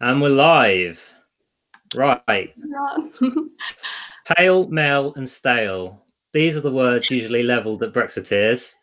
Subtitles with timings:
[0.00, 1.02] And we're live.
[1.94, 2.54] Right.
[4.36, 6.04] Pale, male, and stale.
[6.34, 8.74] These are the words usually levelled at Brexiteers.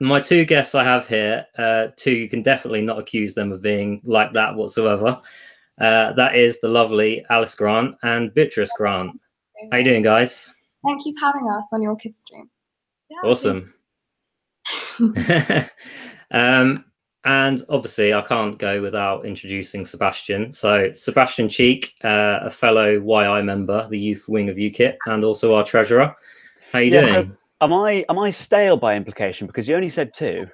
[0.00, 3.62] My two guests I have here, uh, two you can definitely not accuse them of
[3.62, 5.18] being like that whatsoever.
[5.80, 9.18] Uh, that is the lovely Alice Grant and Beatrice Grant.
[9.70, 10.52] How you doing, guys?
[10.84, 12.50] Thank you for having us on your Kipper Stream.
[13.08, 13.72] Yeah, awesome.
[16.30, 16.84] um,
[17.24, 20.52] and obviously, I can't go without introducing Sebastian.
[20.52, 25.54] So, Sebastian Cheek, uh, a fellow YI member, the youth wing of UKIP, and also
[25.54, 26.14] our treasurer.
[26.72, 27.36] How you yeah, doing?
[27.60, 30.46] am I am I stale by implication because you only said two?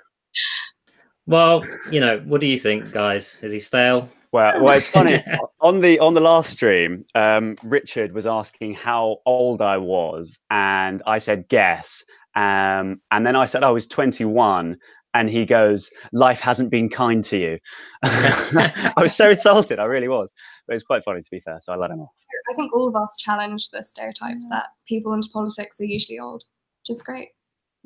[1.26, 3.38] Well, you know, what do you think, guys?
[3.42, 4.08] Is he stale?
[4.30, 5.22] Well, well, it's funny.
[5.60, 11.02] on the on the last stream, um, Richard was asking how old I was, and
[11.06, 12.04] I said guess,
[12.34, 14.76] um, and then I said I was 21,
[15.14, 17.58] and he goes, "Life hasn't been kind to you."
[18.02, 19.78] I was so insulted.
[19.78, 20.32] I really was.
[20.66, 22.12] But it's quite funny to be fair, so I let him off.
[22.50, 26.44] I think all of us challenge the stereotypes that people into politics are usually old,
[26.82, 27.28] which is great.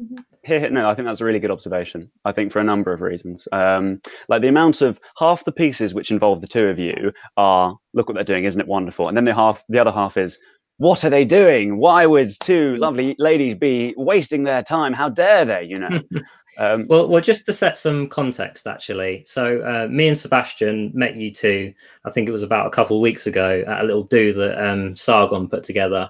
[0.00, 0.75] Mm-hmm.
[0.75, 2.11] no, I think that's a really good observation.
[2.25, 3.47] I think for a number of reasons.
[3.53, 7.77] Um, like the amount of half the pieces which involve the two of you are
[7.93, 9.09] look what they're doing, isn't it wonderful?
[9.09, 10.39] And then the half, the other half is
[10.78, 11.77] what are they doing?
[11.77, 14.92] Why would two lovely ladies be wasting their time?
[14.92, 15.65] How dare they?
[15.65, 16.01] You know.
[16.59, 19.25] Um, well, well, just to set some context, actually.
[19.27, 21.73] So, uh, me and Sebastian met you two.
[22.05, 24.62] I think it was about a couple of weeks ago at a little do that
[24.62, 26.09] um, Sargon put together,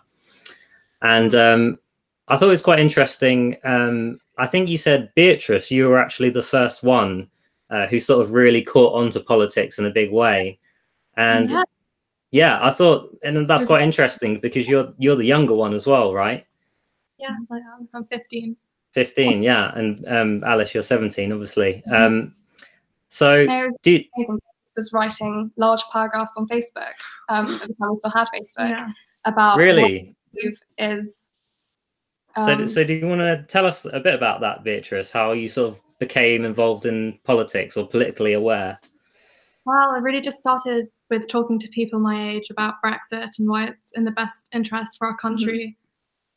[1.00, 1.78] and um,
[2.28, 3.56] I thought it was quite interesting.
[3.64, 7.30] Um, I think you said Beatrice, you were actually the first one
[7.70, 10.58] uh, who sort of really caught onto politics in a big way,
[11.16, 11.62] and yeah,
[12.32, 16.12] yeah I thought, and that's quite interesting because you're you're the younger one as well,
[16.12, 16.44] right?
[17.18, 17.88] Yeah, I am.
[17.94, 18.56] I'm 15.
[18.92, 21.94] 15 yeah and um, alice you're 17 obviously mm-hmm.
[21.94, 22.34] um,
[23.08, 24.04] so no, do you...
[24.76, 26.92] was writing large paragraphs on facebook
[27.28, 28.88] um, at the time we still had facebook yeah.
[29.24, 30.14] about really
[30.78, 31.30] is
[32.40, 35.32] so, um, so do you want to tell us a bit about that beatrice how
[35.32, 38.78] you sort of became involved in politics or politically aware
[39.64, 43.66] well i really just started with talking to people my age about brexit and why
[43.66, 45.76] it's in the best interest for our country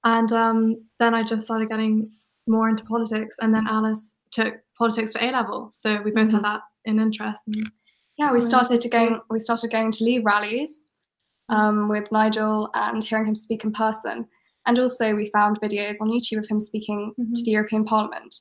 [0.06, 0.12] mm-hmm.
[0.12, 2.12] and um, then i just started getting
[2.47, 5.69] more into politics, and then Alice took politics for A level.
[5.72, 6.36] So we both mm-hmm.
[6.38, 7.44] had that in interest.
[7.47, 7.69] And,
[8.18, 9.22] yeah, we started to go.
[9.30, 10.86] We started going to leave rallies
[11.50, 14.28] um, with Nigel and hearing him speak in person.
[14.68, 17.34] And also, we found videos on YouTube of him speaking mm-hmm.
[17.34, 18.36] to the European Parliament.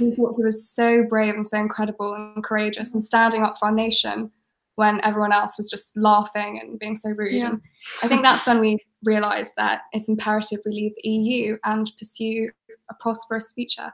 [0.00, 3.66] We thought he was so brave and so incredible and courageous and standing up for
[3.66, 4.30] our nation
[4.76, 7.40] when everyone else was just laughing and being so rude.
[7.40, 7.48] Yeah.
[7.48, 7.60] And
[8.02, 12.50] I think that's when we realised that it's imperative we leave the EU and pursue
[12.90, 13.90] a prosperous future.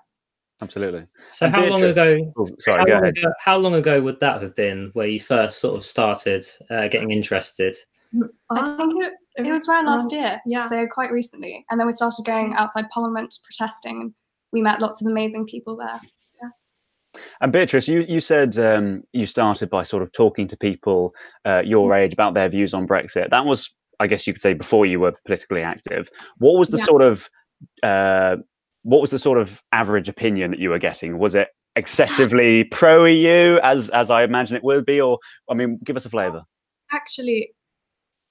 [0.60, 1.06] Absolutely.
[1.30, 2.32] So, and how Beatrice, long ago?
[2.36, 3.18] Oh, sorry, how go long ahead.
[3.18, 6.86] Ago, how long ago would that have been where you first sort of started uh,
[6.88, 7.76] getting interested?
[8.50, 10.68] I think it, it was around last year, yeah.
[10.68, 11.64] so quite recently.
[11.70, 14.14] And then we started going outside Parliament protesting, and
[14.52, 16.00] we met lots of amazing people there.
[17.40, 21.14] And Beatrice, you, you said um, you started by sort of talking to people
[21.44, 21.98] uh, your mm.
[21.98, 23.30] age about their views on Brexit.
[23.30, 26.08] That was, I guess you could say, before you were politically active.
[26.38, 26.84] What was the yeah.
[26.84, 27.28] sort of
[27.82, 28.36] uh,
[28.82, 31.18] what was the sort of average opinion that you were getting?
[31.18, 35.18] Was it excessively pro EU, as as I imagine it would be, or
[35.50, 36.42] I mean, give us a flavour.
[36.90, 37.52] Actually,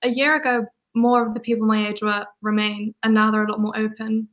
[0.04, 0.66] a year ago,
[0.96, 4.28] more of the people my age were Remain, and now they're a lot more open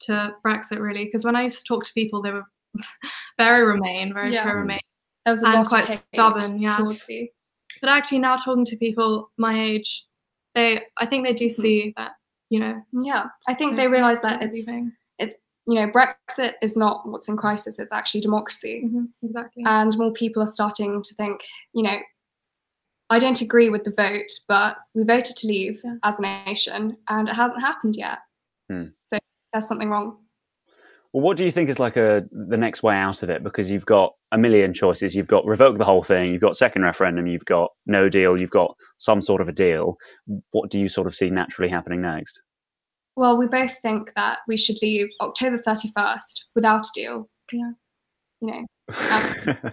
[0.00, 0.80] to Brexit.
[0.80, 2.44] Really, because when I used to talk to people, they were
[3.38, 4.44] very Remain, very yeah.
[4.44, 4.80] pro Remain,
[5.26, 6.60] and quite stubborn.
[6.60, 6.78] Yeah.
[7.80, 10.06] But actually, now talking to people my age,
[10.54, 11.62] they I think they do hmm.
[11.62, 12.12] see that
[12.50, 12.82] you know.
[12.92, 14.92] Yeah, I think they realise that it's leaving.
[15.18, 15.34] it's
[15.66, 18.82] you know Brexit is not what's in crisis; it's actually democracy.
[18.84, 19.04] Mm-hmm.
[19.22, 19.62] Exactly.
[19.66, 21.42] And more people are starting to think,
[21.72, 21.96] you know,
[23.10, 25.94] I don't agree with the vote, but we voted to leave yeah.
[26.04, 28.18] as a nation, and it hasn't happened yet.
[28.70, 28.86] Hmm.
[29.02, 29.18] So
[29.52, 30.18] there's something wrong.
[31.12, 33.42] Well, what do you think is like a the next way out of it?
[33.42, 35.14] Because you've got a million choices.
[35.14, 36.32] You've got revoke the whole thing.
[36.32, 37.26] You've got second referendum.
[37.26, 38.40] You've got no deal.
[38.40, 39.96] You've got some sort of a deal.
[40.52, 42.40] What do you sort of see naturally happening next?
[43.16, 47.28] Well, we both think that we should leave October thirty first without a deal.
[47.52, 47.72] Yeah.
[48.40, 49.72] You know.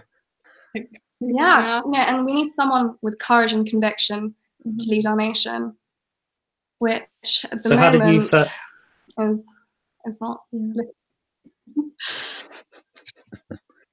[1.20, 1.82] Um, yes.
[1.92, 2.14] Yeah.
[2.14, 4.34] and we need someone with courage and conviction
[4.64, 4.76] mm-hmm.
[4.76, 5.74] to lead our nation,
[6.78, 8.32] which at the so moment
[9.18, 9.48] is
[10.06, 10.42] is not.
[10.52, 10.82] Yeah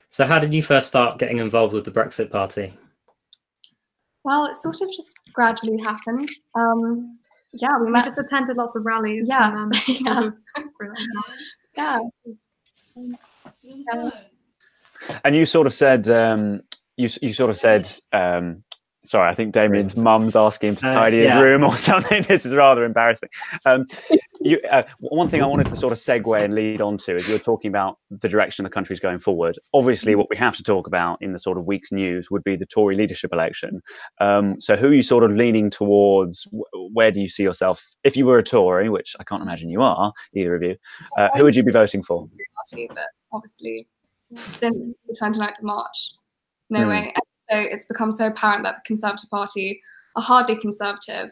[0.09, 2.73] so, how did you first start getting involved with the Brexit Party?
[4.23, 6.29] Well, it sort of just gradually happened.
[6.55, 7.19] Um,
[7.53, 8.05] yeah, we, we met.
[8.05, 9.27] just attended lots of rallies.
[9.27, 10.37] Yeah, and, um,
[11.75, 11.99] yeah.
[13.87, 14.09] yeah.
[15.23, 16.61] And you sort of said, um,
[16.97, 18.63] you you sort of said, um,
[19.05, 21.35] sorry, I think Damian's mum's asking him to uh, tidy uh, yeah.
[21.35, 22.23] his room or something.
[22.23, 23.29] this is rather embarrassing.
[23.65, 23.85] Um,
[24.41, 27.27] you, uh, one thing I wanted to sort of segue and lead on to is
[27.27, 29.57] you're talking about the direction the country's going forward.
[29.73, 30.17] Obviously, mm.
[30.17, 32.65] what we have to talk about in the sort of week's news would be the
[32.65, 33.81] Tory leadership election.
[34.19, 36.47] Um, so, who are you sort of leaning towards?
[36.93, 39.81] Where do you see yourself if you were a Tory, which I can't imagine you
[39.81, 40.75] are, either of you?
[41.17, 42.27] Uh, who would you be voting for?
[43.31, 43.87] Obviously,
[44.35, 46.11] since the 29th of March,
[46.69, 46.89] no mm.
[46.89, 47.13] way.
[47.49, 49.81] So it's become so apparent that the Conservative Party
[50.15, 51.31] are hardly conservative,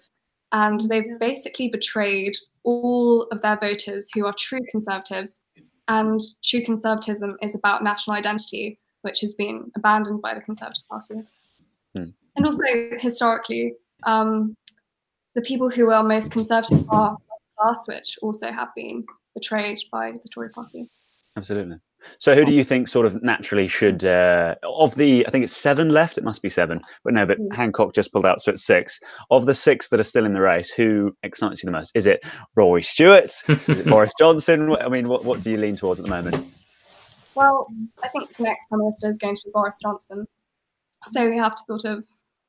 [0.51, 5.43] and they've basically betrayed all of their voters who are true conservatives.
[5.87, 11.15] And true conservatism is about national identity, which has been abandoned by the Conservative Party.
[11.97, 12.09] Hmm.
[12.35, 12.61] And also,
[12.99, 13.73] historically,
[14.05, 14.55] um,
[15.35, 17.17] the people who are most conservative are
[17.57, 20.89] class, which also have been betrayed by the Tory Party.
[21.35, 21.77] Absolutely.
[22.17, 25.25] So, who do you think sort of naturally should uh, of the?
[25.27, 26.17] I think it's seven left.
[26.17, 27.25] It must be seven, but no.
[27.25, 27.55] But mm.
[27.55, 28.99] Hancock just pulled out, so it's six.
[29.31, 31.91] Of the six that are still in the race, who excites you the most?
[31.95, 32.23] Is it
[32.55, 33.25] Rory Stewart?
[33.25, 34.75] Is it Boris Johnson?
[34.75, 36.45] I mean, what what do you lean towards at the moment?
[37.35, 37.67] Well,
[38.03, 40.27] I think the next prime minister is going to be Boris Johnson,
[41.07, 42.05] so we have to sort of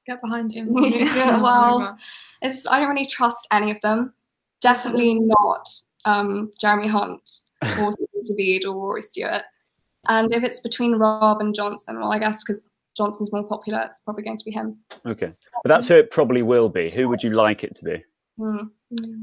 [0.06, 0.68] get behind him.
[0.78, 1.96] yeah, well,
[2.42, 4.12] it's just, I don't really trust any of them.
[4.60, 5.68] Definitely not
[6.04, 7.28] um, Jeremy Hunt
[7.80, 7.92] or
[8.24, 9.42] Javid or Rory Stewart.
[10.08, 14.00] And if it's between Raab and Johnson, well, I guess because Johnson's more popular, it's
[14.00, 14.78] probably going to be him.
[15.06, 15.32] Okay,
[15.62, 16.90] but that's who it probably will be.
[16.90, 18.04] Who would you like it to be?
[18.38, 18.70] Mm.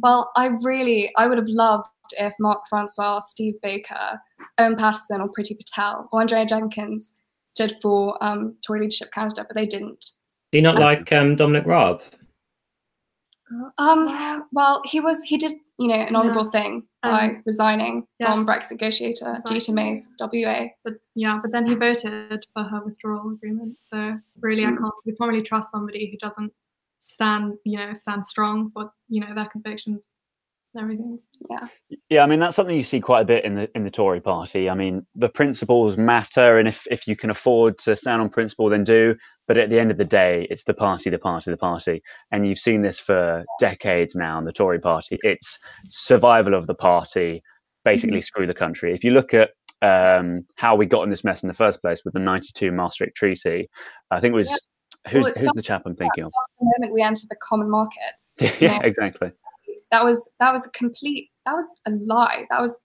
[0.01, 1.87] Well, I really, I would have loved
[2.17, 4.19] if Mark Francois, Steve Baker,
[4.57, 7.13] Owen Paterson, or Priti Patel, or Andrea Jenkyns
[7.45, 10.11] stood for um, Tory leadership candidate, but they didn't.
[10.51, 12.01] Do you not um, like um, Dominic Raab?
[13.77, 16.51] Um, well, he was he did you know an honourable yeah.
[16.51, 18.29] thing by um, resigning yes.
[18.29, 19.49] from Brexit negotiator exactly.
[19.49, 20.67] Theresa May's WA.
[20.83, 23.81] But yeah, but then he voted for her withdrawal agreement.
[23.81, 24.73] So really, mm.
[24.73, 26.51] I can't we can't really trust somebody who doesn't
[26.99, 30.03] stand you know stand strong for you know their convictions
[30.79, 31.19] everything.
[31.49, 31.67] Yeah.
[32.09, 34.21] Yeah, I mean that's something you see quite a bit in the in the Tory
[34.21, 34.69] party.
[34.69, 38.69] I mean, the principles matter and if if you can afford to stand on principle
[38.69, 39.15] then do,
[39.47, 42.01] but at the end of the day, it's the party, the party, the party.
[42.31, 45.17] And you've seen this for decades now in the Tory party.
[45.23, 47.41] It's survival of the party,
[47.83, 48.23] basically mm-hmm.
[48.23, 48.93] screw the country.
[48.93, 49.51] If you look at
[49.81, 53.15] um, how we got in this mess in the first place with the 92 Maastricht
[53.15, 53.67] Treaty,
[54.11, 55.11] I think it was yeah.
[55.11, 56.31] who's, well, who's the chap I'm thinking of?
[56.59, 58.13] The moment we entered the common market.
[58.61, 58.83] yeah, know?
[58.83, 59.31] exactly
[59.91, 62.45] that was that was a complete that was a lie.
[62.49, 62.77] That was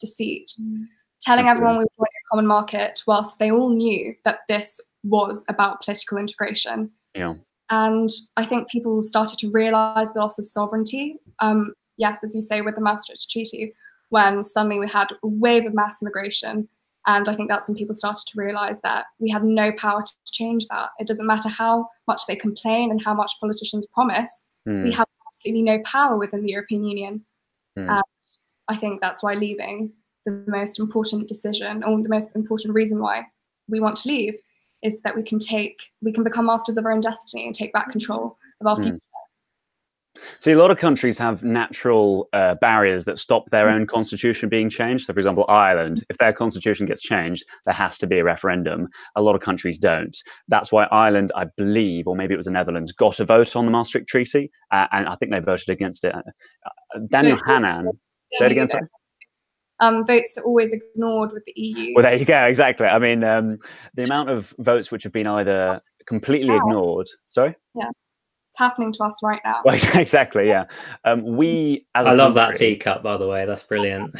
[0.00, 0.50] deceit.
[0.60, 0.84] Mm.
[1.20, 5.44] telling everyone we were joining a common market whilst they all knew that this was
[5.48, 6.90] about political integration.
[7.14, 7.34] Yeah.
[7.70, 12.42] And i think people started to realize the loss of sovereignty um, yes as you
[12.42, 13.72] say with the maastricht treaty
[14.10, 16.68] when suddenly we had a wave of mass immigration.
[17.06, 20.32] And i think that's when people started to realize that we had no power to
[20.32, 20.90] change that.
[20.98, 24.84] It doesn't matter how much they complain and how much politicians promise mm.
[24.84, 25.06] we have
[25.42, 27.24] absolutely no power within the European Union.
[27.78, 27.88] Mm.
[27.88, 28.02] And
[28.68, 29.92] I think that's why leaving,
[30.24, 33.26] the most important decision or the most important reason why
[33.68, 34.34] we want to leave
[34.82, 37.72] is that we can take, we can become masters of our own destiny and take
[37.72, 38.82] back control of our mm.
[38.84, 38.98] future.
[40.38, 44.68] See, a lot of countries have natural uh, barriers that stop their own constitution being
[44.68, 45.06] changed.
[45.06, 48.88] So, for example, Ireland, if their constitution gets changed, there has to be a referendum.
[49.16, 50.16] A lot of countries don't.
[50.48, 53.64] That's why Ireland, I believe, or maybe it was the Netherlands, got a vote on
[53.64, 56.14] the Maastricht Treaty, uh, and I think they voted against it.
[56.14, 57.90] Uh, Daniel Hannan,
[58.34, 58.84] say it again, sorry.
[59.80, 61.94] Um, votes are always ignored with the EU.
[61.96, 62.44] Well, there you go.
[62.44, 62.86] Exactly.
[62.86, 63.58] I mean, um,
[63.94, 67.08] the amount of votes which have been either completely ignored.
[67.30, 67.56] Sorry.
[67.74, 67.90] Yeah
[68.52, 69.62] it's happening to us right now.
[69.64, 70.66] Well, exactly, yeah.
[71.06, 73.46] Um, we, I love country, that teacup, by the way.
[73.46, 74.14] That's brilliant.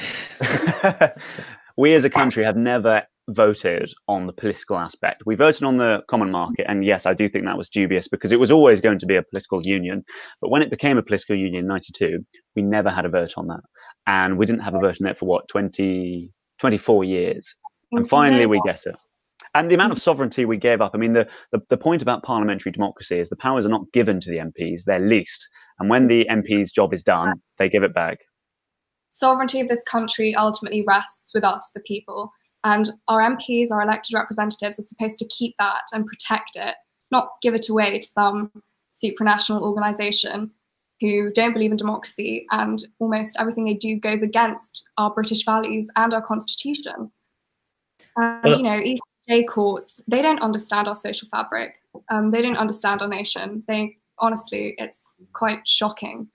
[1.76, 5.24] we as a country have never voted on the political aspect.
[5.26, 8.32] We voted on the common market, and yes, I do think that was dubious because
[8.32, 10.02] it was always going to be a political union.
[10.40, 12.24] But when it became a political union in '92,
[12.56, 13.60] we never had a vote on that,
[14.06, 17.54] and we didn't have a vote on it for what 20, 24 years,
[17.92, 18.96] and finally we get it
[19.54, 20.92] and the amount of sovereignty we gave up.
[20.94, 24.20] I mean, the, the, the, point about parliamentary democracy is the powers are not given
[24.20, 25.46] to the MPs, they're leased.
[25.78, 28.20] And when the MP's job is done, they give it back.
[29.10, 32.32] Sovereignty of this country ultimately rests with us, the people.
[32.64, 36.76] And our MPs, our elected representatives, are supposed to keep that and protect it,
[37.10, 38.50] not give it away to some
[38.90, 40.50] supranational organization
[41.00, 45.90] who don't believe in democracy and almost everything they do goes against our British values
[45.96, 47.10] and our constitution.
[48.16, 49.02] And, well, you know, East
[49.32, 51.76] J courts, they don't understand our social fabric.
[52.10, 53.64] Um, they don't understand our nation.
[53.66, 56.28] They honestly, it's quite shocking.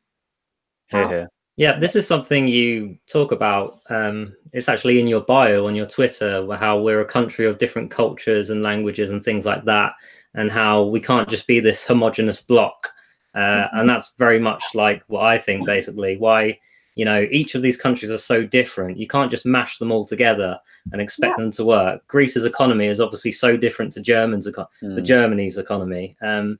[0.88, 1.27] How,
[1.58, 3.82] yeah, this is something you talk about.
[3.89, 7.92] Um, it's actually in your bio on your Twitter, how we're a country of different
[7.92, 9.94] cultures and languages and things like that.
[10.38, 12.89] and how we can't just be this homogenous block.
[13.36, 16.18] Uh, and that's very much like what I think, basically.
[16.18, 16.60] Why,
[16.98, 18.98] you know, each of these countries are so different.
[18.98, 20.60] You can't just mash them all together
[20.92, 21.44] and expect yeah.
[21.44, 22.06] them to work.
[22.08, 24.96] Greece's economy is obviously so different to German's eco- mm.
[24.96, 26.18] the Germany's economy.
[26.24, 26.58] Um,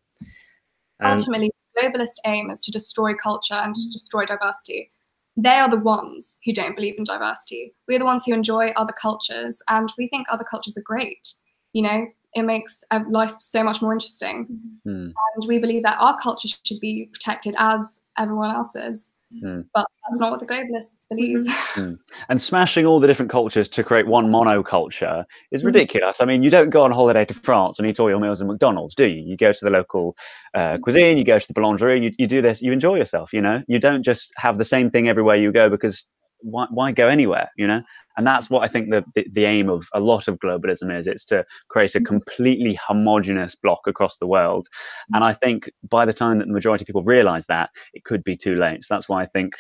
[1.04, 4.92] Ultimately, globalist aim is to destroy culture and to destroy diversity.
[5.36, 7.74] They are the ones who don't believe in diversity.
[7.88, 11.34] We're the ones who enjoy other cultures, and we think other cultures are great.
[11.74, 14.48] You know, it makes life so much more interesting.
[14.86, 15.14] Mm.
[15.14, 19.14] And we believe that our culture should be protected as everyone else's.
[19.44, 19.66] Mm.
[19.74, 21.46] But that's not what the globalists believe.
[21.76, 22.00] Mm.
[22.30, 25.68] And smashing all the different cultures to create one monoculture is hmm.
[25.68, 26.22] ridiculous.
[26.22, 28.48] I mean, you don't go on holiday to France and eat all your meals in
[28.48, 29.22] McDonald's, do you?
[29.22, 30.16] You go to the local
[30.54, 33.42] uh, cuisine, you go to the boulangerie, you, you do this, you enjoy yourself, you
[33.42, 33.62] know?
[33.68, 36.06] You don't just have the same thing everywhere you go because
[36.42, 37.82] why, why go anywhere, you know?
[38.18, 41.06] And that's what I think the, the, the, aim of a lot of globalism is.
[41.08, 42.06] It's to create a mm-hmm.
[42.06, 44.68] completely homogenous block across the world.
[45.14, 48.24] And I think by the time that the majority of people realize that, it could
[48.24, 48.84] be too late.
[48.84, 49.54] So that's why I think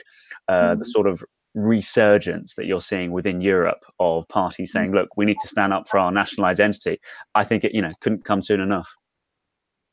[0.48, 0.84] uh, the mm-hmm.
[0.84, 5.48] sort of resurgence that you're seeing within Europe of parties saying, look, we need to
[5.48, 7.00] stand up for our national identity,
[7.36, 8.94] I think it, you know, couldn't come soon enough.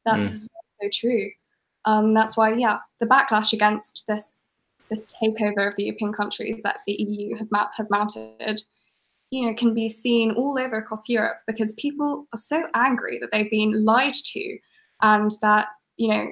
[0.05, 0.49] That's mm.
[0.83, 1.31] so true.
[1.87, 4.47] Um, that's why, yeah, the backlash against this
[4.91, 8.61] this takeover of the European countries that the EU ma- has mounted,
[9.31, 13.31] you know, can be seen all over across Europe because people are so angry that
[13.33, 14.59] they've been lied to,
[15.03, 16.27] and that you know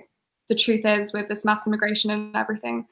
[0.48, 2.86] the truth is with this mass immigration and everything,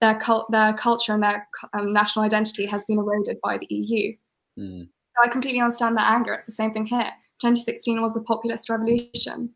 [0.00, 4.12] their cult, their culture and their um, national identity has been eroded by the EU.
[4.58, 4.84] Mm.
[4.84, 6.32] So I completely understand that anger.
[6.32, 7.10] It's the same thing here.
[7.40, 9.50] 2016 was a populist revolution.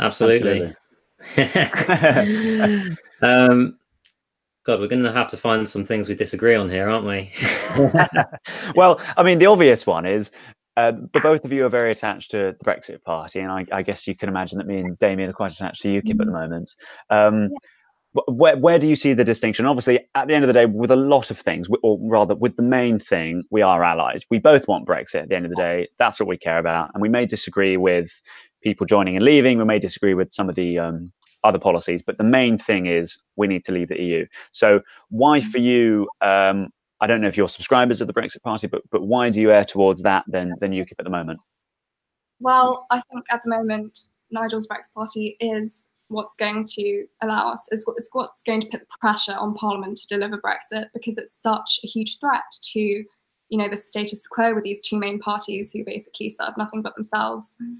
[0.00, 0.50] Absolutely.
[0.50, 0.76] Absolutely.
[3.22, 3.78] Um,
[4.66, 7.32] God, we're going to have to find some things we disagree on here, aren't we?
[8.76, 10.30] well, I mean, the obvious one is
[10.76, 13.82] uh, but both of you are very attached to the Brexit Party, and I, I,
[13.82, 16.24] guess you can imagine that me and Damian are quite attached to UKIP at the
[16.24, 16.32] mm-hmm.
[16.32, 16.74] moment.
[17.08, 17.48] Um,
[18.28, 19.66] where, where do you see the distinction?
[19.66, 22.56] Obviously, at the end of the day, with a lot of things, or rather, with
[22.56, 24.24] the main thing, we are allies.
[24.30, 25.88] We both want Brexit at the end of the day.
[25.98, 26.90] That's what we care about.
[26.94, 28.20] And we may disagree with
[28.66, 29.58] people joining and leaving.
[29.58, 31.12] We may disagree with some of the um,
[31.44, 32.02] other policies.
[32.02, 34.26] But the main thing is we need to leave the EU.
[34.50, 36.08] So why for you?
[36.20, 36.70] Um,
[37.00, 39.52] I don't know if you're subscribers of the Brexit Party, but but why do you
[39.52, 41.38] err towards that than than UKIP at the moment?
[42.40, 43.98] Well, I think at the moment
[44.30, 48.80] Nigel's Brexit Party is what's going to allow us is it's what's going to put
[48.80, 53.58] the pressure on Parliament to deliver Brexit because it's such a huge threat to you
[53.58, 57.54] know the status quo with these two main parties who basically serve nothing but themselves.
[57.62, 57.76] Mm.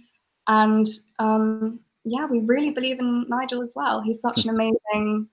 [0.49, 0.87] And
[1.19, 4.01] um, yeah, we really believe in Nigel as well.
[4.01, 5.29] He's such an amazing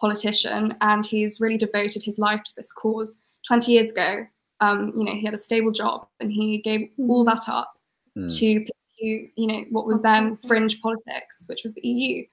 [0.00, 3.22] politician, and he's really devoted his life to this cause.
[3.46, 4.26] Twenty years ago,
[4.60, 7.26] um, you know, he had a stable job, and he gave all mm.
[7.26, 7.72] that up
[8.16, 8.38] mm.
[8.38, 12.24] to pursue, you know, what was then fringe politics, which was the EU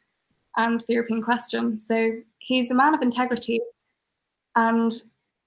[0.57, 1.77] and the European question.
[1.77, 3.59] So he's a man of integrity,
[4.55, 4.91] and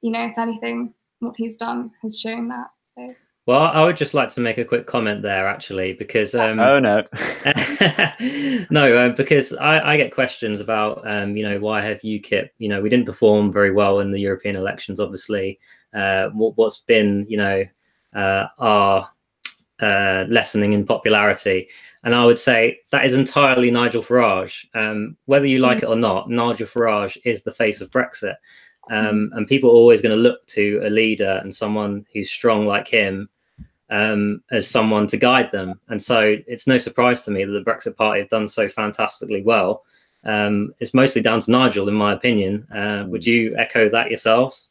[0.02, 2.70] you know, if anything, what he's done has shown that.
[2.82, 3.14] So.
[3.46, 6.80] Well, I would just like to make a quick comment there, actually, because um, oh
[6.80, 7.04] no,
[8.70, 12.68] no, uh, because I, I, get questions about um, you know why have UKIP you
[12.68, 15.60] know we didn't perform very well in the European elections, obviously.
[15.94, 17.64] Uh, what, has been you know
[18.16, 19.08] uh, our
[19.80, 21.68] uh, lessening in popularity,
[22.02, 24.66] and I would say that is entirely Nigel Farage.
[24.74, 25.82] Um, whether you like mm.
[25.84, 28.34] it or not, Nigel Farage is the face of Brexit.
[28.88, 32.66] Um, and people are always going to look to a leader and someone who's strong
[32.66, 33.28] like him
[33.90, 35.80] um, as someone to guide them.
[35.88, 39.42] And so it's no surprise to me that the Brexit Party have done so fantastically
[39.42, 39.84] well.
[40.24, 42.66] Um, it's mostly down to Nigel, in my opinion.
[42.72, 44.70] Uh, would you echo that yourselves?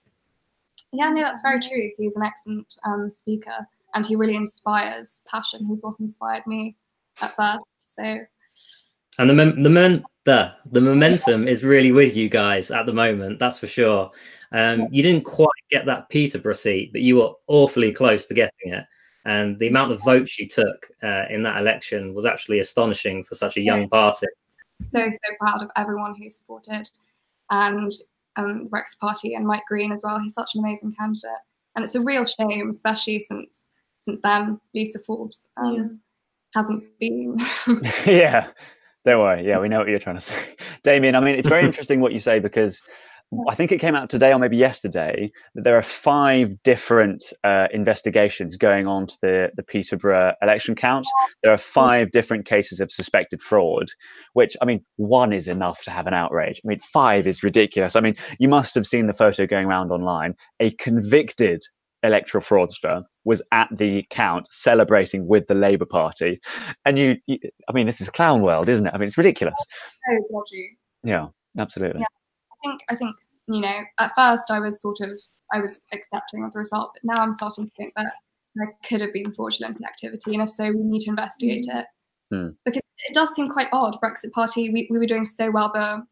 [0.91, 1.91] Yeah, no, that's very true.
[1.97, 5.65] He's an excellent um, speaker and he really inspires passion.
[5.65, 6.75] He's what inspired me
[7.21, 7.63] at first.
[7.77, 8.19] So,
[9.17, 12.93] and the mem- the men- the the momentum is really with you guys at the
[12.93, 13.39] moment.
[13.39, 14.11] That's for sure.
[14.51, 18.73] Um, you didn't quite get that Peterborough seat, but you were awfully close to getting
[18.73, 18.85] it.
[19.25, 23.35] And the amount of votes you took uh, in that election was actually astonishing for
[23.35, 24.27] such a young party.
[24.67, 26.89] So, so proud of everyone who supported
[27.49, 27.91] and
[28.35, 30.19] um, the Brexit Party and Mike Greene as well.
[30.19, 31.29] He's such an amazing candidate.
[31.75, 35.87] And it's a real shame, especially since since then, Lisa Forbes um, yeah.
[36.53, 37.37] hasn't been.
[38.05, 38.47] yeah,
[39.03, 39.45] don't worry.
[39.45, 40.35] Yeah, we know what you're trying to say.
[40.83, 42.81] Damian, I mean, it's very interesting what you say because
[43.49, 47.67] I think it came out today or maybe yesterday that there are five different uh,
[47.73, 51.05] investigations going on to the, the Peterborough election count.
[51.43, 53.87] There are five different cases of suspected fraud,
[54.33, 56.61] which, I mean, one is enough to have an outrage.
[56.63, 57.95] I mean, five is ridiculous.
[57.95, 60.35] I mean, you must have seen the photo going around online.
[60.59, 61.63] A convicted
[62.03, 66.39] electoral fraudster was at the count celebrating with the Labour Party,
[66.85, 68.93] and you, you I mean, this is a clown world, isn't it?
[68.93, 69.55] I mean, it's ridiculous.
[70.07, 70.77] So dodgy.
[71.03, 71.27] Yeah,
[71.59, 72.01] absolutely.
[72.01, 72.07] Yeah.
[72.65, 73.15] I think I think
[73.47, 75.19] you know at first I was sort of
[75.53, 78.11] I was accepting of the result, but now I'm starting to think that
[78.55, 81.85] there could have been fraudulent activity, and if so, we need to investigate it
[82.31, 82.49] Hmm.
[82.65, 83.97] because it does seem quite odd.
[84.01, 85.71] Brexit Party, we, we were doing so well.
[85.73, 86.03] The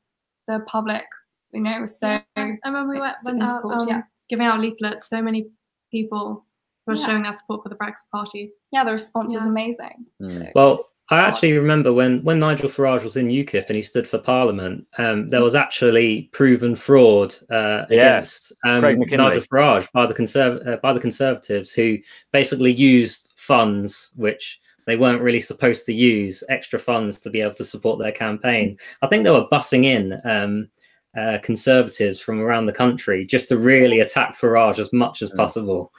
[0.48, 1.06] the public,
[1.54, 4.02] you know, was so And when we went, went out um, yeah.
[4.30, 5.48] giving out leaflets, so many
[5.90, 6.46] people
[6.86, 7.06] were Yeah.
[7.06, 8.52] showing their support for the Brexit Party.
[8.72, 8.84] yeah.
[8.84, 10.06] The response was amazing.
[10.20, 10.28] Hmm.
[10.28, 14.08] So, Well, I actually remember when when Nigel Farage was in UKIP and he stood
[14.08, 20.06] for Parliament, um, there was actually proven fraud uh, Yes, against um, Nigel Farage by
[20.06, 21.98] the conserv- uh, by the Conservatives, who
[22.32, 27.54] basically used funds which they weren't really supposed to use, extra funds to be able
[27.56, 28.78] to support their campaign.
[29.02, 30.70] I think they were bussing in um,
[31.18, 35.38] uh, Conservatives from around the country just to really attack Farage as much as Mm.
[35.38, 35.92] possible.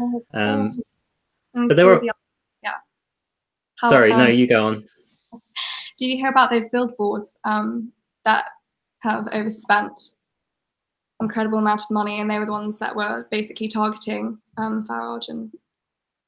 [0.00, 0.86] oh, Um, awful.
[1.54, 2.12] And we but there were- the- yeah.
[3.80, 4.84] How, Sorry, no, um, you go on.
[5.98, 7.92] Did you hear about those billboards um,
[8.24, 8.44] that
[9.00, 10.00] have overspent
[11.20, 15.28] incredible amount of money, and they were the ones that were basically targeting um, Farage
[15.28, 15.50] and.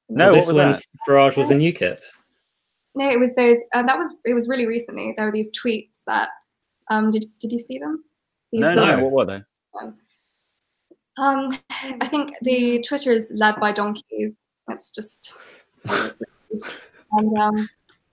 [0.09, 0.83] No, was this was when that?
[1.09, 1.99] Farage was in UKIP?
[2.95, 3.59] No, it was those.
[3.75, 5.15] Uh, that was it was really recently.
[5.17, 6.29] There were these tweets that.
[6.91, 8.05] Um, did did you see them?
[8.51, 8.97] These No, no, No.
[8.97, 9.05] no.
[9.05, 9.43] What were they?
[11.19, 11.57] Um,
[12.01, 14.47] I think the Twitter is led by donkeys.
[14.69, 15.41] It's just.
[17.13, 17.69] and um,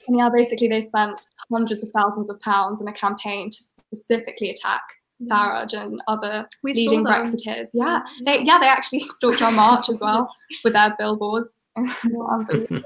[0.07, 4.49] and yeah, basically they spent hundreds of thousands of pounds in a campaign to specifically
[4.49, 4.81] attack
[5.29, 7.13] Farage and other We leading them.
[7.13, 7.69] Brexiteers.
[7.73, 11.65] Yeah, they yeah they actually stalked our march as well with their billboards.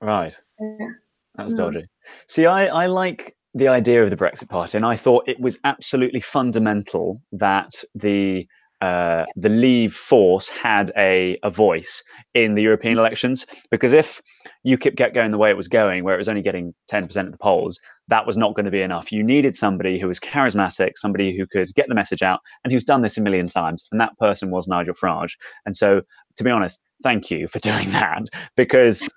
[0.00, 0.36] Right.
[0.60, 0.88] Yeah.
[1.36, 1.56] That's Mm.
[1.56, 1.86] dodgy.
[2.28, 5.58] See, I, I like the idea of the Brexit Party, and I thought it was
[5.64, 8.46] absolutely fundamental that the
[8.82, 12.02] uh, the Leave force had a, a voice
[12.34, 13.46] in the European elections.
[13.70, 14.20] Because if
[14.66, 17.30] UKIP kept going the way it was going, where it was only getting 10% of
[17.30, 19.12] the polls, that was not going to be enough.
[19.12, 22.82] You needed somebody who was charismatic, somebody who could get the message out, and who's
[22.82, 23.86] done this a million times.
[23.92, 25.36] And that person was Nigel Farage.
[25.64, 26.02] And so,
[26.36, 28.24] to be honest, thank you for doing that
[28.56, 29.08] because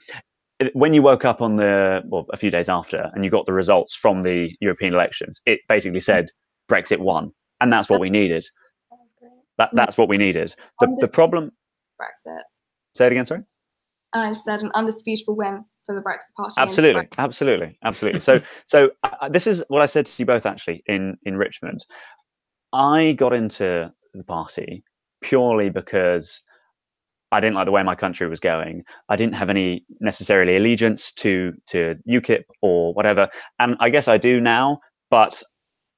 [0.73, 3.51] when you woke up on the well a few days after and you got the
[3.51, 6.29] results from the European elections, it basically said
[6.69, 8.45] Brexit won, and that's what we needed.
[9.57, 10.55] That that's what we needed.
[10.79, 11.51] The the problem.
[12.01, 12.41] Brexit.
[12.95, 13.25] Say it again.
[13.25, 13.41] Sorry.
[14.13, 16.55] I said an undisputable win for the Brexit Party.
[16.57, 17.19] Absolutely, Brexit.
[17.19, 18.19] absolutely, absolutely.
[18.19, 21.85] So so uh, this is what I said to you both actually in in Richmond.
[22.73, 24.83] I got into the party
[25.21, 26.41] purely because
[27.31, 28.83] I didn't like the way my country was going.
[29.09, 34.17] I didn't have any necessarily allegiance to to UKIP or whatever, and I guess I
[34.17, 34.79] do now.
[35.09, 35.41] But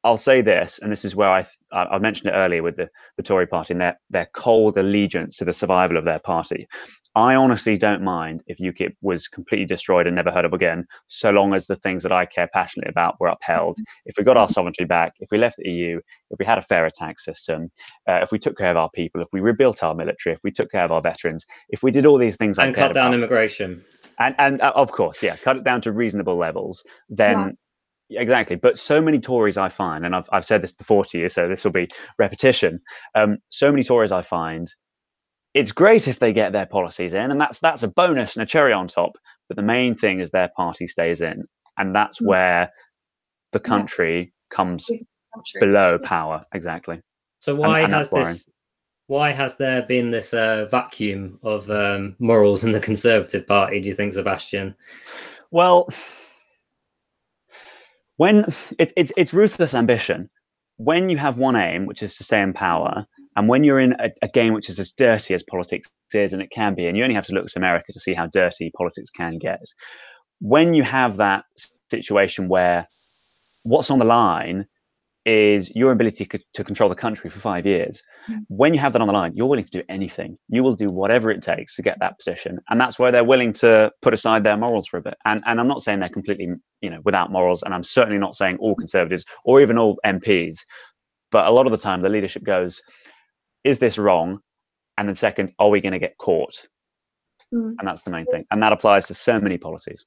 [0.08, 2.78] I'll say this, and this is where I th- I I mentioned it earlier with
[2.78, 6.66] the, the Tory party and their their cold allegiance to the survival of their party.
[7.14, 11.32] I honestly don't mind if UKIP was completely destroyed and never heard of again, so
[11.32, 13.80] long as the things that I care passionately about were upheld.
[14.06, 16.62] If we got our sovereignty back, if we left the EU, if we had a
[16.62, 17.70] fairer tax system,
[18.08, 20.52] uh, if we took care of our people, if we rebuilt our military, if we
[20.52, 23.08] took care of our veterans, if we did all these things and cared cut down
[23.08, 23.84] about, immigration.
[24.20, 26.82] and and uh, of course, yeah, cut it down to reasonable levels.
[27.10, 27.58] Then
[28.10, 28.56] exactly.
[28.56, 31.48] But so many Tories I find, and I've I've said this before to you, so
[31.48, 32.80] this will be repetition.
[33.16, 34.68] Um, so many Tories I find,
[35.54, 38.46] it's great if they get their policies in, and that's that's a bonus and a
[38.46, 39.12] cherry on top.
[39.48, 41.46] But the main thing is their party stays in,
[41.78, 42.28] and that's Mm.
[42.28, 42.72] where
[43.54, 43.70] the Yeah.
[43.70, 45.00] country comes Yeah.
[45.34, 45.60] Country.
[45.62, 46.42] below power.
[46.54, 47.02] Exactly.
[47.40, 48.48] So why and has this?
[49.08, 53.80] Why has there been this uh, vacuum of um, morals in the Conservative Party?
[53.80, 54.76] Do you think, Sebastian?
[55.50, 55.88] Well,
[58.18, 58.46] when
[58.80, 60.30] it's it's it's ruthless ambition.
[60.80, 63.94] When you have one aim, which is to stay in power, and when you're in
[63.94, 66.96] a, a game which is as dirty as politics is, and it can be, and
[66.96, 69.62] you only have to look to America to see how dirty politics can get.
[70.40, 71.46] When you have that
[71.90, 72.88] situation where
[73.64, 74.68] what's on the line
[75.28, 78.02] is your ability to, to control the country for five years.
[78.32, 78.40] Mm.
[78.48, 80.38] When you have that on the line, you're willing to do anything.
[80.48, 83.52] You will do whatever it takes to get that position, and that's where they're willing
[83.54, 85.16] to put aside their morals for a bit.
[85.26, 86.48] And and I'm not saying they're completely,
[86.82, 90.60] you know, without morals, and I'm certainly not saying all conservatives or even all MPs.
[91.30, 92.82] But a lot of the time, the leadership goes,
[93.66, 94.40] "Is this wrong?"
[94.98, 96.68] And then second, are we going to get caught?
[97.54, 97.76] Mm.
[97.78, 100.06] And that's the main thing, and that applies to so many policies.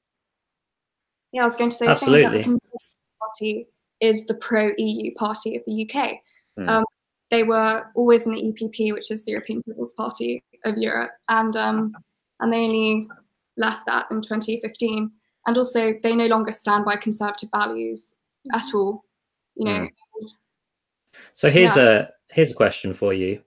[1.31, 1.95] Yeah, I was going to say the
[2.43, 2.59] thing
[4.01, 6.11] is the Conservative Party is the pro-EU party of the UK.
[6.59, 6.69] Mm.
[6.69, 6.83] Um,
[7.29, 11.55] they were always in the EPP, which is the European People's Party of Europe, and
[11.55, 11.95] um,
[12.39, 13.07] and they only
[13.57, 15.11] left that in 2015.
[15.47, 18.15] And also, they no longer stand by conservative values
[18.53, 19.05] at all.
[19.55, 19.89] You know, Mm.
[21.33, 23.41] So here's a here's a question for you.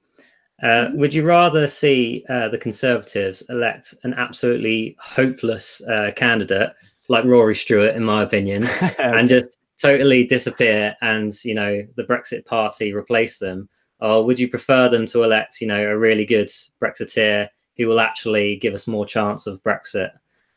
[0.62, 6.71] Uh, would you rather see uh, the Conservatives elect an absolutely hopeless uh, candidate
[7.09, 8.64] like Rory Stewart, in my opinion,
[8.99, 13.69] and just totally disappear and you know the Brexit Party replace them,
[14.01, 16.49] or would you prefer them to elect you know a really good
[16.83, 20.11] Brexiteer who will actually give us more chance of Brexit?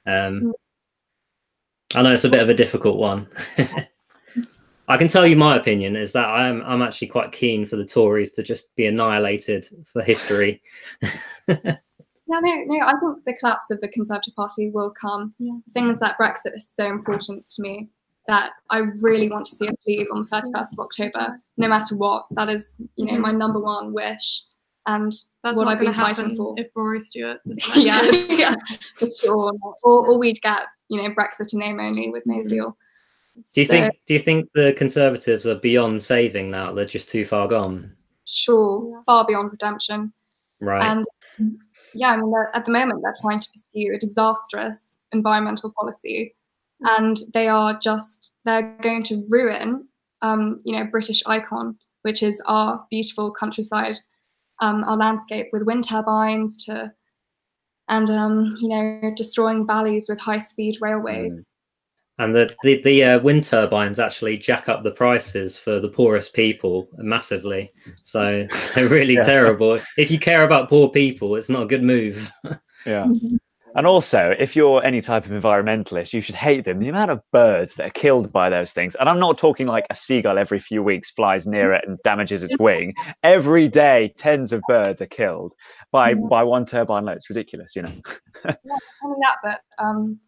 [0.06, 0.52] Um, mm.
[1.96, 3.28] I know it's a bit of a difficult one.
[4.90, 7.86] I can tell you my opinion is that I'm I'm actually quite keen for the
[7.86, 10.62] Tories to just be annihilated for history.
[12.30, 12.86] No, no, no.
[12.86, 15.32] I think the collapse of the Conservative Party will come.
[15.40, 15.58] Yeah.
[15.72, 17.90] Things that Brexit is so important to me
[18.28, 21.96] that I really want to see us leave on the 31st of October, no matter
[21.96, 22.26] what.
[22.32, 24.44] That is, you know, my number one wish.
[24.86, 25.14] And
[25.44, 26.54] that's what I've been fighting for.
[26.58, 27.40] If Rory Stewart,
[27.76, 28.56] yeah, yeah,
[28.96, 29.54] for sure.
[29.84, 32.56] Or, or we'd get, you know, Brexit in name only with May's mm-hmm.
[32.56, 32.78] deal.
[33.36, 33.94] Do you so, think?
[34.06, 36.74] Do you think the Conservatives are beyond saving now?
[36.74, 37.94] They're just too far gone.
[38.26, 40.12] Sure, far beyond redemption.
[40.60, 40.90] Right.
[40.90, 41.06] And
[41.94, 46.36] yeah, I mean, at the moment they're trying to pursue a disastrous environmental policy,
[46.82, 49.88] and they are just they're going to ruin,
[50.22, 53.96] um, you know, British icon, which is our beautiful countryside,
[54.62, 56.92] um, our landscape with wind turbines to,
[57.90, 61.46] and um, you know, destroying valleys with high speed railways.
[61.46, 61.52] Mm.
[62.20, 66.34] And the the, the uh, wind turbines actually jack up the prices for the poorest
[66.34, 67.72] people massively.
[68.04, 69.22] So they're really yeah.
[69.22, 69.80] terrible.
[69.98, 72.32] If you care about poor people it's not a good move.
[72.86, 73.08] Yeah
[73.78, 77.22] and also if you're any type of environmentalist you should hate them the amount of
[77.32, 80.60] birds that are killed by those things and i'm not talking like a seagull every
[80.60, 85.08] few weeks flies near it and damages its wing every day tens of birds are
[85.08, 85.54] killed
[85.92, 87.94] by by one turbine load it's ridiculous you know
[88.46, 88.54] yeah,
[89.04, 90.20] only that but um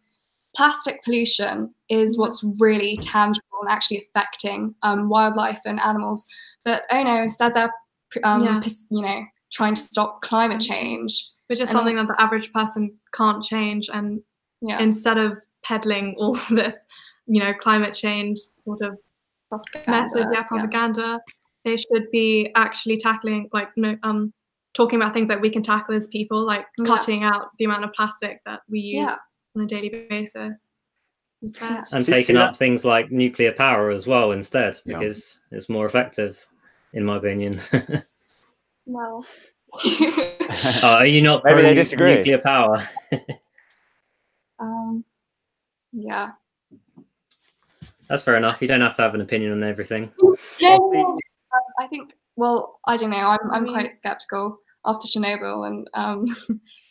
[0.56, 2.22] plastic pollution is mm-hmm.
[2.22, 6.26] what's really tangible and actually affecting um, wildlife and animals.
[6.64, 7.72] But oh no, instead they're
[8.24, 8.60] um, yeah.
[8.90, 12.96] you know trying to stop climate change, which is and something that the average person
[13.12, 13.90] can't change.
[13.92, 14.22] And
[14.62, 14.80] yeah.
[14.80, 16.86] instead of peddling all this,
[17.26, 18.96] you know, climate change sort of
[19.48, 21.18] propaganda, message, yeah, propaganda, yeah.
[21.64, 24.32] they should be actually tackling like no um
[24.74, 27.92] talking about things that we can tackle as people, like cutting out the amount of
[27.94, 29.10] plastic that we use
[29.56, 30.70] on a daily basis.
[31.90, 35.56] And taking up things like nuclear power as well instead, because yeah.
[35.58, 36.46] it's more effective,
[36.92, 37.60] in my opinion.
[38.86, 39.26] well,
[39.72, 42.16] oh, are you not Maybe they disagree.
[42.16, 42.88] nuclear power?
[44.58, 45.04] um,
[45.92, 46.30] yeah.
[48.08, 48.60] That's fair enough.
[48.60, 50.10] You don't have to have an opinion on everything.
[50.58, 51.16] Yeah, um,
[51.78, 52.12] I think.
[52.36, 53.16] Well, I don't know.
[53.16, 56.26] I'm I'm quite skeptical after Chernobyl and um,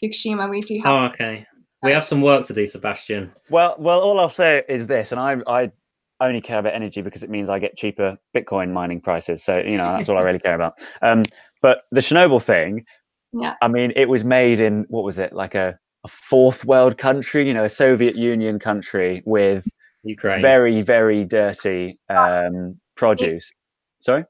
[0.04, 0.50] Fukushima.
[0.50, 0.92] We do have.
[0.92, 1.46] Oh, okay.
[1.84, 3.32] We have some work to do, Sebastian.
[3.50, 5.72] Well, well, all I'll say is this, and I, I
[6.20, 9.44] only care about energy because it means I get cheaper Bitcoin mining prices.
[9.44, 10.80] So you know that's all I really care about.
[11.02, 11.24] Um,
[11.62, 12.86] but the Chernobyl thing,
[13.34, 16.98] yeah, I mean, it was made in what was it like a, a fourth world
[16.98, 19.68] country, you know, a Soviet Union country with
[20.04, 23.52] Ukraine, very very dirty um, produce.
[24.00, 24.26] Sorry,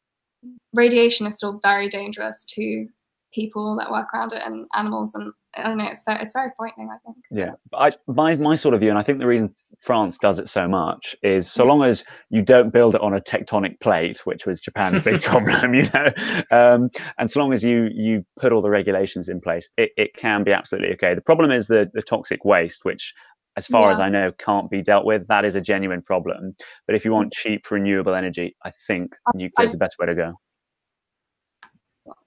[0.73, 2.87] radiation is still very dangerous to
[3.33, 6.49] people that work around it and animals and I don't know it's very, it's very
[6.57, 9.53] frightening I think yeah I my my sort of view and I think the reason
[9.79, 13.21] France does it so much is so long as you don't build it on a
[13.21, 16.11] tectonic plate which was Japan's big problem you know
[16.51, 20.15] um, and so long as you you put all the regulations in place it, it
[20.15, 23.13] can be absolutely okay the problem is the the toxic waste which
[23.57, 23.91] as far yeah.
[23.91, 25.27] as I know, can't be dealt with.
[25.27, 26.55] That is a genuine problem.
[26.87, 30.15] But if you want cheap renewable energy, I think nuclear is the better way to
[30.15, 30.33] go.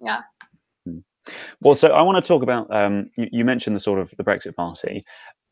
[0.05, 0.21] Yeah,
[1.61, 2.75] well, so I want to talk about.
[2.75, 5.03] Um, you, you, mentioned the sort of the Brexit Party.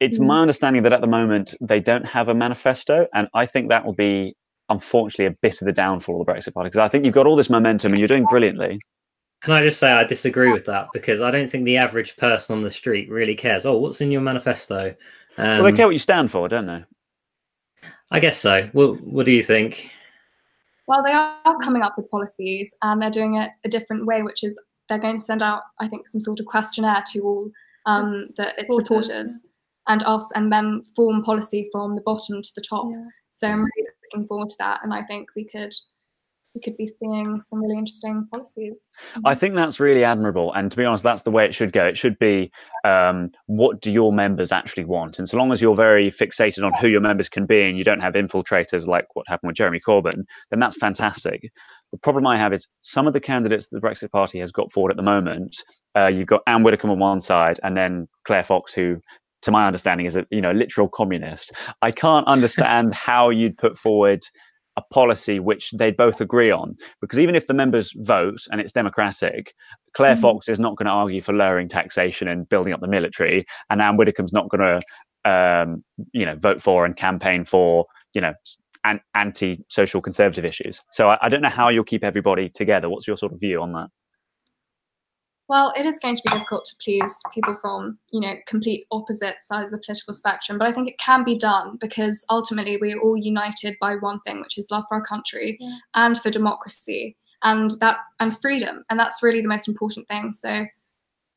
[0.00, 0.26] It's mm.
[0.26, 3.84] my understanding that at the moment they don't have a manifesto, and I think that
[3.84, 4.34] will be
[4.68, 7.26] unfortunately a bit of the downfall of the Brexit Party because I think you've got
[7.26, 8.80] all this momentum and you're doing brilliantly.
[9.42, 12.56] Can I just say I disagree with that because I don't think the average person
[12.56, 13.64] on the street really cares.
[13.64, 14.94] Oh, what's in your manifesto?
[15.38, 16.84] Um, well, they care what you stand for, don't they?
[18.10, 18.68] I guess so.
[18.72, 19.90] What What do you think?
[20.86, 24.42] Well, they are coming up with policies and they're doing it a different way, which
[24.42, 24.58] is
[24.90, 27.50] they're going to send out, I think, some sort of questionnaire to all
[27.86, 29.46] um, its, the, its supporters, supporters
[29.88, 32.88] and us, and then form policy from the bottom to the top.
[32.90, 33.04] Yeah.
[33.30, 35.72] So I'm really looking forward to that, and I think we could
[36.54, 38.74] we could be seeing some really interesting policies.
[39.24, 40.52] I think that's really admirable.
[40.52, 41.84] And to be honest, that's the way it should go.
[41.84, 42.50] It should be
[42.84, 45.18] um, what do your members actually want?
[45.18, 47.84] And so long as you're very fixated on who your members can be and you
[47.84, 51.50] don't have infiltrators like what happened with Jeremy Corbyn, then that's fantastic.
[51.92, 54.72] The problem I have is some of the candidates that the Brexit Party has got
[54.72, 55.56] forward at the moment,
[55.96, 59.00] uh, you've got Anne Widdecombe on one side and then Claire Fox, who
[59.42, 61.52] to my understanding is a you know literal communist.
[61.82, 64.22] I can't understand how you'd put forward
[64.76, 66.74] a policy which they both agree on.
[67.00, 69.54] Because even if the members vote and it's democratic,
[69.94, 70.22] Claire mm-hmm.
[70.22, 73.82] Fox is not going to argue for lowering taxation and building up the military, and
[73.82, 74.80] Anne Widdecombe's not going
[75.24, 78.32] to, um, you know, vote for and campaign for, you know,
[78.84, 80.80] an- anti-social conservative issues.
[80.92, 82.88] So I, I don't know how you'll keep everybody together.
[82.88, 83.88] What's your sort of view on that?
[85.50, 89.42] Well, it is going to be difficult to please people from, you know, complete opposite
[89.42, 93.00] sides of the political spectrum, but I think it can be done because ultimately we're
[93.00, 95.76] all united by one thing, which is love for our country yeah.
[95.96, 100.32] and for democracy and that and freedom, and that's really the most important thing.
[100.32, 100.66] So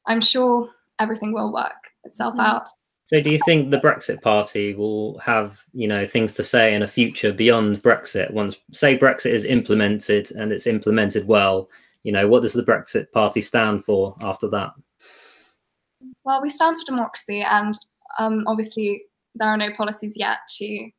[0.06, 1.72] I'm sure everything will work
[2.04, 2.42] itself mm-hmm.
[2.42, 2.70] out.
[3.06, 6.84] So, do you think the Brexit Party will have, you know, things to say in
[6.84, 8.32] a future beyond Brexit?
[8.32, 11.68] Once, say, Brexit is implemented and it's implemented well,
[12.04, 14.72] you know, what does the Brexit Party stand for after that?
[16.26, 17.74] Well, we stand for democracy, and
[18.20, 19.04] um, obviously
[19.36, 20.90] there are no policies yet to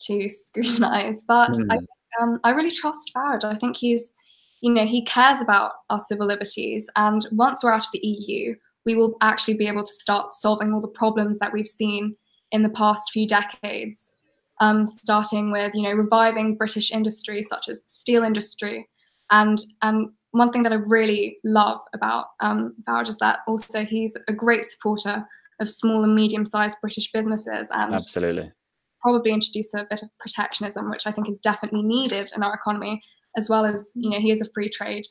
[0.00, 1.22] to scrutinise.
[1.26, 1.66] But mm.
[1.70, 1.78] I,
[2.22, 3.44] um, I really trust Farage.
[3.44, 4.12] I think he's,
[4.60, 8.54] you know, he cares about our civil liberties, and once we're out of the EU,
[8.86, 12.16] we will actually be able to start solving all the problems that we've seen
[12.50, 14.14] in the past few decades.
[14.58, 18.88] Um, starting with, you know, reviving British industry such as the steel industry,
[19.30, 24.16] and and one thing that I really love about um, Farage is that also he's
[24.28, 25.26] a great supporter
[25.60, 28.52] of small and medium-sized British businesses, and absolutely
[29.00, 33.02] probably introduce a bit of protectionism, which I think is definitely needed in our economy,
[33.36, 35.06] as well as you know he is a free trade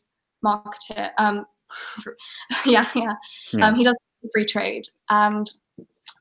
[0.45, 1.11] marketer.
[1.17, 1.45] Um,
[2.65, 3.13] yeah, yeah,
[3.53, 3.67] yeah.
[3.67, 3.95] Um, he does
[4.33, 5.51] free trade, and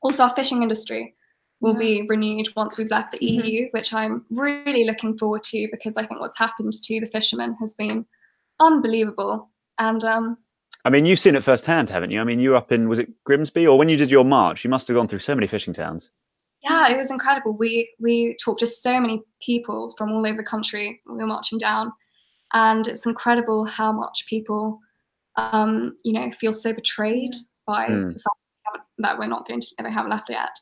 [0.01, 1.15] also our fishing industry
[1.61, 1.79] will yeah.
[1.79, 3.45] be renewed once we've left the mm-hmm.
[3.45, 7.55] EU, which I'm really looking forward to because I think what's happened to the fishermen
[7.59, 8.05] has been
[8.59, 9.49] unbelievable.
[9.79, 10.37] And um,
[10.85, 12.21] I mean, you've seen it firsthand, haven't you?
[12.21, 14.63] I mean, you were up in was it Grimsby, or when you did your march,
[14.63, 16.11] you must have gone through so many fishing towns.
[16.63, 17.57] Yeah, it was incredible.
[17.57, 21.01] We we talked to so many people from all over the country.
[21.07, 21.91] We were marching down,
[22.53, 24.79] and it's incredible how much people,
[25.35, 28.13] um, you know, feel so betrayed by mm.
[28.13, 30.57] the fact that we're not going to they haven't left yet.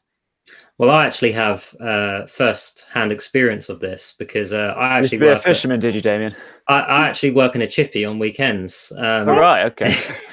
[0.78, 5.38] Well, I actually have uh, first-hand experience of this because uh, I actually be a
[5.38, 5.76] fisherman.
[5.76, 6.36] At, did you, Damian?
[6.68, 8.92] I, I, actually work in a chippy on weekends.
[8.98, 9.92] Um, oh, right, okay,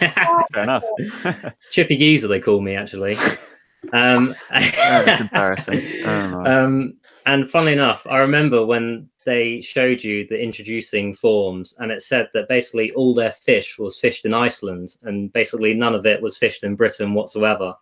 [0.48, 0.84] fair enough.
[1.70, 3.16] chippy geezer, they call me actually.
[3.92, 6.04] Um, embarrassing.
[6.04, 6.96] Um,
[7.26, 12.28] and funnily enough, I remember when they showed you the introducing forms, and it said
[12.32, 16.36] that basically all their fish was fished in Iceland, and basically none of it was
[16.36, 17.74] fished in Britain whatsoever.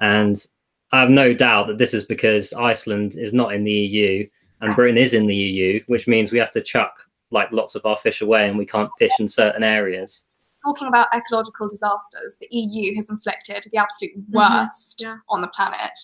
[0.00, 0.44] And
[0.92, 4.26] I have no doubt that this is because Iceland is not in the EU
[4.60, 6.94] and Britain is in the EU, which means we have to chuck
[7.30, 10.24] like lots of our fish away and we can't fish in certain areas.
[10.64, 14.36] Talking about ecological disasters, the EU has inflicted the absolute mm-hmm.
[14.36, 15.10] worst mm-hmm.
[15.10, 15.18] yeah.
[15.28, 15.98] on the planet.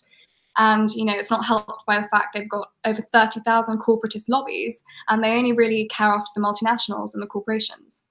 [0.57, 4.85] And you know, it's not helped by the fact they've got over 30,000 corporatist lobbies
[5.09, 8.05] and they only really care after the multinationals and the corporations,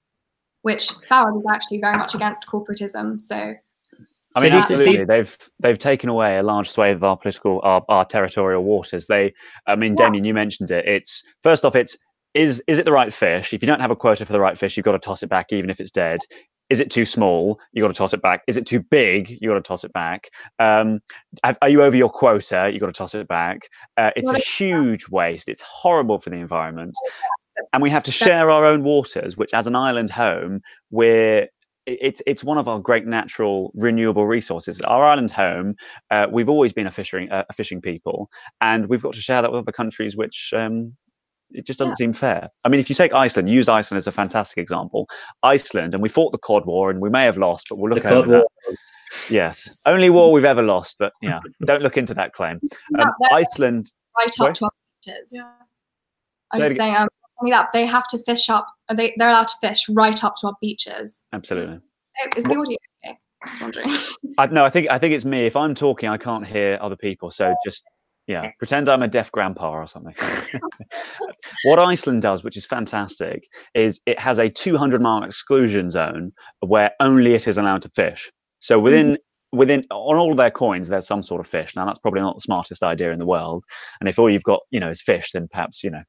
[0.62, 3.18] which Farage is actually very much against corporatism.
[3.18, 3.54] So
[4.34, 5.04] I mean, absolutely.
[5.04, 9.06] They've they've taken away a large swathe of our political, our, our territorial waters.
[9.06, 9.32] They,
[9.66, 10.06] I mean, yeah.
[10.06, 10.84] Damian, you mentioned it.
[10.86, 11.96] It's first off, it's
[12.34, 13.54] is is it the right fish?
[13.54, 15.28] If you don't have a quota for the right fish, you've got to toss it
[15.28, 16.20] back, even if it's dead.
[16.70, 17.60] Is it too small?
[17.72, 18.42] You got to toss it back.
[18.48, 19.38] Is it too big?
[19.40, 20.30] You got to toss it back.
[20.58, 21.00] Um,
[21.60, 22.70] are you over your quota?
[22.72, 23.68] You got to toss it back.
[23.96, 25.48] Uh, it's a huge waste.
[25.48, 26.94] It's horrible for the environment,
[27.72, 29.36] and we have to share our own waters.
[29.36, 31.48] Which, as an island home, we're
[31.86, 34.80] it's it's one of our great natural renewable resources.
[34.82, 35.76] Our island home,
[36.10, 39.42] uh, we've always been a fishing uh, a fishing people, and we've got to share
[39.42, 40.94] that with other countries, which um,
[41.50, 42.04] it just doesn't yeah.
[42.04, 42.48] seem fair.
[42.64, 45.06] I mean, if you take Iceland, use Iceland as a fantastic example.
[45.42, 48.04] Iceland, and we fought the Cod War, and we may have lost, but we'll look
[48.04, 48.46] at that.
[49.30, 52.60] Yes, only war we've ever lost, but yeah, don't look into that claim.
[52.98, 54.70] Um, Iceland, right up to our
[55.04, 55.30] beaches.
[55.32, 55.50] Yeah.
[56.52, 57.08] I'm just saying, um,
[57.50, 58.66] that they have to fish up.
[58.94, 61.26] They they're allowed to fish right up to our beaches.
[61.32, 61.78] Absolutely.
[62.36, 63.18] Is the audio okay?
[63.44, 63.90] Just wondering.
[64.38, 65.46] I, no, I think I think it's me.
[65.46, 67.30] If I'm talking, I can't hear other people.
[67.30, 67.84] So just
[68.26, 70.14] yeah, pretend I'm a deaf grandpa or something.
[71.64, 76.92] what Iceland does, which is fantastic, is it has a 200 mile exclusion zone where
[77.00, 78.30] only it is allowed to fish.
[78.60, 79.16] So within mm
[79.54, 82.34] within on all of their coins there's some sort of fish now that's probably not
[82.34, 83.64] the smartest idea in the world
[84.00, 86.02] and if all you've got you know is fish then perhaps you know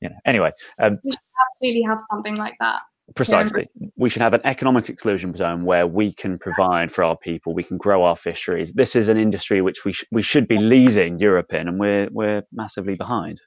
[0.00, 0.50] you know anyway
[0.82, 1.20] um, we should
[1.52, 2.80] absolutely have something like that.
[3.14, 3.68] Precisely.
[3.96, 7.54] We should have an economic exclusion zone where we can provide for our people.
[7.54, 8.72] We can grow our fisheries.
[8.72, 12.08] This is an industry which we, sh- we should be leading europe in and we're
[12.10, 13.40] we're massively behind.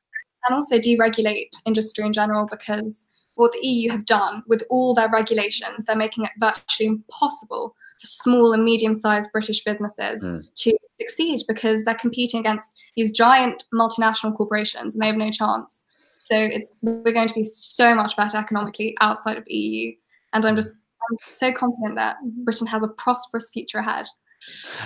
[0.47, 5.09] And also deregulate industry in general because what the eu have done with all their
[5.09, 10.41] regulations they're making it virtually impossible for small and medium-sized british businesses mm.
[10.55, 15.85] to succeed because they're competing against these giant multinational corporations and they have no chance
[16.19, 19.93] So it's we're going to be so much better economically outside of the EU.
[20.33, 20.73] And I'm just
[21.09, 24.05] I'm so confident that Britain has a prosperous future ahead.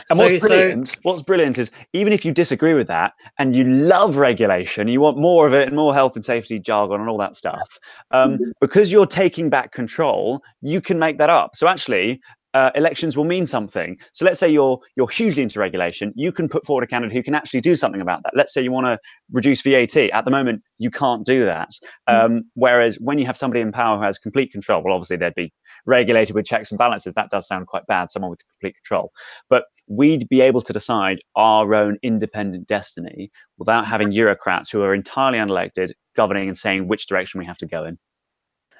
[0.09, 3.55] And so, what's brilliant, so, what's brilliant is even if you disagree with that and
[3.55, 7.09] you love regulation, you want more of it and more health and safety jargon and
[7.09, 7.77] all that stuff,
[8.11, 8.51] um, mm-hmm.
[8.61, 11.55] because you're taking back control, you can make that up.
[11.55, 12.19] So actually,
[12.53, 13.97] uh, elections will mean something.
[14.11, 17.23] So let's say you're you're hugely into regulation, you can put forward a candidate who
[17.23, 18.33] can actually do something about that.
[18.35, 18.99] Let's say you want to
[19.31, 19.97] reduce VAT.
[19.97, 21.69] At the moment, you can't do that.
[22.07, 22.15] Hmm.
[22.15, 25.35] Um, whereas when you have somebody in power who has complete control, well, obviously they'd
[25.35, 25.51] be
[25.85, 27.13] regulated with checks and balances.
[27.13, 28.11] That does sound quite bad.
[28.11, 29.11] Someone with complete control,
[29.49, 34.93] but we'd be able to decide our own independent destiny without having bureaucrats who are
[34.93, 37.97] entirely unelected governing and saying which direction we have to go in.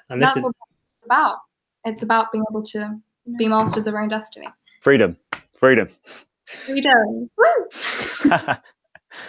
[0.08, 1.36] And this That's is what it's about.
[1.84, 2.98] It's about being able to
[3.38, 4.48] be masters of our own destiny.
[4.80, 5.16] Freedom,
[5.52, 5.88] freedom,
[6.46, 7.30] freedom.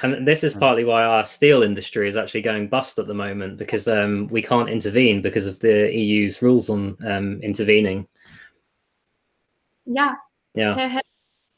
[0.02, 3.58] and this is partly why our steel industry is actually going bust at the moment
[3.58, 8.08] because um, we can't intervene because of the EU's rules on um, intervening.
[9.86, 10.16] Yeah.
[10.54, 11.00] Yeah.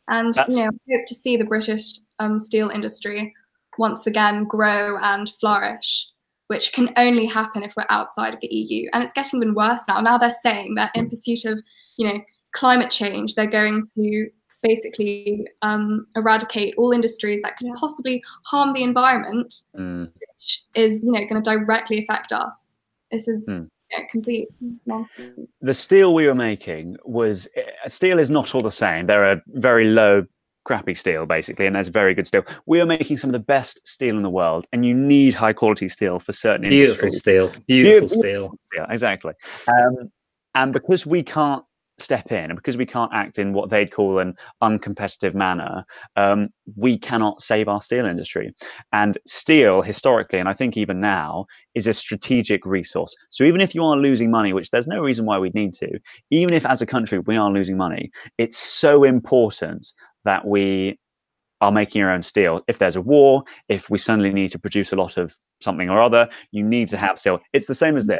[0.10, 0.56] And That's...
[0.56, 3.34] you know, hope to see the British um, steel industry
[3.78, 6.08] once again grow and flourish
[6.48, 8.90] which can only happen if we're outside of the EU.
[8.94, 10.00] And it's getting even worse now.
[10.00, 11.62] Now they're saying that in pursuit of,
[11.98, 12.20] you know,
[12.54, 14.30] climate change, they're going to
[14.64, 20.06] basically um, eradicate all industries that could possibly harm the environment, mm.
[20.06, 22.78] which is, you know, going to directly affect us.
[23.12, 23.70] This is mm.
[23.92, 24.48] yeah, complete
[24.86, 25.50] nonsense.
[25.62, 29.06] The steel we were making was eh, steel is not all the same.
[29.06, 30.26] There are very low
[30.67, 32.43] crappy steel basically and there's very good steel.
[32.65, 35.53] We are making some of the best steel in the world and you need high
[35.53, 37.21] quality steel for certain beautiful industries.
[37.21, 37.47] steel.
[37.67, 38.51] Beautiful, beautiful steel.
[38.75, 39.34] yeah exactly.
[39.67, 40.12] Um,
[40.53, 41.63] and because we can't
[41.99, 45.84] step in and because we can't act in what they'd call an uncompetitive manner
[46.15, 48.53] um, we cannot save our steel industry.
[48.91, 53.15] And steel historically and i think even now is a strategic resource.
[53.30, 55.99] So even if you are losing money which there's no reason why we'd need to
[56.30, 59.93] even if as a country we are losing money it's so important
[60.28, 61.00] that we
[61.62, 62.62] are making your own steel.
[62.68, 66.02] If there's a war, if we suddenly need to produce a lot of something or
[66.02, 67.40] other, you need to have steel.
[67.54, 68.20] It's the same as this.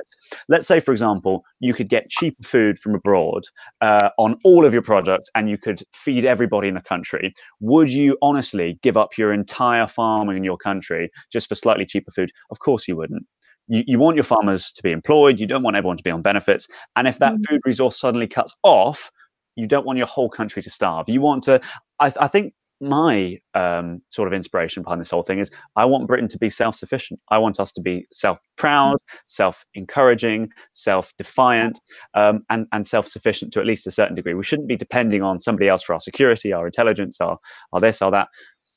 [0.50, 3.44] Let's say, for example, you could get cheaper food from abroad
[3.82, 7.34] uh, on all of your products and you could feed everybody in the country.
[7.60, 12.12] Would you honestly give up your entire farming in your country just for slightly cheaper
[12.12, 12.32] food?
[12.50, 13.26] Of course you wouldn't.
[13.68, 15.40] You, you want your farmers to be employed.
[15.40, 16.68] You don't want everyone to be on benefits.
[16.96, 17.44] And if that mm.
[17.48, 19.12] food resource suddenly cuts off,
[19.58, 21.10] you don't want your whole country to starve.
[21.10, 21.60] You want to.
[22.00, 26.08] I, I think my um, sort of inspiration behind this whole thing is I want
[26.08, 27.20] Britain to be self sufficient.
[27.32, 31.80] I want us to be self proud, self encouraging, self defiant,
[32.14, 34.36] um, and, and self sufficient to at least a certain degree.
[34.36, 37.38] We shouldn't be depending on somebody else for our security, our intelligence, our,
[37.74, 38.28] our this, our that.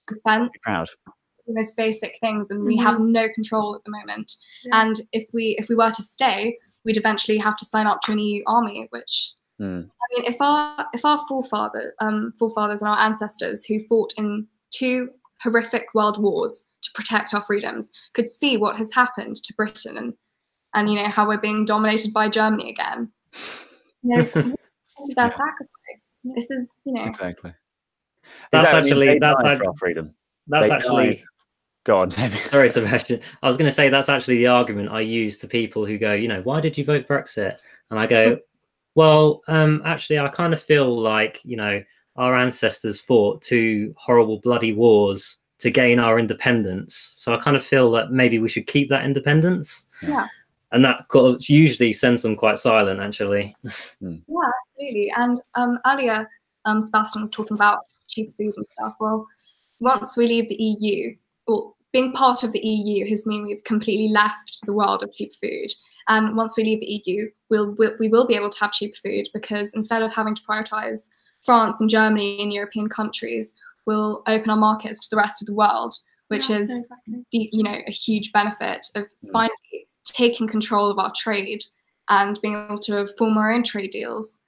[0.08, 0.50] Defense.
[0.62, 0.88] Proud.
[1.46, 2.86] The most basic things, and we mm-hmm.
[2.86, 4.32] have no control at the moment.
[4.64, 4.82] Yeah.
[4.82, 8.12] And if we if we were to stay, we'd eventually have to sign up to
[8.12, 9.84] an EU army, which Mm.
[9.84, 14.46] I mean, if our if our forefathers, um, forefathers and our ancestors who fought in
[14.70, 15.10] two
[15.42, 20.14] horrific world wars to protect our freedoms could see what has happened to Britain and
[20.74, 23.10] and you know how we're being dominated by Germany again,
[24.02, 24.22] you know,
[25.14, 26.18] their sacrifice.
[26.24, 27.52] This is you know exactly.
[28.52, 30.14] That's that actually that's for our freedom.
[30.46, 31.06] That's they actually.
[31.16, 31.24] Died.
[31.84, 32.10] Go on,
[32.44, 33.20] Sorry, Sebastian.
[33.42, 36.12] I was going to say that's actually the argument I use to people who go,
[36.12, 37.58] you know, why did you vote Brexit?
[37.90, 38.38] And I go,
[38.94, 41.82] well, um, actually, I kind of feel like you know
[42.16, 47.12] our ancestors fought two horrible, bloody wars to gain our independence.
[47.16, 49.86] So I kind of feel that maybe we should keep that independence.
[50.02, 50.26] Yeah.
[50.72, 53.54] And that kind of usually sends them quite silent, actually.
[54.00, 54.16] Hmm.
[54.26, 55.12] Yeah, absolutely.
[55.16, 56.28] And um, earlier,
[56.64, 58.94] um, Sebastian was talking about cheap food and stuff.
[59.00, 59.26] Well,
[59.80, 61.14] once we leave the EU,
[61.46, 65.32] well, being part of the EU has mean we've completely left the world of cheap
[65.34, 65.72] food.
[66.08, 68.94] And once we leave the EU, we'll, we'll, we will be able to have cheap
[68.96, 71.08] food because instead of having to prioritize
[71.40, 73.54] France and Germany and European countries,
[73.86, 75.94] we'll open our markets to the rest of the world,
[76.28, 77.24] which yeah, is exactly.
[77.32, 81.62] the you know a huge benefit of finally taking control of our trade
[82.08, 84.38] and being able to form our own trade deals.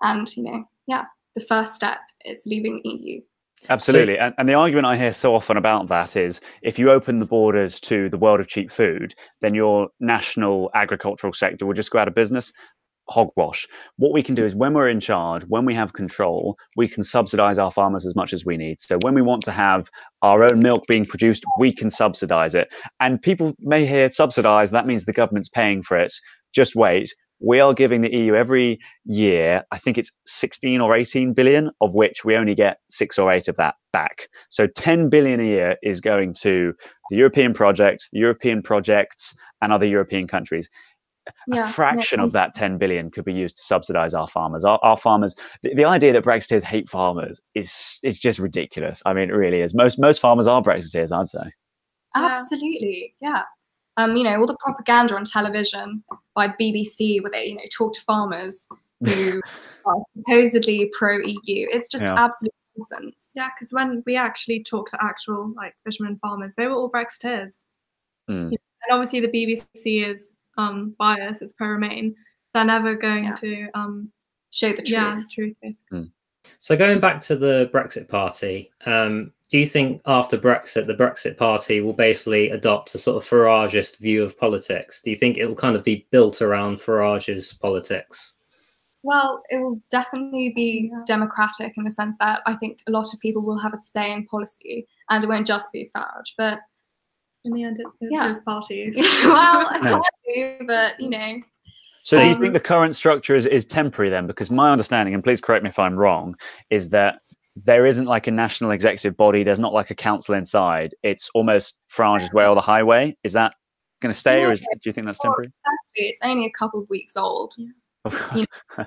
[0.00, 3.20] And you know, yeah, the first step is leaving the EU.
[3.68, 4.16] Absolutely.
[4.16, 7.18] So, and, and, the argument I hear so often about that is if you open
[7.18, 11.90] the borders to the world of cheap food, then your national agricultural sector will just
[11.90, 12.52] go out of business.
[13.10, 13.66] Hogwash.
[13.96, 17.02] What we can do is when we're in charge, when we have control, we can
[17.02, 18.80] subsidize our farmers as much as we need.
[18.80, 19.88] So when we want to have
[20.20, 22.68] our own milk being produced, we can subsidize it.
[23.00, 26.12] And people may hear subsidize, that means the government's paying for it.
[26.52, 31.34] Just wait we are giving the EU every year, I think it's 16 or 18
[31.34, 34.28] billion, of which we only get six or eight of that back.
[34.48, 36.74] So 10 billion a year is going to
[37.10, 40.68] the European project, the European projects, and other European countries.
[41.46, 42.24] Yeah, a fraction yeah.
[42.24, 44.64] of that 10 billion could be used to subsidize our farmers.
[44.64, 49.02] Our, our farmers, the, the, idea that Brexiteers hate farmers is is just ridiculous.
[49.04, 49.74] I mean, it really is.
[49.74, 51.52] Most most farmers are Brexiteers, I'd say.
[52.14, 53.42] Absolutely, yeah.
[53.98, 56.02] Um, you know, all the propaganda on television
[56.36, 58.66] by BBC where they, you know, talk to farmers
[59.04, 59.40] who
[59.84, 61.66] are supposedly pro EU.
[61.70, 62.14] It's just Yeah.
[62.16, 63.32] absolute nonsense.
[63.34, 67.64] Yeah, because when we actually talked to actual like fishermen farmers, they were all Brexiteers.
[68.30, 68.42] Mm.
[68.52, 68.58] And
[68.92, 72.14] obviously the BBC is um biased, it's pro Remain.
[72.54, 73.34] They're never going Yeah.
[73.34, 74.12] to um
[74.52, 74.88] Show the truth.
[74.90, 76.10] yeah, the truth basically.
[76.58, 81.36] So going back to the Brexit Party, um, do you think after Brexit, the Brexit
[81.36, 85.00] Party will basically adopt a sort of Farageist view of politics?
[85.00, 88.34] Do you think it will kind of be built around Farage's politics?
[89.02, 93.20] Well, it will definitely be democratic in the sense that I think a lot of
[93.20, 96.32] people will have a say in policy, and it won't just be Farage.
[96.36, 96.58] But
[97.44, 98.26] In the end it is Yeah.
[98.26, 98.96] those parties.
[99.24, 100.00] well, Yeah.
[100.26, 101.40] hardly, but you know,
[102.08, 104.26] So do you Um, think the current structure is, is temporary then?
[104.26, 106.36] Because my understanding, and please correct me if I'm wrong,
[106.70, 107.20] is that
[107.54, 109.42] there isn't like a national executive body.
[109.42, 110.94] There's not like a council inside.
[111.02, 113.14] It's almost Farage's way or the highway.
[113.24, 113.52] Is that
[114.00, 115.52] going to stay, or is, do you think that's Well, temporary?
[115.66, 117.54] firstly, it's only a couple of weeks old.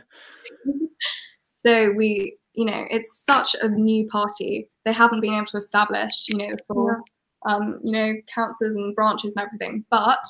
[1.43, 4.67] So we, you know, it's such a new party.
[4.84, 7.03] They haven't been able to establish, you know, for,
[7.45, 9.86] full, um, you know, councils and branches and everything.
[9.91, 10.26] But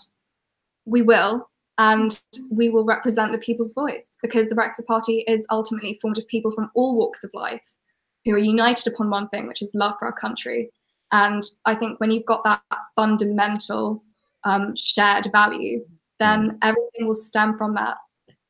[0.84, 1.50] we will,
[1.82, 2.22] and
[2.52, 6.52] we will represent the people's voice because the Brexit Party is ultimately formed of people
[6.52, 7.76] from all walks of life
[8.24, 10.70] who are united upon one thing, which is love for our country.
[11.12, 12.62] And I think when you've got that
[12.96, 14.04] fundamental
[14.44, 15.84] um, shared value,
[16.20, 17.98] then everything will stem from that,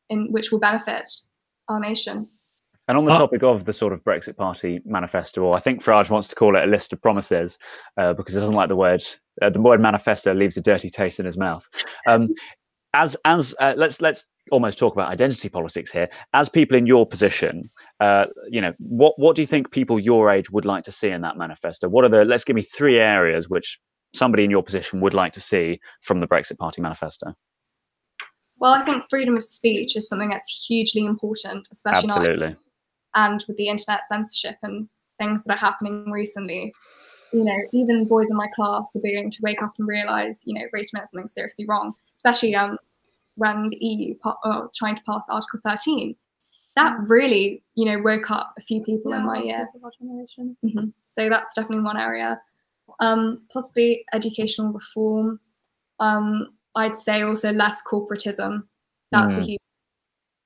[0.10, 1.10] in which will benefit
[1.70, 2.28] our nation.
[2.90, 5.82] And on the Uh, topic of the sort of Brexit Party manifesto, or I think
[5.82, 7.58] Farage wants to call it a list of promises
[7.96, 9.02] uh, because he doesn't like the word.
[9.42, 11.66] Uh, the word manifesto leaves a dirty taste in his mouth.
[12.06, 12.28] Um,
[12.94, 16.10] as as uh, let's let's almost talk about identity politics here.
[16.34, 17.70] As people in your position,
[18.00, 21.10] uh, you know, what what do you think people your age would like to see
[21.10, 21.90] in that manifesto?
[21.90, 22.26] What are the?
[22.26, 23.80] Let's give me three areas which
[24.14, 27.34] somebody in your position would like to see from the Brexit Party manifesto.
[28.60, 32.56] Well, I think freedom of speech is something that's hugely important, especially now Absolutely.
[33.16, 34.88] and with the internet censorship and
[35.18, 36.74] things that are happening recently.
[37.34, 40.54] You know, even boys in my class are beginning to wake up and realize, you
[40.54, 41.94] know, wait a minute, something's seriously wrong.
[42.14, 42.78] Especially um,
[43.36, 46.16] when the EU pa- are trying to pass Article 13.
[46.76, 49.68] That really, you know, woke up a few people in my year.
[49.74, 50.58] people of our generation.
[50.64, 52.40] hmm So that's definitely one area.
[53.00, 55.40] Um, possibly educational reform.
[56.00, 58.64] Um, I'd say also less corporatism.
[59.12, 59.46] That's a Mm.
[59.46, 59.60] huge.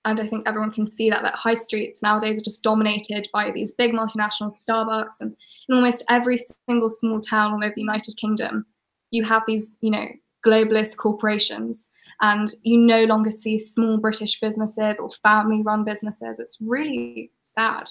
[0.05, 3.49] And I think everyone can see that that high streets nowadays are just dominated by
[3.51, 5.35] these big multinational Starbucks, and
[5.67, 6.37] in almost every
[6.69, 8.65] single small town all over the United Kingdom,
[9.09, 10.05] you have these, you know,
[10.45, 11.89] globalist corporations,
[12.21, 16.39] and you no longer see small British businesses or family-run businesses.
[16.39, 17.89] It's really sad.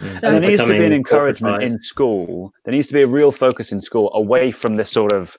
[0.00, 0.18] Yeah.
[0.18, 2.52] So- and there needs to be an encouragement in school.
[2.64, 5.36] There needs to be a real focus in school away from this sort of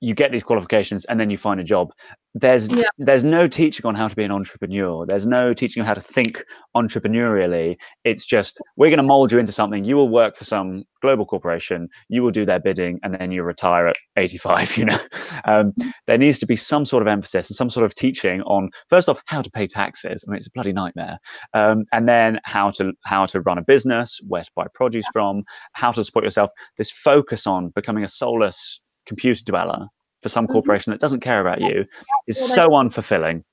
[0.00, 1.90] you get these qualifications and then you find a job.
[2.34, 2.84] There's Yeah.
[2.98, 5.06] there's no teaching on how to be an entrepreneur.
[5.06, 6.44] There's no teaching on how to think
[6.76, 7.76] entrepreneurially.
[8.04, 9.84] It's just we're going to mold you into something.
[9.84, 11.88] You will work for some global corporation.
[12.08, 14.76] You will do their bidding, and then you retire at 85.
[14.76, 14.98] You know,
[15.46, 15.72] um,
[16.06, 19.08] there needs to be some sort of emphasis and some sort of teaching on first
[19.08, 20.24] off how to pay taxes.
[20.26, 21.18] I mean, it's a bloody nightmare,
[21.54, 25.44] um, and then how to how to run a business, where to buy produce from,
[25.72, 26.50] how to support yourself.
[26.76, 29.86] This focus on becoming a soulless computer dweller
[30.22, 30.52] for some Mhm.
[30.52, 31.84] corporation that doesn't care about you
[32.26, 33.44] is Well, so unfulfilling.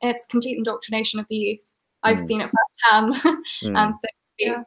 [0.00, 1.64] It's complete indoctrination of the youth.
[2.02, 2.26] I've Mm.
[2.26, 3.12] seen it firsthand,
[3.62, 3.76] Mm.
[3.76, 4.44] and so to.
[4.46, 4.62] Yeah.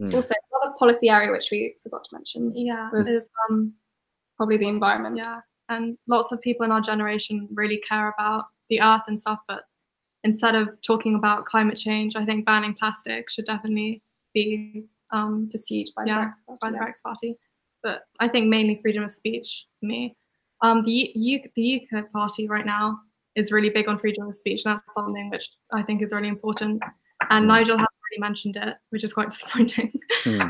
[0.00, 0.14] Mm.
[0.14, 3.74] Also, another policy area which we forgot to mention Yeah, was is um
[4.36, 5.16] probably the environment.
[5.16, 9.40] yeah, and lots of people in our generation really care about the earth and stuff,
[9.48, 9.64] but
[10.24, 14.02] instead of talking about climate change, I think banning plastic should definitely
[14.34, 16.82] be um Pursued by Yeah, the Brexit by the yeah.
[16.84, 17.38] Brexit Party.
[17.82, 20.16] But I think mainly freedom of speech for me.
[20.62, 22.98] Um, the U- U- the UK Party right now
[23.36, 26.28] is really big on freedom of speech, and that's something which I think is really
[26.28, 26.82] important.
[27.30, 27.48] And Mm.
[27.48, 29.92] Nigel has already mentioned it, which is quite disappointing.
[30.24, 30.48] Hmm.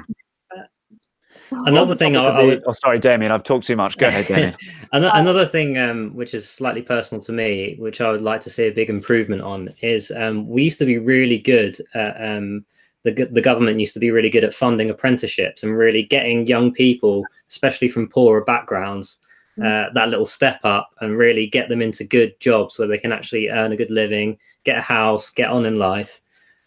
[1.51, 3.33] Another thing I, Topic I would Oh, sorry, Damian.
[3.33, 3.97] I've talked too much.
[3.97, 4.55] Go ahead, Damian.
[4.93, 8.67] Another thing, um, which is slightly personal to me, which I would like to see
[8.67, 12.65] a big improvement on, is um, we used to be really good at um,
[13.05, 16.73] the the government used to be really good at funding apprenticeships and really getting young
[16.73, 19.19] people, especially from poorer backgrounds,
[19.63, 23.13] uh, that little step up and really get them into good jobs where they can
[23.13, 26.21] actually earn a good living, get a house, get on in life.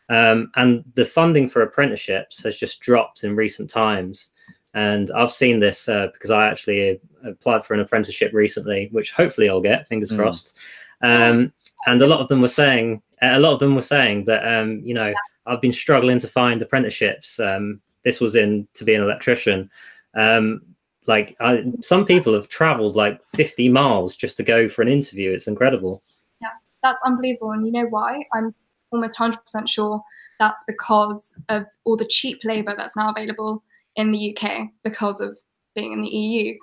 [0.10, 4.32] Um, and the funding for apprenticeships has just dropped in recent times.
[4.74, 9.50] And I've seen this uh, because I actually applied for an apprenticeship recently, which hopefully
[9.50, 10.18] I'll get, fingers mm.
[10.18, 10.58] crossed.
[11.02, 11.54] Um,
[11.88, 14.82] and a lot of them were saying, a lot of them were saying that, um,
[14.84, 15.14] you know,
[15.46, 17.40] I've been struggling to find apprenticeships.
[17.40, 19.70] Um, this was in to be an electrician.
[20.16, 20.62] Um,
[21.08, 25.32] like I, some people have traveled like 50 miles just to go for an interview.
[25.32, 26.04] It's incredible.
[26.42, 26.50] Yeah,
[26.84, 27.52] that's unbelievable.
[27.52, 28.24] And you know why?
[28.34, 28.54] I'm
[28.92, 29.38] almost 100%
[29.68, 30.02] sure
[30.40, 33.64] that's because of all the cheap labor that's now available
[33.96, 35.38] in the UK because of
[35.76, 36.58] being in the EU.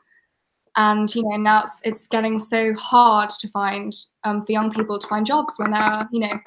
[0.77, 4.99] And you know now it's, it's getting so hard to find um, for young people
[4.99, 6.39] to find jobs when there are you know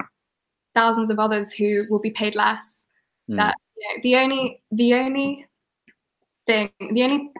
[0.74, 2.86] thousands of others who will be paid less.
[3.30, 3.36] Mm.
[3.36, 5.46] That you know, the only the only
[6.46, 7.30] thing the only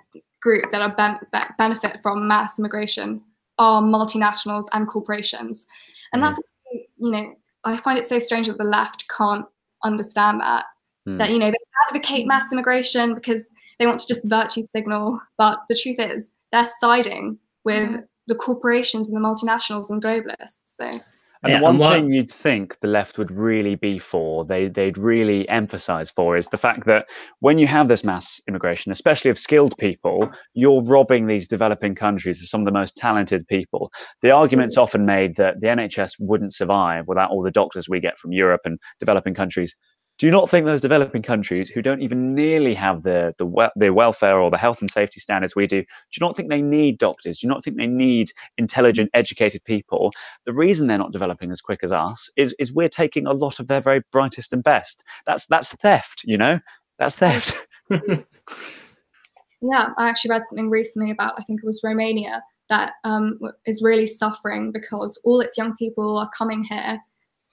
[0.40, 3.20] group that are ben- that benefit from mass immigration
[3.58, 5.66] are multinationals and corporations,
[6.12, 6.26] and mm.
[6.26, 6.40] that's
[6.72, 9.46] you know I find it so strange that the left can't
[9.84, 10.66] understand that.
[11.08, 11.18] Mm.
[11.18, 11.56] That you know they
[11.88, 16.66] advocate mass immigration because they want to just virtue signal, but the truth is they're
[16.66, 18.04] siding with mm.
[18.28, 20.60] the corporations and the multinationals and globalists.
[20.64, 21.00] So
[21.42, 21.92] and yeah, the one and what...
[21.94, 26.48] thing you'd think the left would really be for, they, they'd really emphasize for, is
[26.48, 27.06] the fact that
[27.40, 32.40] when you have this mass immigration, especially of skilled people, you're robbing these developing countries
[32.40, 33.90] of some of the most talented people.
[34.20, 38.18] The argument's often made that the NHS wouldn't survive without all the doctors we get
[38.18, 39.74] from Europe and developing countries
[40.22, 43.92] do you not think those developing countries who don't even nearly have the the, the
[43.92, 46.98] welfare or the health and safety standards we do, do you not think they need
[46.98, 47.40] doctors?
[47.40, 50.12] Do you not think they need intelligent, educated people?
[50.44, 53.58] The reason they're not developing as quick as us is is we're taking a lot
[53.58, 55.02] of their very brightest and best.
[55.26, 56.60] That's that's theft, you know.
[57.00, 57.56] That's theft.
[57.90, 63.82] yeah, I actually read something recently about I think it was Romania that um, is
[63.82, 67.00] really suffering because all its young people are coming here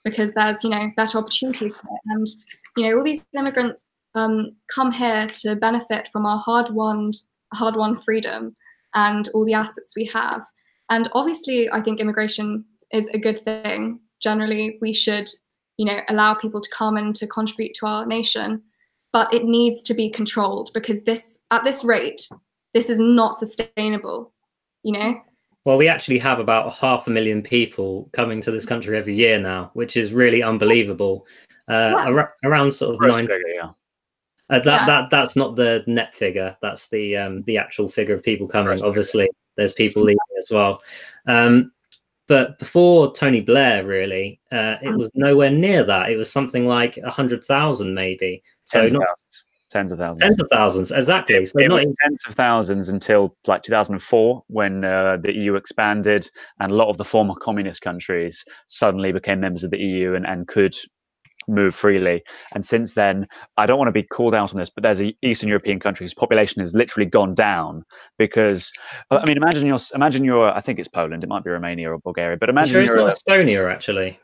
[0.04, 1.74] because there's you know better opportunities
[2.06, 2.28] and
[2.78, 7.12] you know all these immigrants um, come here to benefit from our hard-won
[7.54, 8.54] hard-won freedom
[8.96, 10.42] and all the assets we have.
[10.90, 14.00] And obviously i think immigration is a good thing.
[14.22, 15.30] Generally we should
[15.78, 18.62] you know allow people to come and to contribute to our nation
[19.12, 22.28] but it needs to be controlled because this at this rate
[22.74, 24.34] this is not sustainable
[24.84, 25.22] you know?
[25.66, 29.40] Well, we actually have about half a million people coming to this country every year
[29.40, 31.28] now, which is really unbelievable.
[31.70, 33.28] Uh, ar- around sort of nine.
[33.28, 33.70] Figure, yeah.
[34.50, 34.86] Uh, that yeah.
[34.86, 36.58] that that's not the net figure.
[36.62, 38.82] That's the um, the actual figure of people coming.
[38.84, 40.82] Obviously, there's people leaving as well.
[41.28, 41.72] Um,
[42.28, 46.10] but before Tony Blair, really, uh, it was nowhere near that.
[46.10, 48.44] It was something like a hundred thousand, maybe.
[48.66, 49.08] So not,
[49.70, 50.24] tens of thousands.
[50.24, 51.36] Tens of thousands, exactly.
[51.38, 56.30] It, so it not tens of thousands until like 2004, when uh, the EU expanded,
[56.60, 60.28] and a lot of the former communist countries suddenly became members of the EU and,
[60.28, 60.76] and could
[61.50, 62.24] move freely.
[62.54, 63.28] And since then,
[63.58, 66.04] I don't want to be called out on this, but there's an Eastern European country
[66.04, 67.84] whose population has literally gone down
[68.18, 68.72] because,
[69.12, 72.00] I mean, imagine you're, imagine you're, I think it's Poland, it might be Romania or
[72.00, 74.20] Bulgaria, but imagine sure it's not Estonia actually.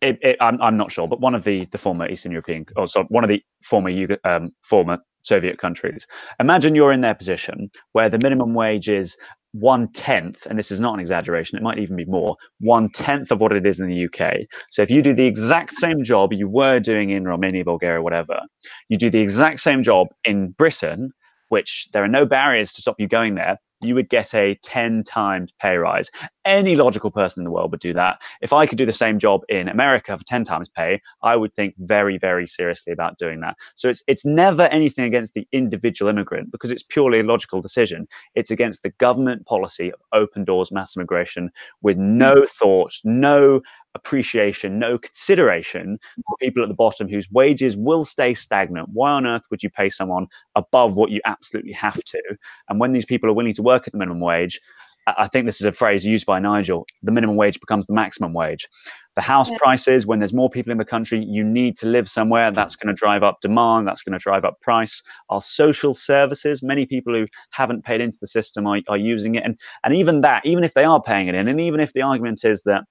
[0.00, 2.88] It, it, I'm, I'm not sure, but one of the, the former Eastern European, or
[2.88, 3.90] so one of the former
[4.24, 6.06] um, former Soviet countries.
[6.40, 9.16] Imagine you're in their position where the minimum wage is
[9.52, 13.30] one tenth, and this is not an exaggeration, it might even be more, one tenth
[13.30, 14.46] of what it is in the UK.
[14.70, 18.40] So if you do the exact same job you were doing in Romania, Bulgaria, whatever,
[18.88, 21.10] you do the exact same job in Britain,
[21.48, 25.04] which there are no barriers to stop you going there, you would get a 10
[25.04, 26.08] times pay rise.
[26.44, 28.20] Any logical person in the world would do that.
[28.40, 31.52] If I could do the same job in America for 10 times pay, I would
[31.52, 33.56] think very, very seriously about doing that.
[33.74, 38.08] So it's, it's never anything against the individual immigrant because it's purely a logical decision.
[38.34, 42.18] It's against the government policy of open doors mass immigration with hmm.
[42.18, 43.62] no thought, no
[43.94, 48.88] appreciation, no consideration for people at the bottom whose wages will stay stagnant.
[48.92, 52.22] Why on earth would you pay someone above what you absolutely have to?
[52.68, 54.60] And when these people are willing to work at the minimum wage,
[55.06, 58.32] I think this is a phrase used by Nigel the minimum wage becomes the maximum
[58.32, 58.68] wage.
[59.14, 59.58] The house yeah.
[59.58, 62.50] prices, when there's more people in the country, you need to live somewhere.
[62.50, 63.86] That's going to drive up demand.
[63.86, 65.02] That's going to drive up price.
[65.28, 69.44] Our social services, many people who haven't paid into the system are, are using it.
[69.44, 72.02] And, and even that, even if they are paying it in, and even if the
[72.02, 72.84] argument is that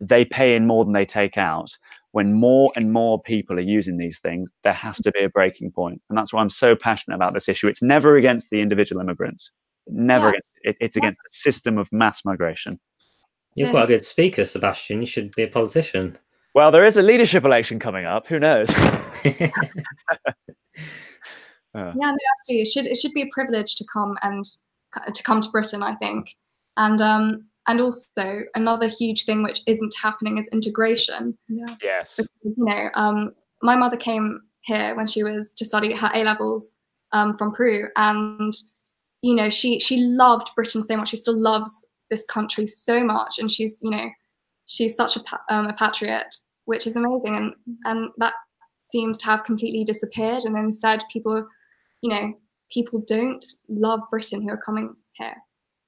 [0.00, 1.70] they pay in more than they take out.
[2.12, 5.72] When more and more people are using these things, there has to be a breaking
[5.72, 6.00] point.
[6.08, 7.68] And that's why I'm so passionate about this issue.
[7.68, 9.50] It's never against the individual immigrants,
[9.88, 10.30] never yeah.
[10.30, 12.78] against it, it's against the system of mass migration.
[13.54, 15.00] You're quite a good speaker, Sebastian.
[15.00, 16.16] You should be a politician.
[16.54, 18.26] Well, there is a leadership election coming up.
[18.28, 18.70] Who knows?
[19.24, 19.50] yeah,
[21.74, 22.62] no, absolutely.
[22.62, 24.44] It should it should be a privilege to come and
[25.12, 25.82] to come to Britain.
[25.82, 26.28] I think,
[26.76, 31.36] and um, and also another huge thing which isn't happening is integration.
[31.48, 31.66] Yeah.
[31.82, 32.16] Yes.
[32.16, 36.24] Because, you know, um, my mother came here when she was to study her A
[36.24, 36.76] levels
[37.12, 38.52] um, from Peru, and
[39.22, 41.10] you know she she loved Britain so much.
[41.10, 44.08] She still loves this country so much, and she's you know
[44.66, 46.34] she's such a, um, a patriot,
[46.66, 47.54] which is amazing, and
[47.84, 48.34] and that
[48.78, 50.44] seems to have completely disappeared.
[50.44, 51.46] And instead, people,
[52.02, 52.32] you know,
[52.70, 55.34] people don't love Britain who are coming here.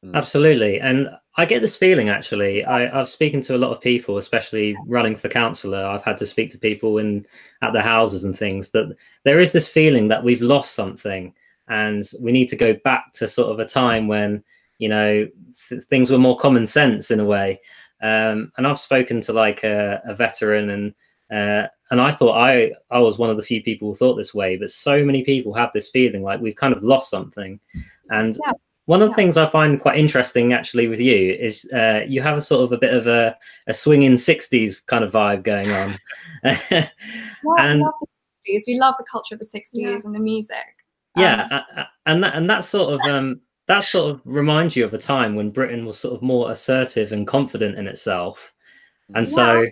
[0.05, 0.15] Mm.
[0.15, 0.81] Absolutely.
[0.81, 2.65] And I get this feeling actually.
[2.65, 5.85] I, I've spoken to a lot of people, especially running for councillor.
[5.85, 7.27] I've had to speak to people in
[7.63, 11.35] at the houses and things that there is this feeling that we've lost something
[11.71, 14.45] and we need to go back to sort of a time when,
[14.79, 15.27] you know,
[15.69, 17.61] th- things were more common sense in a way.
[18.03, 20.95] Um, and I've spoken to like a, a veteran and
[21.31, 24.35] uh, and I thought I I was one of the few people who thought this
[24.35, 27.61] way, but so many people have this feeling like we've kind of lost something.
[28.11, 28.53] And yeah.
[28.87, 32.37] One of the things I find quite interesting actually with you is uh, you have
[32.37, 33.37] a sort of a bit of a,
[33.69, 35.97] a swinging 60s kind of vibe going on.
[36.43, 37.93] and love
[38.45, 38.63] the 60s.
[38.67, 39.97] We love the culture of the 60s yeah.
[40.05, 40.80] and the music.
[41.17, 44.95] Yeah, um, and that and that sort of um, that sort of reminds you of
[44.95, 48.53] a time when Britain was sort of more assertive and confident in itself.
[49.15, 49.35] And yeah.
[49.35, 49.67] so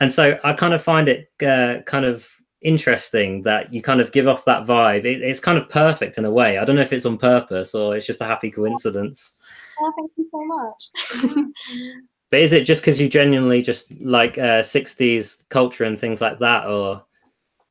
[0.00, 2.28] and so I kind of find it uh, kind of
[2.62, 5.04] interesting that you kind of give off that vibe.
[5.04, 6.58] It, it's kind of perfect in a way.
[6.58, 9.32] I don't know if it's on purpose or it's just a happy coincidence.
[9.80, 11.46] Oh, thank you so much.
[12.30, 16.38] but is it just because you genuinely just like uh, 60s culture and things like
[16.40, 17.04] that, or?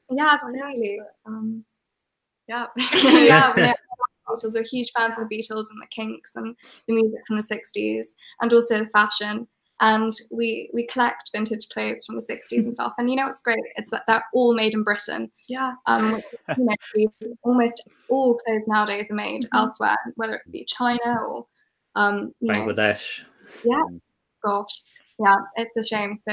[0.10, 1.00] Yeah, absolutely.
[1.26, 1.66] Um,
[2.93, 3.54] yeah, yeah.
[3.58, 3.74] yeah.
[4.28, 4.56] Beatles.
[4.56, 6.56] We're huge fans of the Beatles and the Kinks and
[6.88, 9.48] the music from the 60s and also the fashion
[9.82, 13.41] and we we collect vintage clothes from the 60s and stuff and you know what's
[13.41, 16.24] great it's that they're all made in britain yeah um which,
[16.58, 19.58] you know almost all clothes nowadays are made mm-hmm.
[19.58, 21.46] elsewhere whether it be china or
[21.96, 23.24] um you bangladesh
[23.66, 23.98] know, yeah
[24.46, 24.82] gosh
[25.20, 26.32] yeah it's a shame so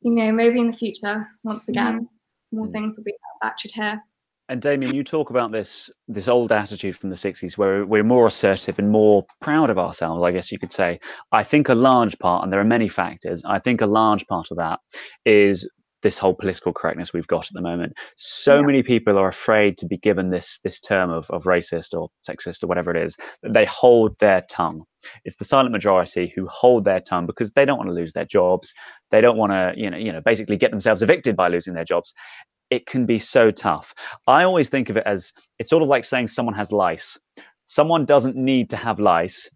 [0.00, 2.56] you know maybe in the future once again mm-hmm.
[2.56, 4.02] more things will be manufactured here
[4.48, 8.26] and Damian, you talk about this this old attitude from the '60s, where we're more
[8.26, 10.22] assertive and more proud of ourselves.
[10.22, 11.00] I guess you could say.
[11.30, 13.42] I think a large part, and there are many factors.
[13.46, 14.80] I think a large part of that
[15.24, 15.68] is
[16.02, 17.92] this whole political correctness we've got at the moment.
[18.16, 18.62] So yeah.
[18.62, 22.64] many people are afraid to be given this this term of, of racist or sexist
[22.64, 23.16] or whatever it is.
[23.42, 24.82] That they hold their tongue.
[25.24, 28.24] It's the silent majority who hold their tongue because they don't want to lose their
[28.24, 28.74] jobs.
[29.10, 31.84] They don't want to, you know, you know, basically get themselves evicted by losing their
[31.84, 32.12] jobs
[32.72, 33.94] it can be so tough.
[34.26, 37.18] I always think of it as it's sort of like saying someone has lice.
[37.66, 39.50] Someone doesn't need to have lice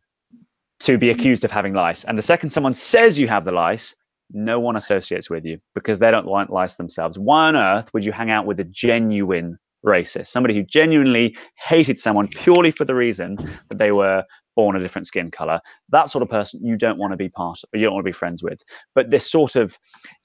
[0.81, 1.19] to be mm-hmm.
[1.19, 2.05] accused of having lice.
[2.05, 3.97] And the second someone says you have the lice,
[4.33, 7.19] no one associates with you because they don't want lice themselves.
[7.19, 11.99] Why on earth would you hang out with a genuine racist, somebody who genuinely hated
[11.99, 13.37] someone purely for the reason
[13.71, 14.25] that they were
[14.57, 15.59] born a different skin color?
[15.89, 18.11] That sort of person you don't want to be part of, you don't want to
[18.11, 18.63] be friends with.
[18.95, 19.79] But this sort of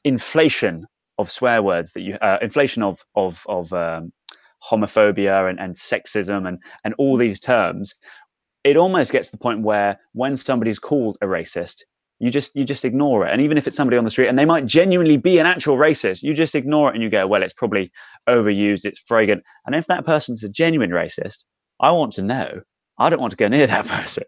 [0.03, 0.87] inflation
[1.17, 4.11] of swear words that you uh, inflation of of of um,
[4.69, 7.95] homophobia and, and sexism and and all these terms
[8.63, 11.83] it almost gets to the point where when somebody's called a racist
[12.21, 13.33] you just you just ignore it.
[13.33, 15.75] And even if it's somebody on the street and they might genuinely be an actual
[15.75, 17.91] racist you just ignore it and you go well it's probably
[18.29, 19.43] overused it's fragrant.
[19.65, 21.43] And if that person's a genuine racist
[21.79, 22.61] i want to know.
[22.99, 24.23] I don't want to go near that person.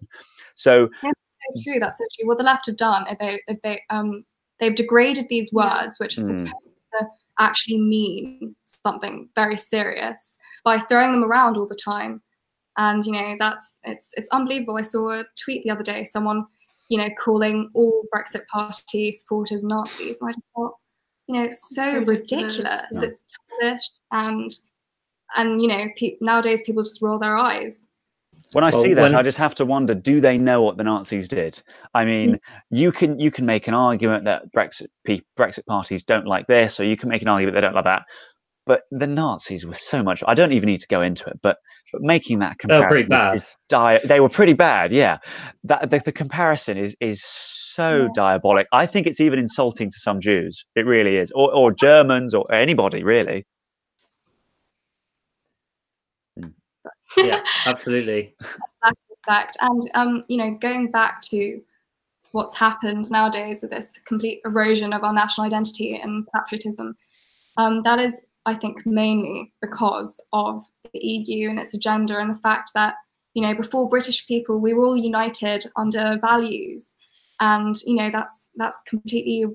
[0.55, 1.13] So that's
[1.55, 2.27] so true that's so true.
[2.27, 4.25] What the left have done if they if they um
[4.59, 6.27] they've degraded these words which are mm.
[6.27, 6.53] supposed
[6.99, 7.07] to
[7.39, 12.21] actually mean something very serious by throwing them around all the time.
[12.77, 14.77] And you know that's it's it's unbelievable.
[14.77, 16.45] I saw a tweet the other day, someone
[16.89, 20.73] you know calling all Brexit Party supporters Nazis, and I just thought,
[21.27, 22.49] you know, it's so, so ridiculous.
[22.49, 22.85] ridiculous.
[22.91, 23.01] Yeah.
[23.03, 23.23] It's
[23.61, 24.51] childish, and
[25.35, 27.89] and you know pe- nowadays people just roll their eyes
[28.53, 29.15] when I well, see that, when...
[29.15, 31.61] I just have to wonder: Do they know what the Nazis did?
[31.93, 32.39] I mean, mm.
[32.69, 34.87] you can you can make an argument that Brexit
[35.37, 38.03] Brexit parties don't like this, or you can make an argument they don't like that.
[38.65, 40.23] But the Nazis were so much.
[40.25, 41.37] I don't even need to go into it.
[41.41, 41.57] But
[41.91, 44.93] but making that comparison is, is di- they were pretty bad.
[44.93, 45.17] Yeah,
[45.65, 48.07] that the, the comparison is is so yeah.
[48.15, 48.67] diabolic.
[48.71, 50.63] I think it's even insulting to some Jews.
[50.75, 53.45] It really is, or or Germans, or anybody really.
[57.17, 58.35] Yeah, absolutely.
[59.09, 61.61] respect, and um, you know, going back to
[62.31, 66.95] what's happened nowadays with this complete erosion of our national identity and patriotism,
[67.57, 72.39] um, that is, I think, mainly because of the EU and its agenda and the
[72.39, 72.95] fact that
[73.33, 76.95] you know, before British people, we were all united under values,
[77.39, 79.45] and you know, that's that's completely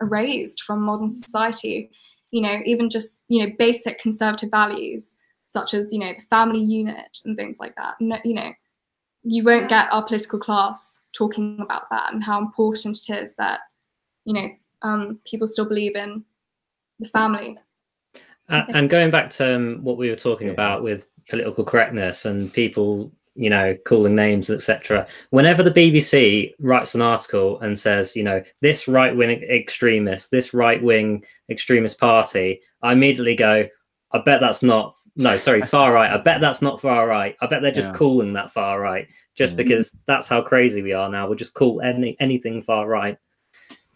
[0.00, 1.90] erased from modern society.
[2.30, 5.16] You know, even just you know, basic conservative values
[5.52, 7.94] such as you know the family unit and things like that.
[8.00, 8.50] No, you know,
[9.22, 13.60] you won't get our political class talking about that and how important it is that
[14.24, 14.48] you know
[14.82, 16.24] um, people still believe in
[16.98, 17.56] the family.
[18.48, 23.12] and going back to um, what we were talking about with political correctness and people
[23.34, 28.42] you know calling names etc whenever the bbc writes an article and says you know
[28.60, 33.66] this right-wing extremist this right-wing extremist party i immediately go
[34.12, 37.46] i bet that's not no sorry far right i bet that's not far right i
[37.46, 37.98] bet they're just yeah.
[37.98, 39.58] calling that far right just mm.
[39.58, 43.18] because that's how crazy we are now we'll just call any anything far right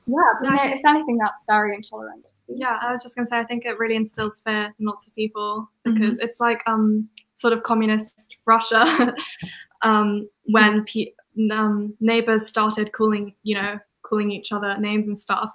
[0.07, 3.39] yeah but no, if anything that's very intolerant yeah i was just going to say
[3.39, 6.27] i think it really instills fear in lots of people because mm-hmm.
[6.27, 9.15] it's like um sort of communist Russia
[9.83, 11.13] um, when pe-
[11.53, 15.51] um, neighbors started calling, you know, calling each other names and stuff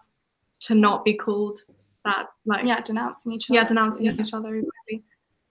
[0.61, 1.59] to not be called
[2.05, 3.55] that, like yeah, denouncing each other.
[3.55, 4.13] Yeah, denouncing yeah.
[4.13, 4.55] each other.
[4.55, 5.03] Exactly.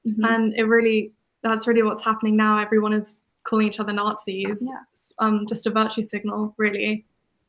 [0.06, 0.24] Mm-hmm.
[0.24, 2.58] And it really, that's really what's happening now.
[2.58, 4.66] Everyone is calling each other Nazis.
[4.68, 4.80] Yeah.
[5.18, 7.04] Um, just a virtue signal, really,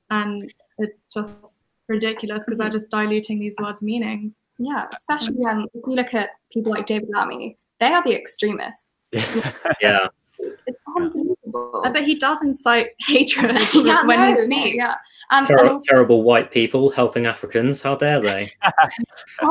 [0.10, 2.64] and it's just ridiculous because mm-hmm.
[2.64, 4.42] they're just diluting these words' meanings.
[4.58, 9.12] Yeah, especially when if you look at people like David Lammy, they are the extremists.
[9.82, 10.08] yeah.
[10.40, 11.31] It's unbelievable.
[11.52, 14.76] But he does incite hatred yeah, when no, he speaks.
[14.78, 14.94] yeah.
[15.32, 17.82] And, Ter- and also, terrible white people helping Africans.
[17.82, 18.52] How dare they?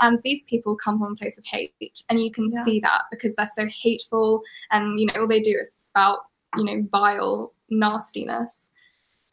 [0.00, 1.72] and these people come from a place of hate,
[2.10, 2.64] and you can yeah.
[2.64, 6.18] see that because they're so hateful, and you know all they do is spout,
[6.56, 8.70] you know, vile nastiness,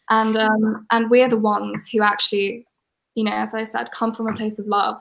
[0.10, 2.66] and um, and we're the ones who actually,
[3.16, 4.98] you know, as I said, come from a place of love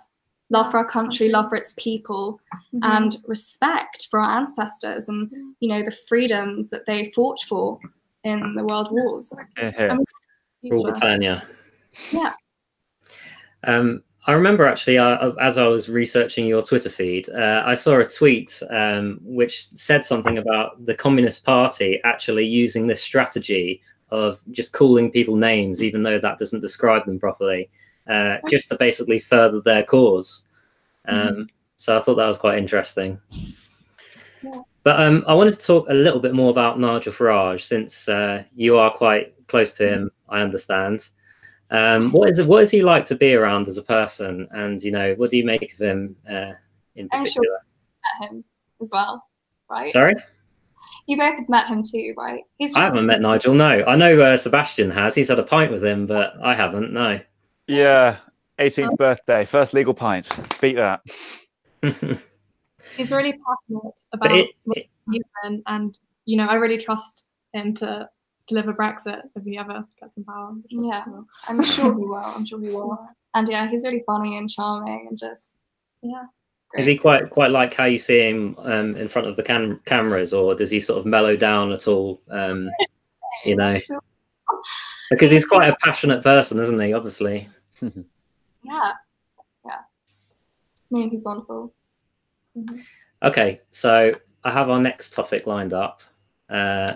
[0.51, 2.40] love for our country, love for its people,
[2.74, 2.78] mm-hmm.
[2.82, 5.30] and respect for our ancestors and
[5.61, 7.78] you know the freedoms that they fought for
[8.24, 9.32] in the world wars.
[10.62, 11.47] Rule Britannia.
[12.11, 12.32] Yeah.
[13.64, 17.99] Um, I remember actually, uh, as I was researching your Twitter feed, uh, I saw
[17.99, 24.40] a tweet um, which said something about the Communist Party actually using this strategy of
[24.51, 27.68] just calling people names, even though that doesn't describe them properly
[28.09, 30.44] uh, just to basically further their cause.
[31.07, 31.42] Um, mm-hmm.
[31.76, 33.20] So I thought that was quite interesting.
[34.42, 34.61] Yeah.
[34.82, 38.44] But um, I wanted to talk a little bit more about Nigel Farage, since uh,
[38.55, 40.11] you are quite close to him.
[40.28, 41.09] I understand.
[41.70, 44.92] Um, what is what is he like to be around as a person, and you
[44.92, 46.52] know, what do you make of him uh,
[46.94, 47.46] in particular?
[47.46, 47.59] Sure
[48.20, 48.44] met him
[48.80, 49.26] as well,
[49.70, 49.90] right?
[49.90, 50.14] Sorry.
[51.07, 52.42] You both have met him too, right?
[52.61, 52.76] Just...
[52.76, 53.55] I haven't met Nigel.
[53.55, 55.14] No, I know uh, Sebastian has.
[55.14, 56.92] He's had a pint with him, but I haven't.
[56.92, 57.20] No.
[57.67, 58.19] Yeah,
[58.59, 60.29] 18th birthday, first legal pint.
[60.61, 61.01] Beat that.
[62.97, 64.87] He's really passionate about it, it,
[65.43, 68.09] and, and you know I really trust him to
[68.47, 70.53] deliver Brexit if he ever gets in power.
[70.69, 71.05] Yeah,
[71.49, 72.17] I'm sure he will.
[72.17, 72.99] I'm sure he will.
[73.35, 75.59] And yeah, he's really funny and charming and just
[76.03, 76.25] yeah.
[76.71, 76.81] Great.
[76.81, 79.81] Is he quite quite like how you see him um, in front of the cam-
[79.87, 82.21] cameras, or does he sort of mellow down at all?
[82.31, 82.71] Um,
[83.45, 83.75] you know,
[85.11, 86.92] because he's quite a passionate person, isn't he?
[86.92, 87.48] Obviously.
[87.82, 88.92] yeah,
[89.64, 89.80] yeah.
[90.90, 91.72] No, he's wonderful.
[92.57, 92.76] Mm-hmm.
[93.22, 94.12] Okay, so
[94.44, 96.02] I have our next topic lined up.
[96.48, 96.94] Uh,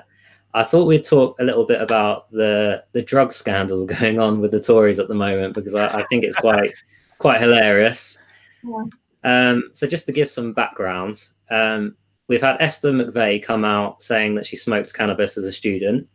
[0.54, 4.50] I thought we'd talk a little bit about the the drug scandal going on with
[4.50, 6.72] the Tories at the moment because I, I think it's quite
[7.18, 8.18] quite hilarious.
[8.62, 8.84] Yeah.
[9.24, 11.96] Um, so just to give some background, um,
[12.28, 16.09] we've had Esther McVey come out saying that she smoked cannabis as a student.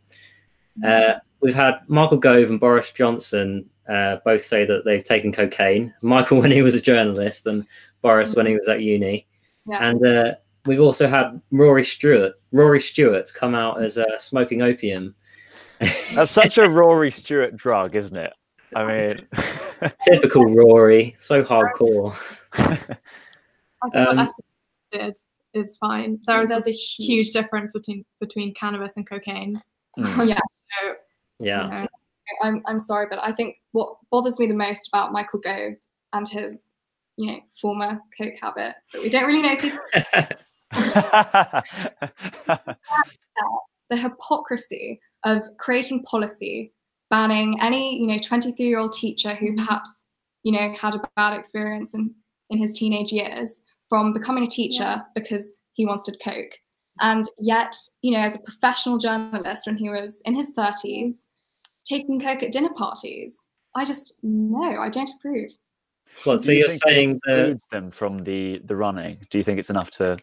[0.80, 1.12] Mm-hmm.
[1.12, 5.94] Uh, we've had Michael Gove and Boris Johnson uh, both say that they've taken cocaine.
[6.02, 7.66] Michael when he was a journalist, and
[8.02, 8.40] Boris mm-hmm.
[8.40, 9.28] when he was at uni.
[9.68, 9.88] Yeah.
[9.88, 10.36] And uh,
[10.66, 12.34] we've also had Rory Stewart.
[12.52, 15.14] Rory Stewart come out as uh, smoking opium.
[16.16, 18.34] That's such a Rory Stewart drug, isn't it?
[18.76, 19.28] I mean,
[20.08, 22.16] typical Rory, so hardcore.
[22.54, 22.76] I
[23.92, 24.30] think um, what
[24.92, 25.18] did
[25.54, 26.20] is fine.
[26.26, 29.62] There is there's a huge difference between between cannabis and cocaine.
[30.00, 30.30] Mm.
[30.30, 30.40] yeah.
[30.82, 30.96] So,
[31.40, 31.64] yeah.
[31.64, 31.88] You know,
[32.42, 35.74] I'm, I'm sorry, but I think what bothers me the most about Michael Gove
[36.14, 36.72] and his,
[37.18, 39.80] you know, former coke habit, but we don't really know if he's
[43.90, 46.74] the hypocrisy of creating policy
[47.10, 49.66] banning any, you know, 23 year old teacher who mm-hmm.
[49.66, 50.08] perhaps,
[50.44, 52.14] you know, had a bad experience in,
[52.50, 55.02] in his teenage years from becoming a teacher yeah.
[55.14, 56.58] because he wanted coke.
[57.00, 61.26] And yet, you know, as a professional journalist when he was in his 30s,
[61.86, 63.48] taking coke at dinner parties.
[63.76, 65.52] I just no, I don't approve.
[66.26, 69.18] Well, so you are saying that them from the the running.
[69.30, 70.18] Do you think it's enough to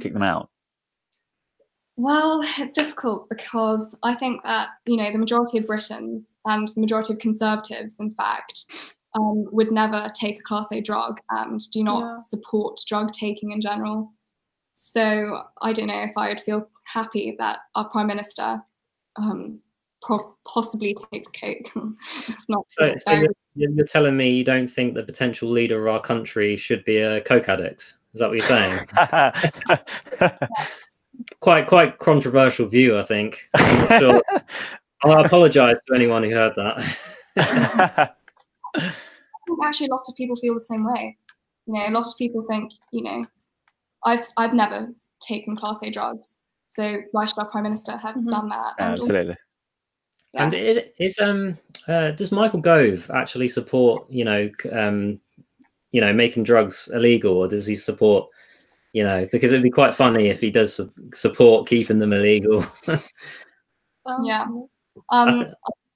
[0.00, 0.48] kick them out?
[1.96, 6.80] Well, it's difficult because I think that you know the majority of Britons and the
[6.80, 8.64] majority of Conservatives, in fact,
[9.14, 12.16] um, would never take a Class A drug and do not yeah.
[12.18, 14.12] support drug taking in general.
[14.74, 18.60] So I don't know if I would feel happy that our Prime Minister
[19.14, 19.60] um,
[20.02, 21.70] pro- possibly takes coke.
[22.48, 26.00] not so, so you're, you're, telling me you don't think the potential leader of our
[26.00, 27.94] country should be a coke addict?
[28.14, 28.80] Is that what you're saying?
[31.40, 33.48] quite quite controversial view, I think.
[33.98, 34.20] Sure.
[35.04, 38.16] I apologise to anyone who heard that.
[39.64, 41.16] actually, a lot of people feel the same way.
[41.66, 43.26] You know, a lot of people think, you know,
[44.04, 48.28] I've I've never taken class A drugs, so why should our prime minister have mm-hmm.
[48.28, 48.74] done that?
[48.78, 49.36] And Absolutely.
[50.32, 50.44] Yeah.
[50.44, 55.20] And is, is um uh, does Michael Gove actually support you know um
[55.92, 58.28] you know making drugs illegal, or does he support
[58.92, 62.66] you know because it'd be quite funny if he does su- support keeping them illegal?
[64.22, 64.68] yeah, um,
[65.10, 65.46] I'm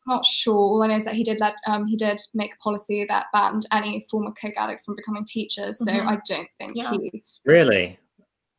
[0.08, 0.54] not sure.
[0.54, 3.26] All I know is that he did let um he did make a policy that
[3.32, 5.78] banned any former coke addicts from becoming teachers.
[5.78, 6.08] So mm-hmm.
[6.08, 6.90] I don't think yeah.
[6.90, 7.98] he really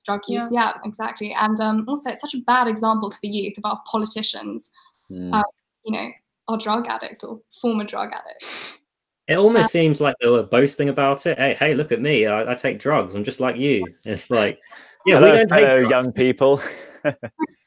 [0.06, 0.50] drug use.
[0.52, 1.34] Yeah, yeah exactly.
[1.34, 4.72] And um, also, it's such a bad example to the youth of our politicians.
[5.12, 5.34] Mm.
[5.34, 5.44] Um,
[5.86, 6.10] you know,
[6.48, 8.80] are drug addicts or former drug addicts.
[9.28, 11.38] It almost um, seems like they were boasting about it.
[11.38, 12.26] Hey, hey, look at me!
[12.26, 13.16] I, I take drugs.
[13.16, 13.86] I'm just like you.
[14.04, 14.60] It's like,
[15.06, 16.62] yeah, hello, we don't hello, young people.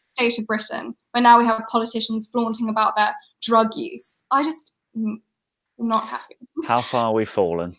[0.00, 4.24] state of Britain, where now we have politicians flaunting about their drug use.
[4.30, 5.20] I just, I'm
[5.78, 6.36] not happy.
[6.64, 7.76] How far we've fallen.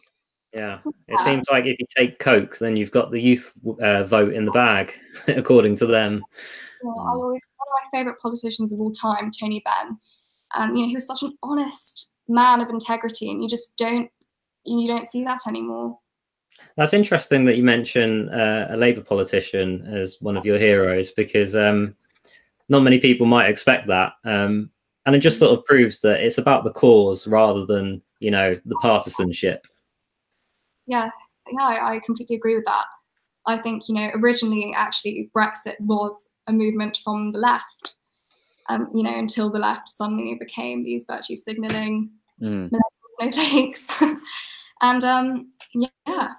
[0.54, 1.26] Yeah, it yeah.
[1.26, 3.52] seems like if you take Coke, then you've got the youth
[3.82, 4.94] uh, vote in the bag,
[5.28, 6.24] according to them.
[6.84, 9.98] Well, I always one of my favourite politicians of all time, Tony Benn,
[10.54, 14.12] and you know he was such an honest man of integrity, and you just don't
[14.64, 15.98] you don't see that anymore.
[16.78, 21.56] That's interesting that you mention uh, a Labour politician as one of your heroes because
[21.56, 21.96] um,
[22.70, 24.70] not many people might expect that, um,
[25.06, 28.56] and it just sort of proves that it's about the cause rather than you know
[28.66, 29.68] the partisanship.
[30.86, 31.10] Yeah,
[31.52, 32.86] yeah, I, completely agree with that.
[33.46, 37.96] I think you know originally actually Brexit was a movement from the left,
[38.70, 42.10] and you know until the left suddenly became these virtue signaling
[42.42, 42.70] mm.
[43.20, 44.02] snowflakes,
[44.82, 46.30] and um, yeah.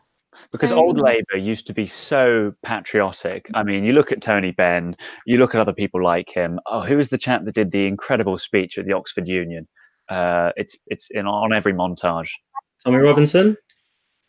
[0.52, 3.50] Because so, old Labour used to be so patriotic.
[3.54, 6.58] I mean, you look at Tony Benn, you look at other people like him.
[6.66, 9.66] Oh, who was the chap that did the incredible speech at the Oxford Union?
[10.08, 12.30] Uh, it's it's in on every montage.
[12.84, 13.56] Tommy Robinson.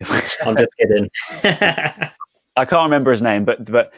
[0.46, 1.10] I'm just kidding.
[2.58, 3.94] I can't remember his name, but but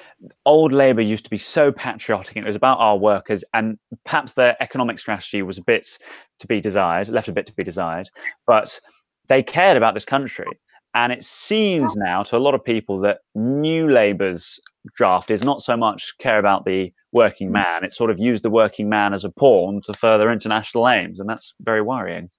[0.45, 2.35] old Labour used to be so patriotic.
[2.35, 5.87] And it was about our workers, and perhaps their economic strategy was a bit
[6.39, 8.09] to be desired, left a bit to be desired.
[8.47, 8.79] But
[9.27, 10.47] they cared about this country,
[10.93, 14.59] and it seems now to a lot of people that New Labour's
[14.95, 18.49] draft is not so much care about the working man; it's sort of use the
[18.49, 22.29] working man as a pawn to further international aims, and that's very worrying.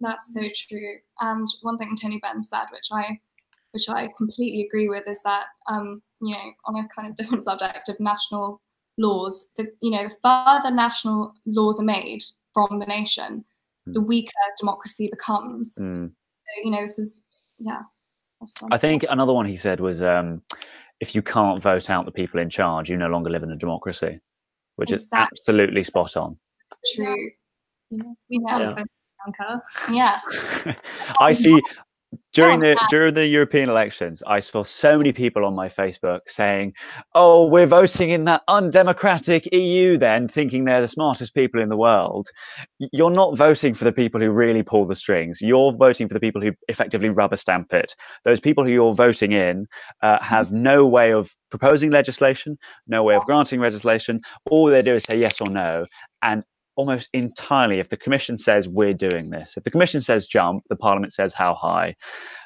[0.00, 0.96] That's so true.
[1.20, 3.20] And one thing Tony Benn said, which I
[3.72, 7.44] which I completely agree with, is that um, you know, on a kind of different
[7.44, 8.60] subject of national
[8.98, 12.22] laws, the you know, the further national laws are made
[12.52, 13.44] from the nation,
[13.88, 13.92] mm.
[13.92, 15.76] the weaker democracy becomes.
[15.80, 16.08] Mm.
[16.10, 17.24] So, you know, this is
[17.58, 17.82] yeah.
[18.70, 20.42] I think another one he said was um,
[21.00, 23.56] if you can't vote out the people in charge, you no longer live in a
[23.56, 24.20] democracy,
[24.76, 25.24] which exactly.
[25.32, 26.36] is absolutely spot on.
[26.94, 27.30] True.
[27.90, 28.02] Yeah.
[28.28, 28.82] We yeah.
[29.90, 30.20] Yeah.
[31.20, 31.60] I see
[32.34, 36.74] during the during the European elections, I saw so many people on my Facebook saying,
[37.14, 41.76] "Oh, we're voting in that undemocratic EU." Then thinking they're the smartest people in the
[41.76, 42.28] world.
[42.92, 45.40] You're not voting for the people who really pull the strings.
[45.40, 47.94] You're voting for the people who effectively rubber stamp it.
[48.24, 49.66] Those people who you're voting in
[50.02, 52.58] uh, have no way of proposing legislation,
[52.88, 54.20] no way of granting legislation.
[54.50, 55.84] All they do is say yes or no,
[56.22, 56.44] and
[56.76, 60.76] almost entirely if the commission says we're doing this if the commission says jump the
[60.76, 61.94] parliament says how high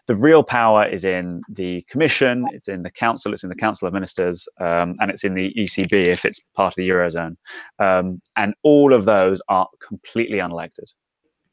[0.06, 3.86] the real power is in the commission it's in the council it's in the council
[3.88, 7.36] of ministers um, and it's in the ecb if it's part of the eurozone.
[7.78, 10.92] Um, and all of those are completely unelected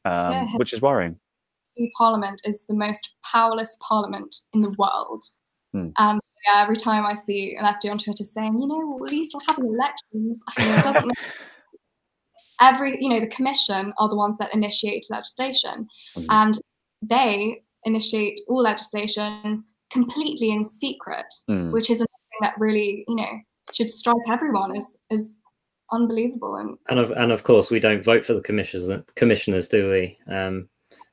[0.04, 1.18] um, yeah, which is worrying.
[1.76, 5.24] the parliament is the most powerless parliament in the world.
[5.72, 5.88] Hmm.
[5.98, 9.34] and yeah, every time I see an FD on Twitter saying, you know, at least
[9.34, 11.12] we're having elections, I mean, it doesn't
[12.60, 15.86] every you know the commission are the ones that initiate legislation
[16.16, 16.26] mm-hmm.
[16.30, 16.58] and
[17.02, 21.70] they initiate all legislation completely in secret mm.
[21.72, 23.30] which is something that really you know
[23.72, 25.42] should strike everyone as as
[25.92, 29.90] unbelievable and and of and of course we don't vote for the commissioners commissioners do
[29.90, 30.68] we um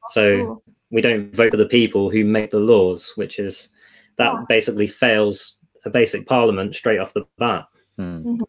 [0.07, 3.69] so we don't vote for the people who make the laws which is
[4.17, 4.45] that yeah.
[4.49, 7.65] basically fails a basic parliament straight off the bat
[7.99, 8.23] mm.
[8.23, 8.43] mm-hmm.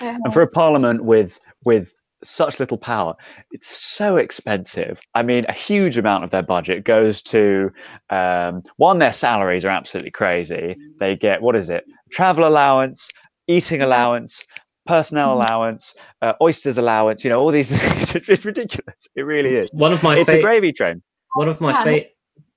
[0.00, 0.16] yeah.
[0.22, 1.92] and for a parliament with with
[2.22, 3.14] such little power.
[3.52, 5.00] It's so expensive.
[5.14, 7.70] I mean, a huge amount of their budget goes to
[8.10, 10.76] um, one, their salaries are absolutely crazy.
[10.98, 13.08] They get, what is it, travel allowance,
[13.46, 14.44] eating allowance,
[14.86, 15.44] personnel Mhm.
[15.44, 17.24] allowance, uh, oysters allowance.
[17.24, 18.28] You know, all these things.
[18.28, 19.06] It's ridiculous.
[19.14, 19.68] It really is.
[19.72, 21.02] One of my It's a gravy train.
[21.34, 22.06] one of my Yeah, fa-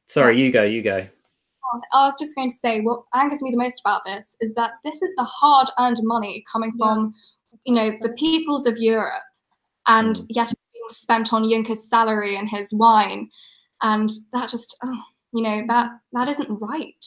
[0.07, 0.63] Sorry, you go.
[0.63, 1.07] You go.
[1.93, 4.71] I was just going to say what angers me the most about this is that
[4.83, 6.85] this is the hard-earned money coming Yeah.
[6.85, 7.13] from,
[7.65, 9.23] you know, the peoples of Europe,
[9.87, 10.25] and Mm.
[10.29, 13.29] yet it's being spent on Juncker's salary and his wine,
[13.81, 15.01] and that just, oh,
[15.33, 17.05] you know, that that isn't right.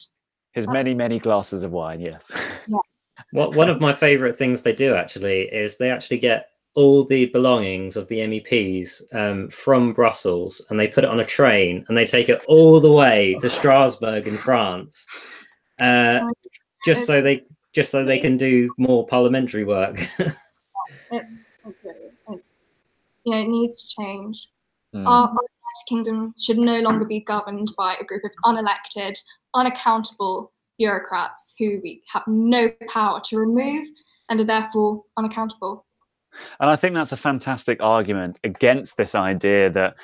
[0.53, 1.99] His That's- many, many glasses of wine.
[2.01, 2.31] Yes.
[2.67, 2.77] Yeah.
[3.31, 7.25] What one of my favourite things they do actually is they actually get all the
[7.27, 11.97] belongings of the MEPs um, from Brussels and they put it on a train and
[11.97, 15.05] they take it all the way to Strasbourg in France,
[15.81, 16.19] uh,
[16.85, 19.97] just so they just so they can do more parliamentary work.
[21.11, 21.31] It's
[21.65, 22.14] it's really it's
[23.25, 24.47] you know it needs to change.
[24.95, 25.05] Mm.
[25.05, 29.17] Our, our United Kingdom should no longer be governed by a group of unelected,
[29.53, 33.85] unaccountable bureaucrats who we have no power to remove
[34.29, 35.85] and are therefore unaccountable.
[36.59, 39.95] And I think that's a fantastic argument against this idea that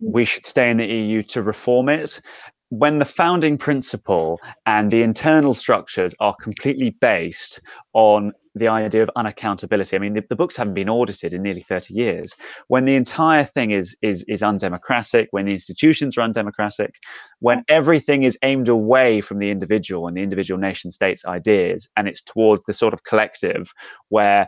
[0.00, 2.20] we should stay in the EU to reform it.
[2.68, 7.60] When the founding principle and the internal structures are completely based
[7.94, 9.94] on the idea of unaccountability.
[9.94, 12.34] I mean, the, the books haven't been audited in nearly 30 years.
[12.68, 16.94] When the entire thing is, is, is undemocratic, when the institutions are undemocratic,
[17.38, 22.08] when everything is aimed away from the individual and the individual nation states' ideas, and
[22.08, 23.72] it's towards the sort of collective
[24.08, 24.46] where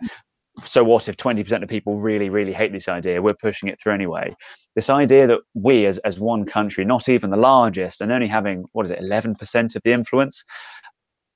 [0.64, 3.94] so what if 20% of people really really hate this idea we're pushing it through
[3.94, 4.34] anyway
[4.74, 8.64] this idea that we as, as one country not even the largest and only having
[8.72, 10.44] what is it 11% of the influence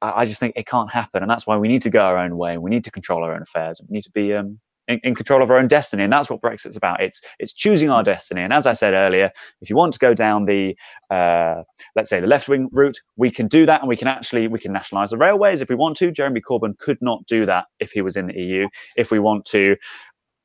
[0.03, 1.23] I, just think it can't happen.
[1.23, 2.59] And that's why we need to go our own way.
[2.59, 3.81] We need to control our own affairs.
[3.89, 6.05] We need to be um, in, in control of our own destiny.
[6.05, 7.01] And that's what brexit's about.
[7.01, 8.43] It's it's choosing our destiny.
[8.43, 9.31] And as i said earlier
[9.61, 10.77] if you want to go down the
[11.11, 11.63] uh,
[11.95, 13.81] let's say the left wing route we can do that.
[13.81, 16.11] And we can actually we can nationalize the railways if we want to.
[16.11, 19.45] Jeremy corbyn could not do that if he was in the eu if we want
[19.47, 19.77] to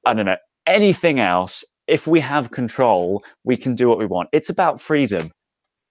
[0.06, 0.38] i don't know
[0.68, 4.30] anything else if we have control we can do what we want.
[4.32, 5.32] It's about freedom.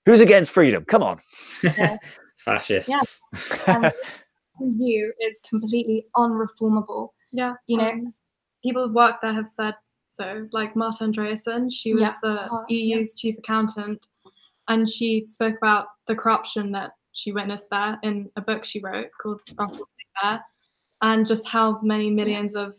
[0.06, 0.84] Who's against freedom?
[0.86, 1.18] Come on
[2.44, 3.22] Fascists.
[3.66, 3.92] And
[4.82, 7.10] EU is completely unreformable.
[7.32, 7.54] Yeah.
[7.66, 8.14] You know- um,
[8.62, 9.74] people who've worked there have said
[10.06, 10.46] so.
[10.52, 12.96] Like Marta Andreasen, she was Yeah, the of course, yeah.
[12.96, 14.06] EU's chief accountant,
[14.68, 19.08] and she spoke about the corruption that she witnessed there in a book she wrote
[19.20, 19.88] called Brussels
[20.22, 20.44] There,
[21.02, 22.74] and just how many millions of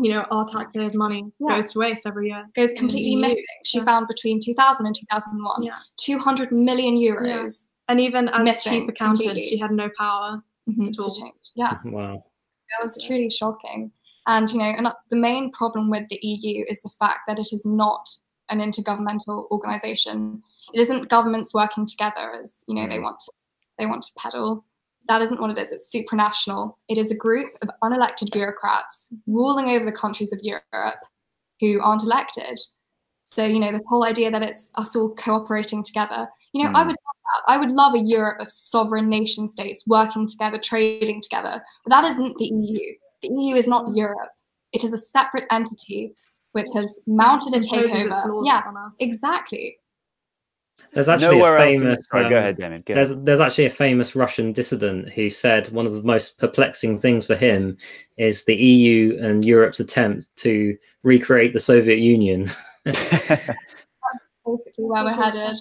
[0.00, 1.56] you know our taxpayers' money Yeah.
[1.56, 2.44] goes to waste every year.
[2.54, 3.44] Goes completely missing.
[3.64, 3.84] She yeah.
[3.84, 5.78] found between 2000 and 2001 Yeah.
[5.96, 9.44] 200 million euros And even as Missing chief accountant, completely.
[9.44, 10.42] she had no power.
[10.68, 11.10] mhm, all.
[11.10, 11.34] to change.
[11.56, 11.78] Yeah.
[11.84, 12.24] Wow.
[12.70, 13.90] That was truly shocking.
[14.26, 17.38] And you know, and uh, the main problem with the EU is the fact that
[17.38, 18.08] it is not
[18.48, 20.42] an intergovernmental organization.
[20.72, 23.02] It isn't governments working together as you know they Mm.
[23.02, 23.32] want to,
[23.78, 24.64] they want to peddle.
[25.08, 25.72] That isn't what it is.
[25.72, 26.76] It's supranational.
[26.88, 31.00] It is a group of unelected bureaucrats ruling over the countries of Europe
[31.60, 32.58] who aren't elected.
[33.24, 36.28] So you know this whole idea that it's us all cooperating together.
[36.52, 36.86] You know, I Mm.
[36.86, 37.11] would love that.
[37.48, 41.62] I would love a Europe of sovereign nation states working together, trading together.
[41.84, 42.94] But that isn't the EU.
[43.22, 44.30] The EU is not Europe.
[44.72, 46.14] It is a separate entity
[46.52, 48.28] which has mounted a Imposes its takeover.
[48.28, 48.96] laws Yeah, on us.
[49.00, 49.76] exactly.
[50.92, 51.96] There's actually nowhere a famous.
[51.98, 53.24] the- sorry, go um, ahead Damian go There's ahead.
[53.24, 57.34] there's actually a famous Russian dissident who said one of the most perplexing things for
[57.36, 57.78] him
[58.18, 62.50] is the EU and Europe's attempt to recreate the Soviet Union.
[62.84, 63.54] Basically
[64.84, 65.56] where we're headed.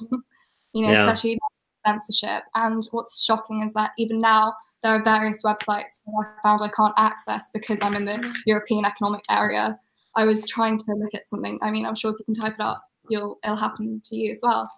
[0.73, 1.05] You know, Yeah.
[1.05, 1.39] especially
[1.85, 2.43] censorship.
[2.55, 4.53] And what's shocking is that even now
[4.83, 8.85] there are various websites that I found I can't access because I'm in the European
[8.85, 9.77] Economic Area.
[10.15, 11.59] I was trying to look at something.
[11.61, 14.31] I mean, I'm sure if you can type it up, you'll it'll happen to you
[14.31, 14.69] as well.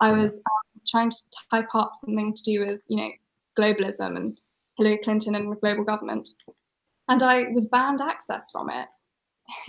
[0.00, 1.16] I was um, trying to
[1.50, 3.10] type up something to do with you know
[3.58, 4.40] globalism and
[4.76, 6.28] Hillary Clinton and the global government,
[7.08, 8.88] and I was banned access from it.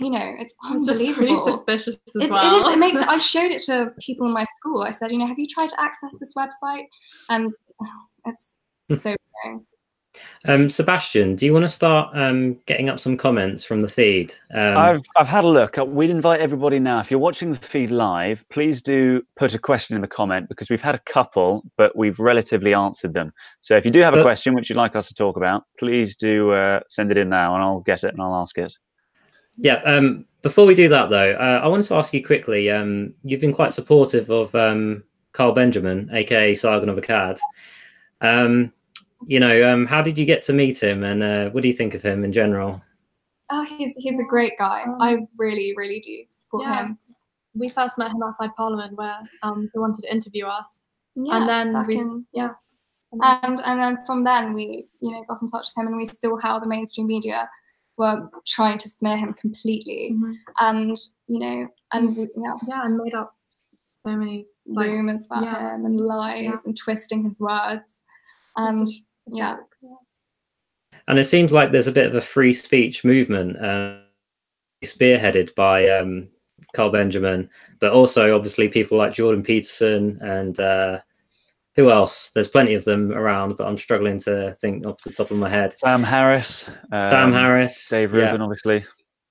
[0.00, 0.92] You know, it's unbelievable.
[0.92, 2.54] It's just really suspicious as It's, well.
[2.54, 2.72] It is.
[2.74, 3.00] It makes.
[3.08, 4.82] I showed it to people in my school.
[4.82, 6.84] I said, you know, have you tried to access this website?
[7.28, 7.52] And
[8.26, 8.56] it's
[8.98, 9.66] so boring.
[10.46, 14.34] Um, Sebastian, do you want to start um, getting up some comments from the feed?
[14.52, 15.78] Um, I've I've had a look.
[15.78, 16.98] Uh, We'd invite everybody now.
[17.00, 20.68] If you're watching the feed live, please do put a question in the comment because
[20.68, 23.32] we've had a couple, but we've relatively answered them.
[23.60, 26.14] So if you do have a question which you'd like us to talk about, please
[26.14, 28.76] do uh, send it in now, and I'll get it and I'll ask it.
[29.58, 29.82] Yeah.
[29.84, 32.70] Um, before we do that, though, uh, I wanted to ask you quickly.
[32.70, 37.38] Um, you've been quite supportive of um, Carl Benjamin, aka Sargon of Akkad.
[38.20, 38.72] Um,
[39.26, 41.74] you know, um, how did you get to meet him, and uh, what do you
[41.74, 42.82] think of him in general?
[43.50, 44.82] Oh, he's he's a great guy.
[44.82, 46.86] Um, I really, really do support yeah.
[46.86, 46.98] him.
[47.54, 51.48] we first met him outside Parliament where um, they wanted to interview us, Yeah, and
[51.48, 52.50] then we in- yeah.
[53.12, 56.06] and and then from then we you know got in touch with him, and we
[56.06, 57.48] saw how the mainstream media
[58.02, 60.34] were trying to smear him completely, Mhm.
[60.60, 60.96] and
[61.26, 65.74] you know, and yeah, Yeah, and made up so many like, rumors about yeah.
[65.74, 66.62] him and lies Yeah.
[66.66, 68.04] and twisting his words,
[68.56, 68.90] and a
[69.40, 69.56] yeah.
[69.80, 69.96] yeah.
[71.08, 73.98] And it seems like there's a bit of a free speech movement uh,
[74.84, 76.28] spearheaded by um,
[76.74, 77.48] Carl Benjamin,
[77.80, 81.00] but also obviously people like Jordan Peterson and uh,
[81.74, 82.30] who else?
[82.34, 85.48] There's plenty of them around, but I'm struggling to think off the top of my
[85.48, 85.72] head.
[85.78, 88.84] Sam Harris, Sam um, Harris, Dave yeah, Rubin, obviously.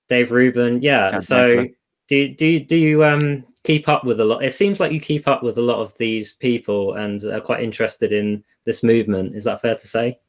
[0.09, 1.11] Dave Rubin, yeah.
[1.11, 1.65] Can't so
[2.07, 4.43] do do do you um keep up with a lot?
[4.43, 7.61] It seems like you keep up with a lot of these people and are quite
[7.63, 9.35] interested in this movement.
[9.35, 10.19] Is that fair to say?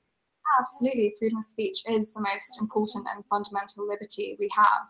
[0.60, 4.86] Absolutely, freedom of speech is the most important and fundamental liberty we have.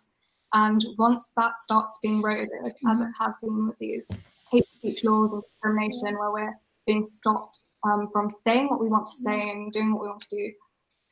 [0.54, 2.50] And once that starts being eroded,
[2.90, 4.10] as it has been with these
[4.50, 6.54] hate speech laws and discrimination, where we're
[6.86, 10.20] being stopped um, from saying what we want to say and doing what we want
[10.20, 10.52] to do,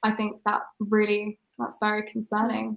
[0.02, 2.76] I think that really that's very concerning.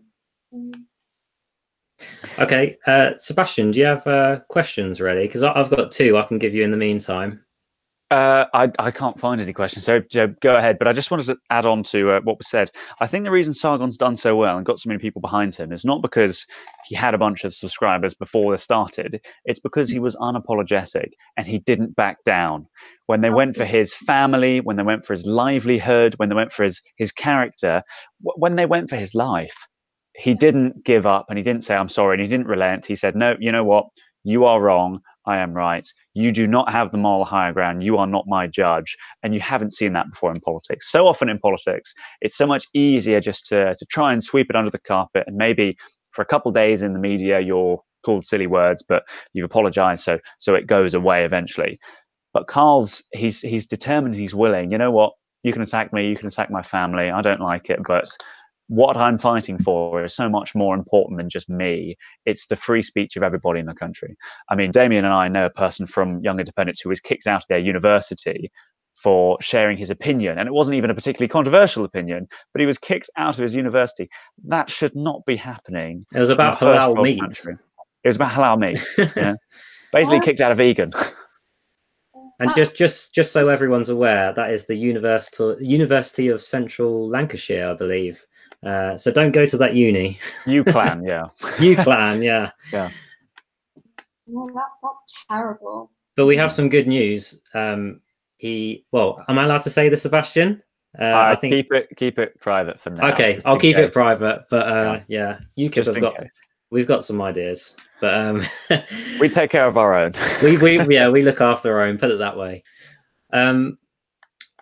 [2.40, 5.26] Okay, uh, Sebastian, do you have uh, questions ready?
[5.26, 7.44] Because I've got two I can give you in the meantime.
[8.14, 10.80] Uh, I, I can't find any questions, so Joe, go ahead.
[10.80, 12.72] But I just wanted to add on to uh, what was said.
[13.02, 15.74] I think the reason Sargon's done so well and got so many people behind him
[15.74, 16.48] is not because
[16.88, 19.22] he had a bunch of subscribers before this started.
[19.46, 22.68] It's because he was unapologetic and he didn't back down.
[23.08, 26.54] When they went for his family, when they went for his livelihood, when they went
[26.54, 27.84] for his his character,
[28.24, 29.68] wh- when they went for his life,
[30.18, 32.88] he didn't give up and he didn't say I'm sorry and he didn't relent.
[32.88, 33.88] He said, "No, you know what?
[34.24, 35.02] You are wrong.
[35.26, 35.88] I am right.
[36.14, 37.84] You do not have the moral higher ground.
[37.84, 38.98] You are not my judge.
[39.22, 40.92] And you haven't seen that before in politics.
[40.92, 44.56] So often in politics, it's so much easier just to, to try and sweep it
[44.56, 45.24] under the carpet.
[45.28, 45.78] And maybe
[46.12, 49.04] for a couple days in the media, you're called silly words, but
[49.34, 50.04] you've apologized.
[50.04, 51.80] So, so it goes away eventually.
[52.34, 54.72] But Carl's, he's, he's determined, he's willing.
[54.72, 55.14] You know what?
[55.44, 56.08] You can attack me.
[56.08, 57.10] You can attack my family.
[57.10, 58.06] I don't like it, but
[58.74, 61.96] what I'm fighting for is so much more important than just me.
[62.26, 64.18] It's the free speech of everybody in the country.
[64.50, 67.44] I mean, Damian and I know a person from Young Independents who was kicked out
[67.44, 68.52] of their university
[68.96, 70.40] for sharing his opinion.
[70.40, 73.54] And it wasn't even a particularly controversial opinion, but he was kicked out of his
[73.54, 74.10] university.
[74.46, 76.08] That should not be happening.
[76.16, 77.20] It was about halal meat.
[77.20, 77.56] country.
[78.04, 78.84] It was about halal meat.
[79.16, 79.36] Yeah.
[79.92, 80.92] Basically, kicked out of vegan.
[82.40, 87.70] And just just just so everyone's aware, that is the University University of Central Lancashire,
[87.70, 88.26] I believe.
[88.66, 90.20] Uh, so don't go to that uni.
[90.46, 91.26] You plan, yeah.
[91.60, 92.52] You plan, yeah.
[92.72, 92.90] Yeah.
[94.28, 95.92] Well, that's that's terrible.
[96.16, 97.42] But we have some good news.
[97.54, 98.00] Um,
[98.38, 100.62] he well, am I allowed to say this, Sebastian?
[101.00, 103.12] Uh, Uh, I think keep it keep it private for now.
[103.12, 103.42] okay.
[103.46, 103.86] I'll keep case.
[103.86, 104.46] it private.
[104.50, 106.16] But uh, yeah, you could Just have got.
[106.18, 106.40] case.
[106.70, 108.44] We've got some ideas, but um,
[109.20, 110.14] We take care of our own.
[110.44, 111.98] we we yeah we look after our own.
[111.98, 112.64] Put it that way.
[113.32, 113.78] Um,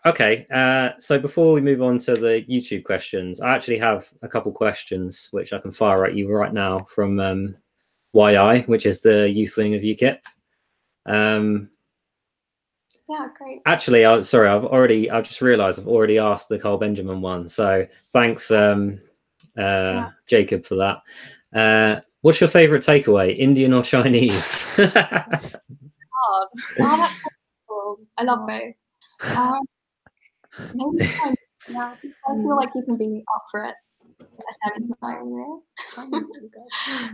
[0.06, 0.46] okay.
[0.54, 4.52] Uh, so before we move on to the YouTube questions, I actually have a couple
[4.52, 7.56] questions which I can fire at you right now from um,
[8.14, 10.20] YI, which is the youth wing of UKIP.
[11.06, 11.70] Um,
[13.10, 13.62] Yeah, great.
[13.66, 15.10] actually, I sorry, I've already.
[15.10, 17.50] I've just realised I've already asked the Carl Benjamin one.
[17.50, 19.00] So thanks, um,
[19.58, 20.98] uh, Jacob, for that.
[21.54, 24.62] Uh, what's your favourite takeaway, Indian or Chinese?
[24.76, 25.52] Hard.
[26.80, 27.30] Oh, that's so
[27.68, 27.98] cool.
[28.18, 28.74] I love both.
[29.36, 29.60] Um, yeah,
[30.78, 31.96] I
[32.36, 33.76] feel like you can be up for it.
[34.66, 35.64] Attempt like, you?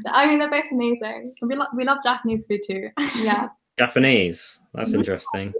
[0.07, 1.33] I mean, they're both amazing.
[1.41, 2.89] we, lo- we love Japanese food too.
[3.21, 3.49] Yeah.
[3.79, 4.59] Japanese.
[4.73, 4.95] That's Mhm.
[4.99, 5.53] interesting.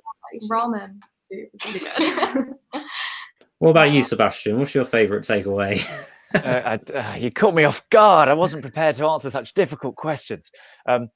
[0.51, 2.55] Ramen soup is really good.
[3.59, 4.59] What about you, Sebastian?
[4.59, 5.83] What's your favourite takeaway?
[6.35, 6.39] uh,
[6.91, 8.27] I, uh, you caught me off guard.
[8.29, 10.51] I wasn't prepared to answer such difficult questions.
[10.87, 11.09] Um,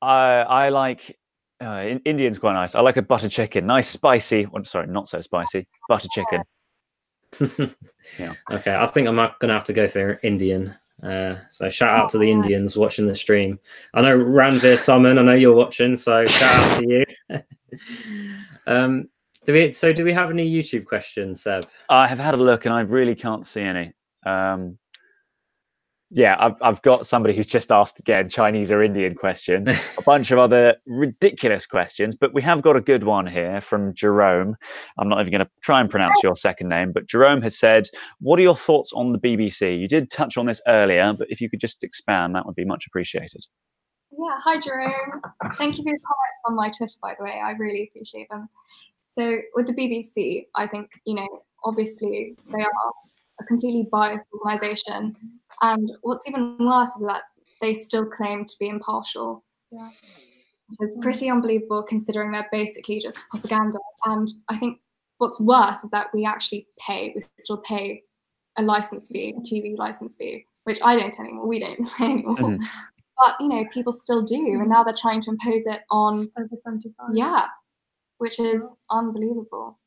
[0.00, 1.18] I, I like
[1.62, 2.74] uh, Indian's quite nice.
[2.74, 4.46] I like a butter chicken, nice spicy.
[4.46, 5.66] Well, sorry, not so spicy.
[5.88, 6.42] Butter chicken.
[8.18, 8.34] Yeah.
[8.50, 10.74] Okay, I think I'm not going to have to go for Indian.
[11.02, 13.58] Uh, so shout out to the Indians watching the stream.
[13.94, 15.18] I know Ranveer Summon.
[15.18, 17.42] I know you're watching, so shout out to you.
[18.66, 19.08] um,
[19.44, 19.72] do we?
[19.72, 21.66] So do we have any YouTube questions, Seb?
[21.88, 23.92] I have had a look and I really can't see any.
[24.24, 24.78] Um,
[26.14, 29.66] yeah, I've, I've got somebody who's just asked again Chinese or Indian question,
[29.98, 33.94] a bunch of other ridiculous questions, but we have got a good one here from
[33.94, 34.54] Jerome.
[34.98, 37.88] I'm not even going to try and pronounce your second name, but Jerome has said,
[38.20, 39.78] What are your thoughts on the BBC?
[39.78, 42.66] You did touch on this earlier, but if you could just expand, that would be
[42.66, 43.46] much appreciated.
[44.10, 45.22] Yeah, hi Jerome.
[45.54, 47.40] Thank you for your comments on my Twitter, by the way.
[47.42, 48.50] I really appreciate them.
[49.00, 51.26] So, with the BBC, I think, you know,
[51.64, 52.92] obviously they are
[53.40, 55.16] a completely biased organisation.
[55.60, 57.22] And what's even worse is that
[57.60, 59.44] they still claim to be impartial.
[59.70, 59.90] Yeah.
[60.68, 63.78] Which is pretty unbelievable considering they're basically just propaganda.
[64.06, 64.80] And I think
[65.18, 68.02] what's worse is that we actually pay, we still pay
[68.56, 70.46] a license fee, a TV license fee.
[70.64, 71.48] which I don't anymore.
[71.48, 72.36] We don't anymore.
[72.36, 72.64] Mm-hmm.
[73.24, 76.56] But you know, people still do, and now they're trying to impose it on over
[76.56, 77.10] seventy-five.
[77.14, 77.46] Yeah,
[78.18, 79.78] which is unbelievable.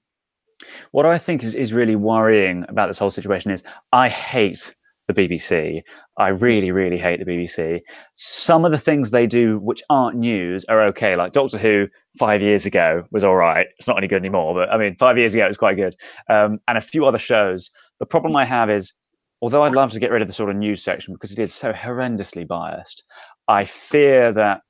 [0.92, 4.74] What I think is, is really worrying about this whole situation is I hate
[5.08, 5.82] the BBC.
[6.18, 7.82] I really, really hate the BBC.
[8.14, 11.16] Some of the things they do which aren't news are okay.
[11.16, 11.88] Like Doctor Who
[12.18, 13.68] five years ago was all right.
[13.78, 15.96] It's not any good anymore, but I mean, five years ago it was quite good.
[16.30, 17.70] Um, and a few other shows.
[18.00, 18.94] The problem I have is,
[19.42, 21.54] although I'd love to get rid of the sort of news section because it is
[21.54, 23.04] so horrendously biased,
[23.48, 24.62] I fear that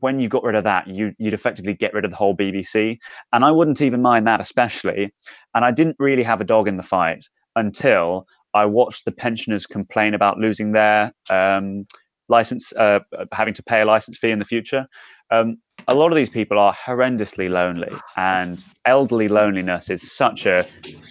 [0.00, 2.98] when you got rid of that, you, would effectively get rid of the whole BBC.
[3.32, 5.12] And I wouldn't even mind that, especially.
[5.54, 8.26] And I didn't really have a dog in the fight until
[8.56, 11.86] I watched the pensioners complain about losing their um,
[12.28, 13.00] license, uh,
[13.32, 14.86] having to pay a license fee in the future.
[15.30, 15.58] Um,
[15.88, 20.66] a lot of these people are horrendously lonely, and elderly loneliness is such a,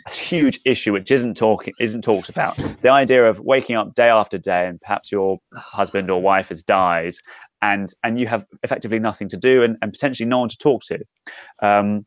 [0.08, 2.58] a huge issue which isn't talking isn't talked about.
[2.82, 6.64] The idea of waking up day after day, and perhaps your husband or wife has
[6.64, 7.14] died,
[7.62, 10.82] and and you have effectively nothing to do, and, and potentially no one to talk
[10.86, 11.00] to.
[11.62, 12.06] Um,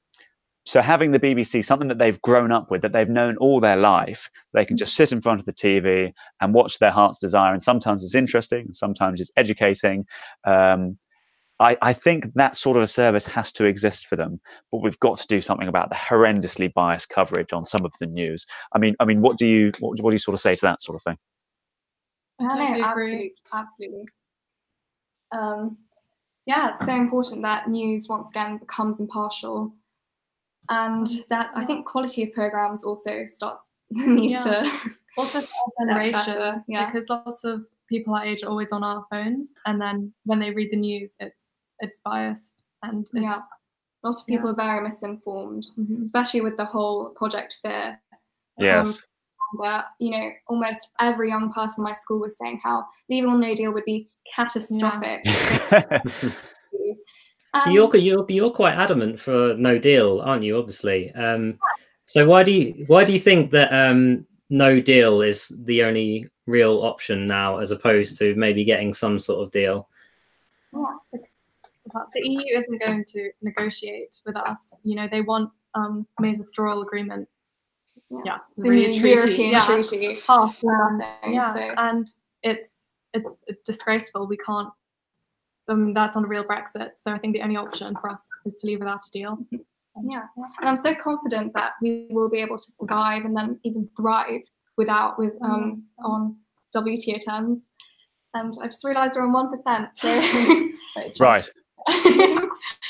[0.68, 3.78] so having the BBC, something that they've grown up with, that they've known all their
[3.78, 6.12] life, they can just sit in front of the TV
[6.42, 7.54] and watch their heart's desire.
[7.54, 10.04] And sometimes it's interesting, and sometimes it's educating.
[10.44, 10.98] Um,
[11.58, 15.00] I, I, think that sort of a service has to exist for them, but we've
[15.00, 18.44] got to do something about the horrendously biased coverage on some of the news.
[18.74, 20.66] I mean, I mean, what do you what, what do you sort of say to
[20.66, 21.16] that sort of thing?
[22.40, 24.04] I know, absolutely, absolutely.
[25.32, 25.78] Um,
[26.44, 29.72] yeah, it's so important that news once again becomes impartial
[30.70, 34.62] and that I think quality of programs also starts needs yeah.
[34.62, 34.70] to
[35.16, 35.40] also
[35.80, 36.86] generation yeah.
[36.86, 40.50] because lots of people our age are always on our phones and then when they
[40.50, 43.38] read the news it's it's biased and it's, yeah
[44.04, 44.52] lots of people yeah.
[44.52, 46.02] are very misinformed mm-hmm.
[46.02, 47.98] especially with the whole project fear
[48.58, 48.94] yes um,
[49.54, 53.40] where you know almost every young person in my school was saying how leaving on
[53.40, 56.00] no deal would be catastrophic yeah.
[57.56, 60.58] So um, you're you're you're quite adamant for no deal, aren't you?
[60.58, 61.12] Obviously.
[61.12, 61.58] Um,
[62.04, 66.28] so why do you why do you think that um, no deal is the only
[66.46, 69.88] real option now, as opposed to maybe getting some sort of deal?
[72.12, 74.80] The EU isn't going to negotiate with us.
[74.84, 77.28] You know, they want um, May's withdrawal agreement.
[78.10, 79.26] Yeah, yeah the really treaty.
[79.26, 79.66] European yeah.
[79.66, 80.18] treaty.
[80.26, 81.74] Half um, yeah, so.
[81.78, 82.06] and
[82.42, 84.26] it's it's disgraceful.
[84.26, 84.68] We can't
[85.68, 86.90] um, that's on a real Brexit.
[86.96, 89.38] So I think the only option for us is to leave without a deal.
[90.04, 90.22] Yeah,
[90.60, 94.42] and I'm so confident that we will be able to survive and then even thrive
[94.76, 96.36] without with um, on
[96.74, 97.68] WTO terms.
[98.34, 99.88] And I just realised we're on one percent.
[99.94, 100.08] So
[101.20, 101.48] right.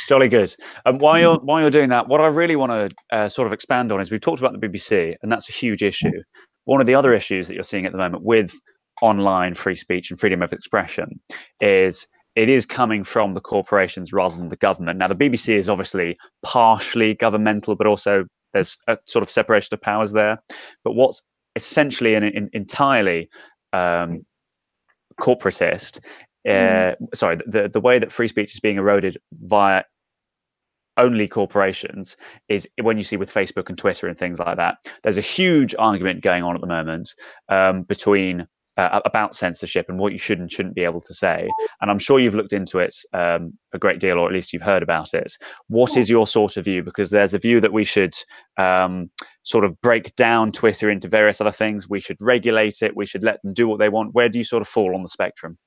[0.09, 0.55] Jolly good.
[0.87, 3.53] Um, while you're while you're doing that, what I really want to uh, sort of
[3.53, 6.23] expand on is we've talked about the BBC, and that's a huge issue.
[6.65, 8.53] One of the other issues that you're seeing at the moment with
[9.01, 11.21] online free speech and freedom of expression
[11.61, 12.07] is
[12.39, 14.97] it is coming from the corporations rather than the government.
[14.97, 19.81] Now, the BBC is obviously partially governmental, but also there's a sort of separation of
[19.81, 20.39] powers there.
[20.85, 21.21] But what's
[21.57, 23.29] essentially an, an entirely
[23.73, 24.25] um,
[25.21, 25.99] corporatist,
[26.47, 26.97] uh, mm.
[27.13, 29.83] sorry, the, the way that free speech is being eroded via
[30.97, 32.17] only corporations
[32.49, 34.77] is when you see with Facebook and Twitter and things like that.
[35.03, 37.15] There's a huge argument going on at the moment
[37.49, 38.47] um, between
[38.79, 41.49] uh, about censorship and what you should and shouldn't be able to say.
[41.81, 44.63] And I'm sure you've looked into it um, a great deal, or at least you've
[44.63, 45.35] heard about it.
[45.67, 46.83] What is your sort of view?
[46.83, 48.15] Because there's a view that we should
[48.57, 49.11] um,
[49.43, 51.89] sort of break down Twitter into various other things.
[51.89, 52.97] We should regulate it.
[52.97, 54.15] We should let them do what they want.
[54.15, 55.59] Where do you sort of fall on the spectrum?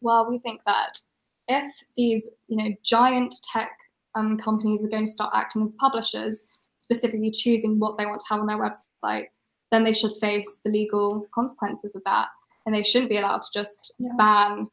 [0.00, 0.98] Well, we think that
[1.46, 3.70] if these, you know, giant tech
[4.16, 6.48] um, companies are going to start acting as publishers,
[6.78, 9.26] specifically choosing what they want to have on their website,
[9.70, 12.26] then they should face the legal consequences of that
[12.66, 14.10] and they shouldn't be allowed to just yeah.
[14.16, 14.68] ban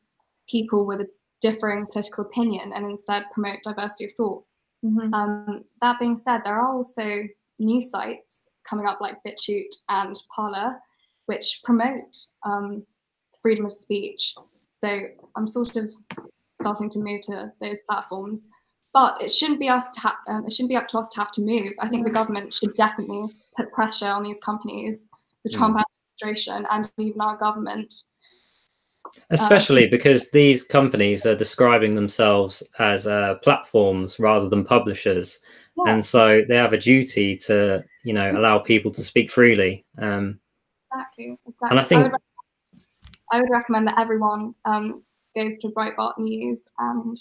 [0.49, 1.07] people with a
[1.41, 4.43] differing political opinion and instead promote diversity of thought.
[4.83, 5.13] Mm-hmm.
[5.13, 7.23] Um, that being said, there are also
[7.59, 10.77] new sites coming up like BitChute and Parler,
[11.25, 12.15] which promote
[12.45, 12.85] um,
[13.41, 14.35] freedom of speech.
[14.69, 15.91] So I'm sort of
[16.61, 18.49] starting to move to those platforms,
[18.93, 21.19] but it shouldn't be us to ha- um, it shouldn't be up to us to
[21.19, 21.73] have to move.
[21.79, 25.09] I think the government should definitely put pressure on these companies.
[25.43, 25.51] The.
[25.51, 25.77] Trump
[26.17, 27.93] administration and even our government.
[29.29, 35.39] Especially um, because these companies are describing themselves as uh, platforms rather than publishers,
[35.77, 35.93] yeah.
[35.93, 39.85] and so they have a duty to, you know, allow people to speak freely.
[39.97, 40.39] Um,
[40.83, 41.69] exactly, exactly.
[41.69, 42.21] And I think I would,
[43.31, 45.03] I would recommend that everyone um,
[45.35, 47.17] goes to Breitbart News and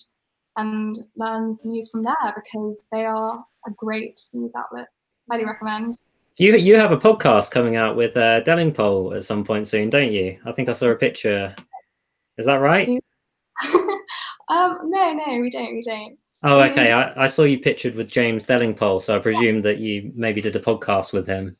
[0.57, 4.89] and learns news from there because they are a great news outlet.
[5.31, 5.97] Highly recommend.
[6.39, 10.13] You you have a podcast coming out with uh, Delingpole at some point soon, don't
[10.13, 10.39] you?
[10.45, 11.55] I think I saw a picture.
[12.37, 12.87] Is that right?
[14.49, 15.75] um, no, no, we don't.
[15.75, 16.19] We don't.
[16.43, 16.93] Oh, okay.
[16.93, 20.55] I, I saw you pictured with James Delingpole, so I presume that you maybe did
[20.57, 21.57] a podcast with him.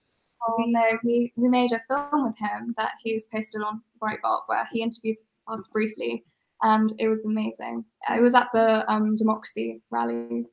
[0.47, 4.69] Oh no, we, we made a film with him that he's posted on Breitbart where
[4.71, 6.23] he interviews us briefly,
[6.61, 7.83] and it was amazing.
[8.11, 10.45] It was at the um, Democracy rally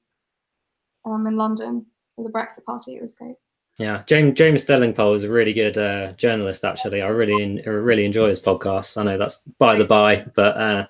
[1.05, 1.85] um, in London
[2.15, 2.95] for the Brexit Party.
[2.95, 3.35] It was great.
[3.79, 6.63] Yeah, James James Delingpole is a really good uh, journalist.
[6.63, 8.97] Actually, I really I really enjoy his podcast.
[8.97, 10.85] I know that's by the by, but uh,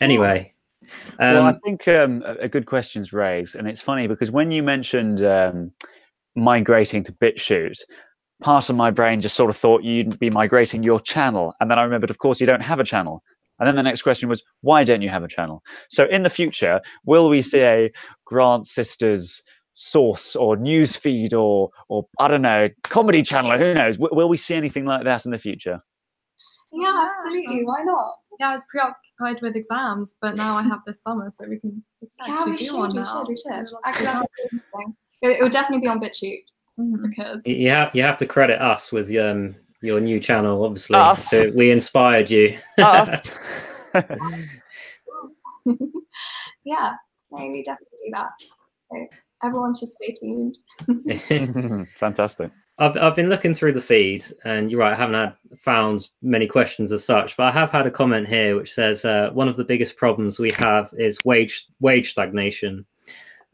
[0.00, 0.54] anyway.
[1.20, 4.62] Um, well, I think um, a good question's raised, and it's funny because when you
[4.62, 5.70] mentioned um,
[6.34, 7.78] migrating to BitChute,
[8.42, 11.78] part of my brain just sort of thought you'd be migrating your channel, and then
[11.78, 13.22] I remembered, of course, you don't have a channel.
[13.58, 15.62] And then the next question was, why don't you have a channel?
[15.88, 17.92] So in the future, will we see a
[18.24, 19.40] Grant Sisters
[19.74, 23.56] source or news feed or or I don't know comedy channel.
[23.58, 23.96] Who knows?
[23.96, 25.82] W- will we see anything like that in the future?
[26.72, 27.64] Yeah, absolutely.
[27.64, 28.14] Why not?
[28.40, 31.82] Yeah, I was preoccupied with exams, but now I have this summer, so we can.
[32.26, 33.28] yeah, we should, we should.
[33.28, 33.68] We should.
[33.84, 34.26] Actually,
[35.22, 37.08] it, it would definitely be on BitChute mm-hmm.
[37.08, 40.64] because you have you have to credit us with um your new channel.
[40.64, 41.28] Obviously, us.
[41.28, 42.58] So we inspired you.
[42.78, 43.20] us.
[46.64, 46.94] yeah,
[47.30, 48.30] maybe definitely do that.
[48.90, 49.06] So
[49.42, 50.58] everyone should stay tuned.
[51.96, 52.50] Fantastic.
[52.78, 54.92] I've, I've been looking through the feed, and you're right.
[54.92, 58.56] I haven't had found many questions as such, but I have had a comment here
[58.56, 62.86] which says uh, one of the biggest problems we have is wage wage stagnation.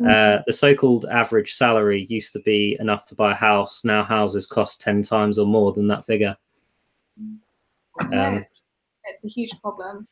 [0.01, 0.39] Mm-hmm.
[0.39, 3.85] Uh, the so-called average salary used to be enough to buy a house.
[3.85, 6.36] Now houses cost ten times or more than that figure.
[7.19, 8.62] Um, no, it's,
[9.05, 10.06] it's, a huge problem,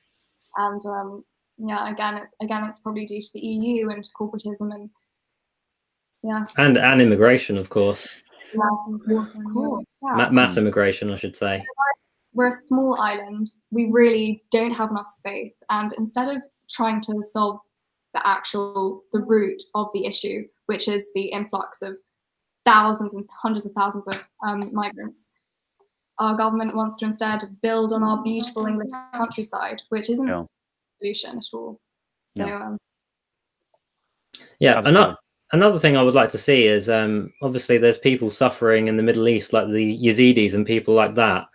[0.57, 1.24] and um,
[1.57, 4.90] yeah, again, it, again, it's probably due to the EU and corporatism and
[6.27, 6.44] yeah.
[6.57, 8.16] And and immigration, of course.
[8.53, 8.61] Yeah,
[9.16, 9.85] of course.
[10.03, 10.15] Yeah.
[10.16, 11.65] Ma- mass immigration, I should say.
[12.35, 13.47] We're a small island.
[13.70, 17.61] We really don't have enough space, and instead of trying to solve
[18.12, 21.97] the actual the root of the issue, which is the influx of
[22.65, 25.31] thousands and hundreds of thousands of um, migrants,
[26.19, 30.43] our government wants to instead build on our beautiful English countryside, which isn't yeah.
[30.43, 30.47] a
[30.98, 31.81] solution at all.
[32.27, 32.44] So.
[32.44, 32.66] Yeah.
[32.66, 32.78] Um,
[34.59, 35.19] yeah, and not,
[35.52, 39.02] another thing I would like to see is um, obviously there's people suffering in the
[39.02, 41.47] Middle East, like the Yazidis and people like that.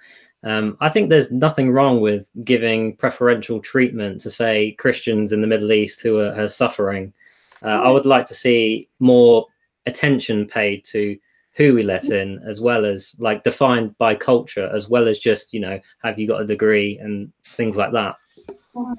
[0.44, 5.48] Um, I think there's nothing wrong with giving preferential treatment to, say, Christians in the
[5.48, 7.14] Middle East who are, are suffering.
[7.62, 9.46] Uh, I would like to see more
[9.86, 11.18] attention paid to
[11.54, 15.54] who we let in, as well as like defined by culture, as well as just,
[15.54, 18.16] you know, have you got a degree and things like that.
[18.74, 18.98] And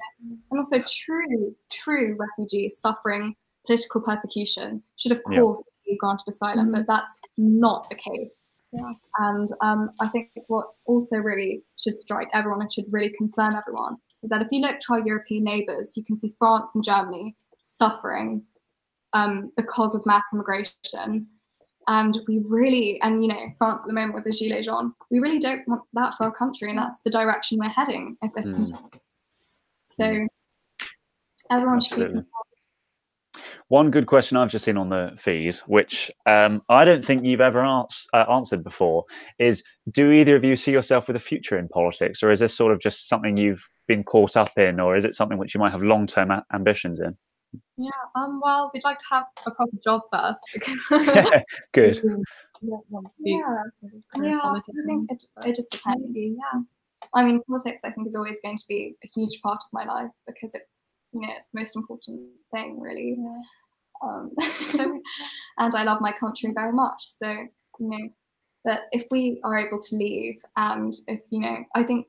[0.55, 3.35] also, true, true refugees suffering
[3.65, 5.93] political persecution should, of course, yeah.
[5.93, 6.75] be granted asylum, mm-hmm.
[6.75, 8.55] but that's not the case.
[8.71, 8.93] Yeah.
[9.19, 13.97] And um, I think what also really should strike everyone and should really concern everyone
[14.23, 17.35] is that if you look to our European neighbours, you can see France and Germany
[17.61, 18.43] suffering
[19.13, 21.27] um, because of mass immigration.
[21.87, 25.19] And we really, and you know, France at the moment with the Gilets jaunes, we
[25.19, 28.47] really don't want that for our country, and that's the direction we're heading if this
[28.47, 28.55] mm.
[28.55, 29.01] continues.
[29.85, 30.27] So
[31.51, 32.15] everyone Absolutely.
[32.15, 32.29] should be
[33.73, 37.41] one good question I've just seen on the feed, which um, I don't think you've
[37.41, 39.03] ever ans- uh, answered before,
[39.39, 42.55] is do either of you see yourself with a future in politics, or is this
[42.55, 45.59] sort of just something you've been caught up in, or is it something which you
[45.59, 47.17] might have long term a- ambitions in?
[47.75, 50.41] Yeah, um, well, we'd like to have a proper job first.
[50.53, 50.79] Because
[51.73, 51.99] good.
[52.61, 53.47] yeah,
[54.21, 54.39] yeah.
[54.43, 56.15] I think it, it just depends.
[56.15, 56.61] Yeah.
[57.15, 59.83] I mean, politics, I think, is always going to be a huge part of my
[59.83, 62.21] life because it's, you know, it's the most important
[62.53, 63.17] thing, really.
[63.17, 63.41] Yeah.
[64.03, 64.31] Um,
[65.57, 67.01] and I love my country very much.
[67.01, 68.09] So, you know,
[68.65, 72.07] that if we are able to leave and if, you know, I think,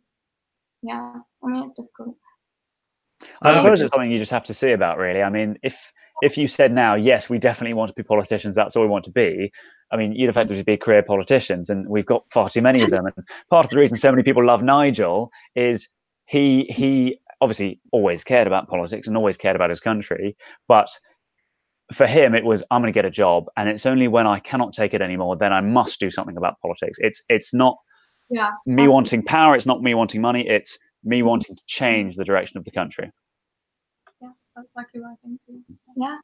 [0.82, 2.16] yeah, I mean, it's difficult.
[3.42, 5.22] I suppose it's something you just have to see about, really.
[5.22, 5.92] I mean, if
[6.22, 9.04] if you said now, yes, we definitely want to be politicians, that's all we want
[9.04, 9.52] to be.
[9.90, 13.06] I mean, you'd effectively be career politicians, and we've got far too many of them.
[13.06, 13.14] And
[13.50, 15.88] part of the reason so many people love Nigel is
[16.26, 20.36] he he obviously always cared about politics and always cared about his country,
[20.68, 20.88] but
[21.92, 24.38] for him it was i'm going to get a job and it's only when i
[24.38, 26.98] cannot take it anymore then i must do something about politics.
[27.00, 27.76] It's it's not
[28.30, 28.88] yeah me absolutely.
[28.88, 31.28] wanting power it's not me wanting money it's me mm-hmm.
[31.28, 33.10] wanting to change the direction of the country.
[34.20, 35.60] Yeah that's exactly what i think too.
[35.96, 36.16] Yeah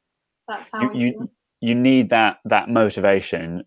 [0.47, 1.29] that's how you, you,
[1.61, 3.63] you need that that motivation.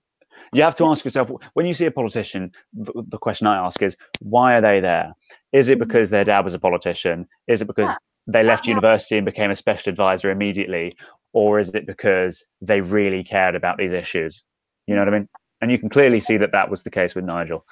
[0.52, 3.80] You have to ask yourself when you see a politician the, the, question i ask
[3.82, 5.12] is why are they there?
[5.52, 5.84] Is it mm-hmm.
[5.84, 7.28] because their dad was a politician?
[7.46, 7.96] Is it because yeah.
[8.26, 10.96] They left university and became a special advisor immediately
[11.32, 14.44] or is it because they really cared about these issues?
[14.86, 15.28] You know what I mean?
[15.64, 17.64] and you can clearly see that that was the case with Nigel.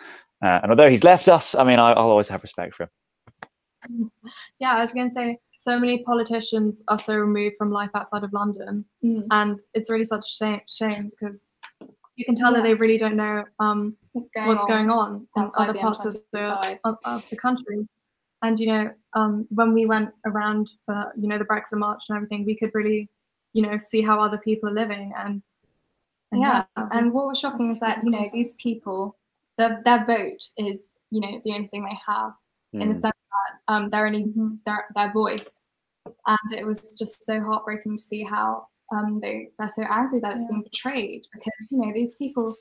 [0.42, 4.10] Uh, and although he's left us, I mean, I, will always have respect for him.
[4.58, 8.24] Yeah, I was going to say, so many politicians are so removed from life outside
[8.24, 9.22] of London, mm.
[9.30, 11.46] and it's really such a shame, shame because
[12.16, 12.58] you can tell yeah.
[12.58, 16.04] that they really don't know um, what's going what's on, going on in other parts
[16.06, 17.86] of the, of, of the country.
[18.42, 22.16] And you know, um, when we went around for you know the Brexit march and
[22.16, 23.08] everything, we could really,
[23.52, 25.42] you know, see how other people are living and.
[26.32, 29.16] and yeah, yeah, and what was shocking is that you know these people,
[29.58, 32.32] their their vote is you know the only thing they have
[32.74, 32.82] mm.
[32.82, 33.00] in the hmm.
[33.00, 34.54] sense that um, they're only mm-hmm.
[34.66, 35.68] their their voice,
[36.26, 40.34] and it was just so heartbreaking to see how um, they they're so angry that
[40.34, 40.56] it's yeah.
[40.56, 42.56] been betrayed because you know these people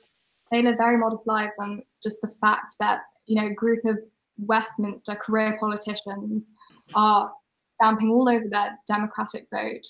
[0.50, 3.98] they live very modest lives and just the fact that you know a group of
[4.38, 6.52] Westminster career politicians
[6.94, 9.86] are stamping all over their democratic vote.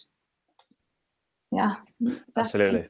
[1.50, 1.76] Yeah,
[2.36, 2.88] absolutely.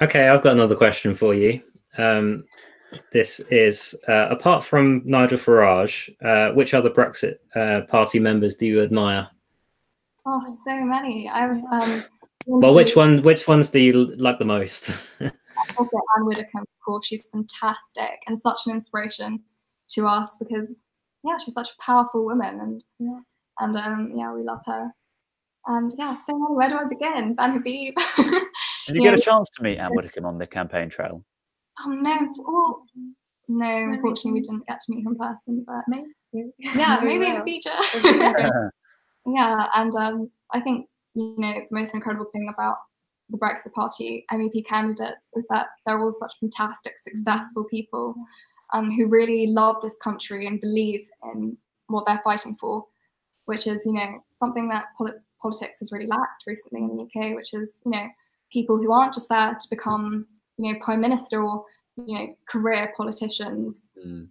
[0.00, 1.60] Okay, I've got another question for you.
[1.96, 2.44] Um,
[3.12, 8.66] this is uh, apart from Nigel Farage, uh, which other Brexit uh, Party members do
[8.66, 9.28] you admire?
[10.24, 11.28] Oh, so many.
[11.28, 12.04] I've um,
[12.46, 13.22] well, which one?
[13.22, 14.90] Which ones do you like the most?
[15.76, 19.40] also Anne Widdecombe, of course, she's fantastic and such an inspiration
[19.90, 20.86] to us because
[21.24, 23.20] yeah, she's such a powerful woman and yeah,
[23.58, 24.90] and um, yeah, we love her.
[25.66, 27.34] And yeah, so where do I begin?
[27.34, 27.94] Ben Habib.
[28.86, 31.24] Did you, get a chance to meet Anne Widdecombe on the campaign trail?
[31.84, 32.16] Oh no,
[32.46, 32.84] oh,
[33.48, 36.52] no, unfortunately we didn't get to meet her in person, but maybe.
[36.58, 38.72] yeah, maybe in the future.
[39.26, 42.76] yeah, and um, I think you know the most incredible thing about
[43.30, 47.16] the Brexit Party MEP candidates is that they're all such fantastic, mm-hmm.
[47.16, 48.14] successful people
[48.72, 51.56] um, who really love this country and believe in
[51.88, 52.84] what they're fighting for,
[53.46, 57.34] which is, you know, something that polit- politics has really lacked recently in the UK,
[57.34, 58.06] which is, you know,
[58.52, 60.26] people who aren't just there to become,
[60.56, 61.64] you know, prime minister or,
[61.96, 64.26] you know, career politicians mm.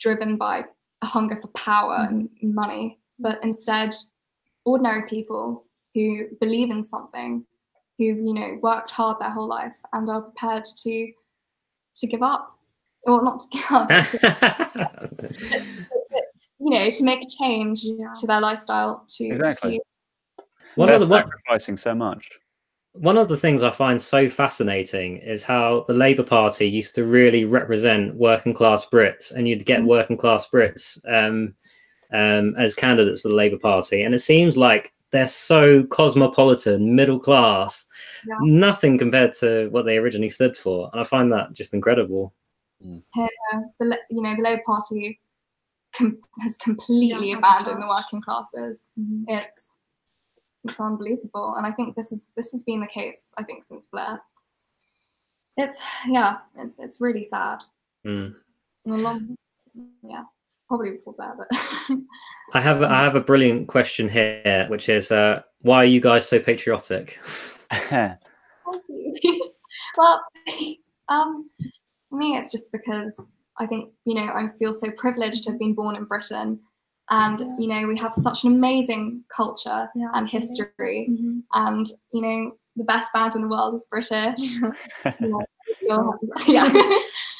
[0.00, 0.64] driven by
[1.02, 2.28] a hunger for power mm.
[2.42, 3.94] and money, but instead
[4.64, 7.44] ordinary people who believe in something
[7.98, 11.12] who've you know worked hard their whole life and are prepared to
[11.96, 12.50] to give up
[13.04, 15.64] or not to give up to,
[16.60, 18.12] you know to make a change yeah.
[18.14, 19.72] to their lifestyle to exactly.
[19.72, 19.80] see
[20.76, 22.28] one of the sacrificing so much
[22.92, 27.04] one of the things I find so fascinating is how the Labour Party used to
[27.04, 29.88] really represent working class Brits, and you'd get mm-hmm.
[29.88, 31.54] working class Brits um,
[32.12, 34.02] um, as candidates for the Labour Party.
[34.02, 37.86] And it seems like they're so cosmopolitan, middle class,
[38.26, 38.36] yeah.
[38.42, 40.90] nothing compared to what they originally stood for.
[40.92, 42.34] And I find that just incredible.
[42.84, 43.02] Mm.
[43.14, 43.28] Here,
[43.80, 45.20] the, you know, the Labour Party
[45.94, 48.90] com- has completely yeah, abandoned the working classes.
[48.98, 49.24] Mm-hmm.
[49.28, 49.78] It's
[50.64, 53.32] it's unbelievable, and I think this is this has been the case.
[53.38, 54.20] I think since Blair.
[55.56, 57.58] It's yeah, it's it's really sad.
[58.06, 58.34] Mm.
[58.84, 59.36] Long,
[60.02, 60.24] yeah
[60.68, 61.36] probably before that.
[61.36, 61.98] But
[62.54, 66.28] I have I have a brilliant question here, which is uh, why are you guys
[66.28, 67.18] so patriotic?
[67.70, 68.18] Thank
[69.22, 69.50] you.
[69.96, 70.22] well,
[71.08, 71.50] um,
[72.12, 75.74] me, it's just because I think you know I feel so privileged to have been
[75.74, 76.60] born in Britain,
[77.10, 77.56] and yeah.
[77.58, 81.40] you know we have such an amazing culture yeah, and history, mm-hmm.
[81.54, 84.58] and you know the best band in the world is British.
[85.90, 86.12] yeah.
[86.46, 86.98] yeah.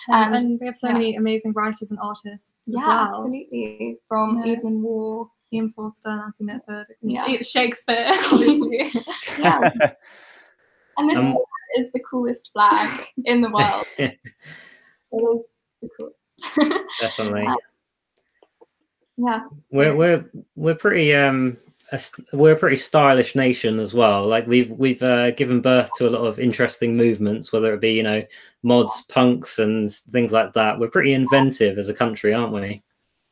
[0.08, 0.94] And, and, we have so yeah.
[0.94, 2.90] many amazing writers and artists yeah, well.
[2.90, 3.98] absolutely.
[4.08, 4.54] From yeah.
[4.54, 7.26] Evelyn Waugh, Ian Forster, Nancy Mitford, yeah.
[7.42, 8.90] Shakespeare, obviously.
[9.38, 9.70] yeah.
[11.00, 11.36] And this um,
[11.78, 13.86] is the coolest flag in the world.
[13.98, 14.18] it
[15.12, 15.46] is
[15.80, 16.84] the coolest.
[17.00, 17.46] Definitely.
[19.16, 19.44] yeah.
[19.70, 21.56] We're we're we're pretty um
[21.92, 22.00] a,
[22.32, 24.26] we're a pretty stylish nation as well.
[24.26, 27.92] Like we've we've uh, given birth to a lot of interesting movements, whether it be
[27.92, 28.22] you know
[28.62, 30.78] mods, punks, and things like that.
[30.78, 32.82] We're pretty inventive as a country, aren't we?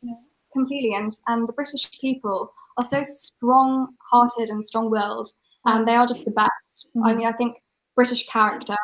[0.03, 0.15] Yeah,
[0.53, 0.95] completely.
[0.95, 5.33] And and the British people are so strong-hearted and strong-willed,
[5.65, 6.91] and they are just the best.
[6.97, 7.05] Mm-hmm.
[7.05, 7.57] I mean, I think
[7.95, 8.77] British character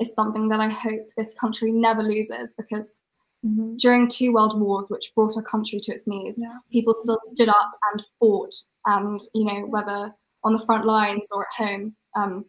[0.00, 3.00] is something that I hope this country never loses because
[3.46, 3.76] Mm-hmm.
[3.76, 6.58] During two world wars, which brought our country to its knees, yeah.
[6.70, 8.54] people still stood up and fought
[8.86, 10.12] and you know whether
[10.44, 12.44] on the front lines or at home um,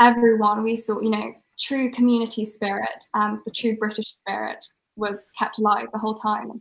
[0.00, 4.64] everyone we saw you know true community spirit and the true british spirit
[5.00, 6.60] was kept alive the whole time.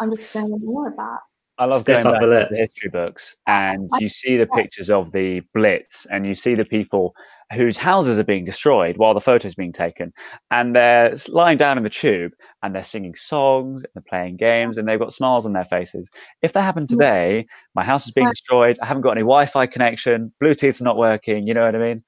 [0.00, 1.18] I'm just saying more of that
[1.58, 2.48] I love Stiff going upper back lip.
[2.48, 6.54] to the history books and you see the pictures of the Blitz and you see
[6.56, 7.14] the people
[7.52, 10.12] whose houses are being destroyed while the photo's being taken.
[10.50, 12.32] And they're lying down in the tube
[12.62, 16.10] and they're singing songs and they're playing games and they've got smiles on their faces.
[16.42, 18.76] If that happened today, my house is being destroyed.
[18.82, 20.32] I haven't got any Wi Fi connection.
[20.42, 21.46] Bluetooth's not working.
[21.46, 22.04] You know what I mean?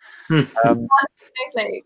[0.65, 0.89] Um,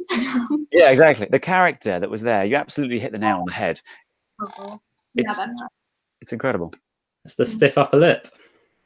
[0.72, 1.28] yeah, exactly.
[1.30, 3.80] The character that was there, you absolutely hit the nail on the head.
[4.40, 4.76] yeah,
[5.16, 5.62] It's, that's
[6.22, 6.72] it's incredible.
[7.24, 8.28] It's the stiff upper lip.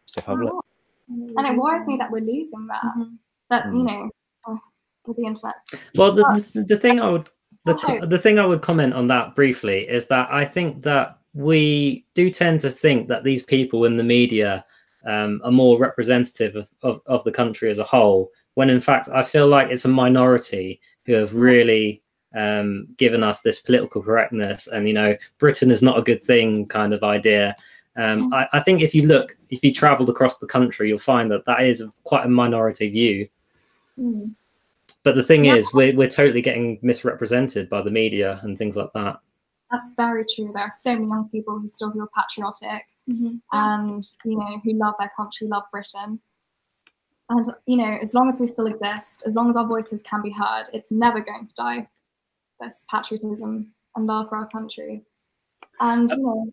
[0.06, 0.66] Stuff I've looked.
[1.08, 2.82] And it worries me that we're losing that.
[2.96, 3.18] Mhm.
[3.50, 3.86] That you Mm.
[3.86, 4.10] know,
[4.48, 4.58] oh,
[5.06, 5.54] with the internet.
[5.94, 7.28] Well, the, the, the thing I would
[7.66, 8.00] the, Okay.
[8.00, 12.28] the thing I would comment on that briefly is that I think that we do
[12.28, 14.64] tend to think that these people in the media
[15.06, 19.08] um, are more representative of, of, of the country as a whole, when in fact
[19.08, 22.02] I feel like it's a minority who have really
[22.34, 26.66] um, given us this political correctness and you know Britain is not a good thing
[26.66, 27.54] kind of idea.
[27.96, 31.30] Um, I, I think if you look, if you travelled across the country, you'll find
[31.30, 33.28] that that is quite a minority view.
[33.98, 34.34] Mm.
[35.04, 35.54] But the thing Yeah.
[35.56, 39.20] is, we're we're totally getting misrepresented by the media and things like that.
[39.70, 40.50] That's very true.
[40.52, 43.40] There are so many young people who still feel patriotic Mhm.
[43.52, 46.20] and you know who love their country, love Britain.
[47.30, 50.20] And you know, as long as we still exist, as long as our voices can
[50.22, 51.88] be heard, it's never going to die.
[52.60, 55.04] This patriotism and love for our country.
[55.80, 56.52] And you know,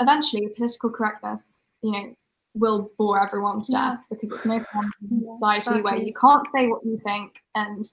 [0.00, 2.14] eventually political correctness, you know,
[2.54, 3.96] will bore everyone to Yeah.
[3.96, 7.42] death because it's no fun in Yeah, society where you can't say what you think
[7.54, 7.84] and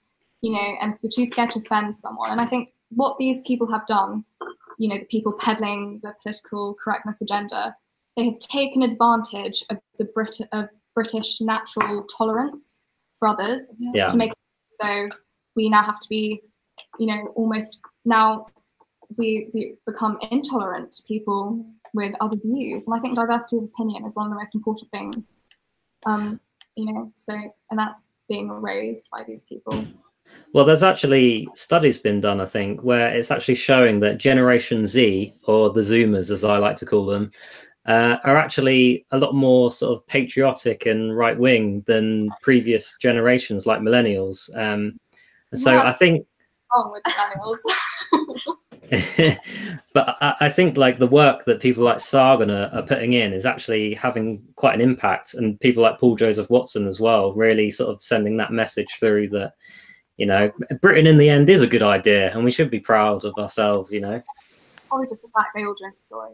[0.42, 2.30] you know, and you're too scared to offend someone.
[2.30, 4.24] And I think what these people have done,
[4.78, 7.76] you know, the people peddling the political correctness agenda,
[8.16, 12.86] they have taken advantage of the Brit- of British natural tolerance
[13.18, 14.06] for others Yeah.
[14.06, 14.36] to make it
[14.82, 15.08] so
[15.56, 16.42] we now have to be,
[16.98, 18.46] you know, almost now
[19.16, 21.64] we, we become intolerant to people
[21.94, 22.84] with other views.
[22.86, 25.36] And I think diversity of opinion is one of the most important things.
[26.06, 26.40] Um,
[26.76, 27.34] you know, so
[27.70, 29.84] and that's being raised by these people.
[30.52, 35.34] Well, there's actually studies been done, I think, where it's actually showing that Generation Z,
[35.46, 37.30] or the Zoomers as I like to call them,
[37.86, 43.66] uh, are actually a lot more sort of patriotic and right wing than previous generations
[43.66, 44.48] like millennials.
[44.56, 44.98] Um,
[45.50, 46.26] and so I think
[46.72, 48.56] Wrong with millennials.
[49.94, 53.32] but I, I think like the work that people like Sargon are, are putting in
[53.32, 57.70] is actually having quite an impact, and people like Paul Joseph Watson as well, really
[57.70, 59.54] sort of sending that message through that
[60.16, 60.50] you know
[60.80, 63.92] Britain in the end is a good idea, and we should be proud of ourselves.
[63.92, 64.22] You know,
[64.88, 66.30] Probably just the fact they all drink soy.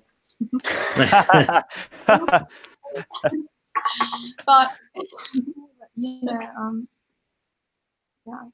[4.46, 4.70] But
[5.94, 6.88] you know, um,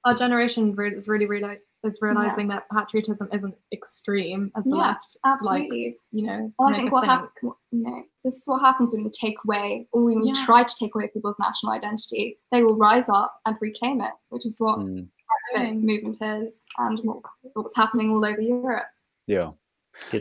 [0.05, 5.16] Our generation is really reali- is realizing that patriotism isn't extreme as the Yeah, left
[5.24, 5.84] absolutely.
[5.86, 7.10] likes, you know, Well, I think us what think.
[7.12, 10.44] happens, you know, this is what happens when you take away, or when you Yeah.
[10.44, 12.38] try to take away people's national identity.
[12.50, 15.09] They will rise up and reclaim it, which is what Mm,
[15.56, 15.82] Brexit Mm.
[15.82, 17.18] movement is, and what,
[17.54, 18.86] what's happening all over Europe.
[19.26, 19.50] yeah.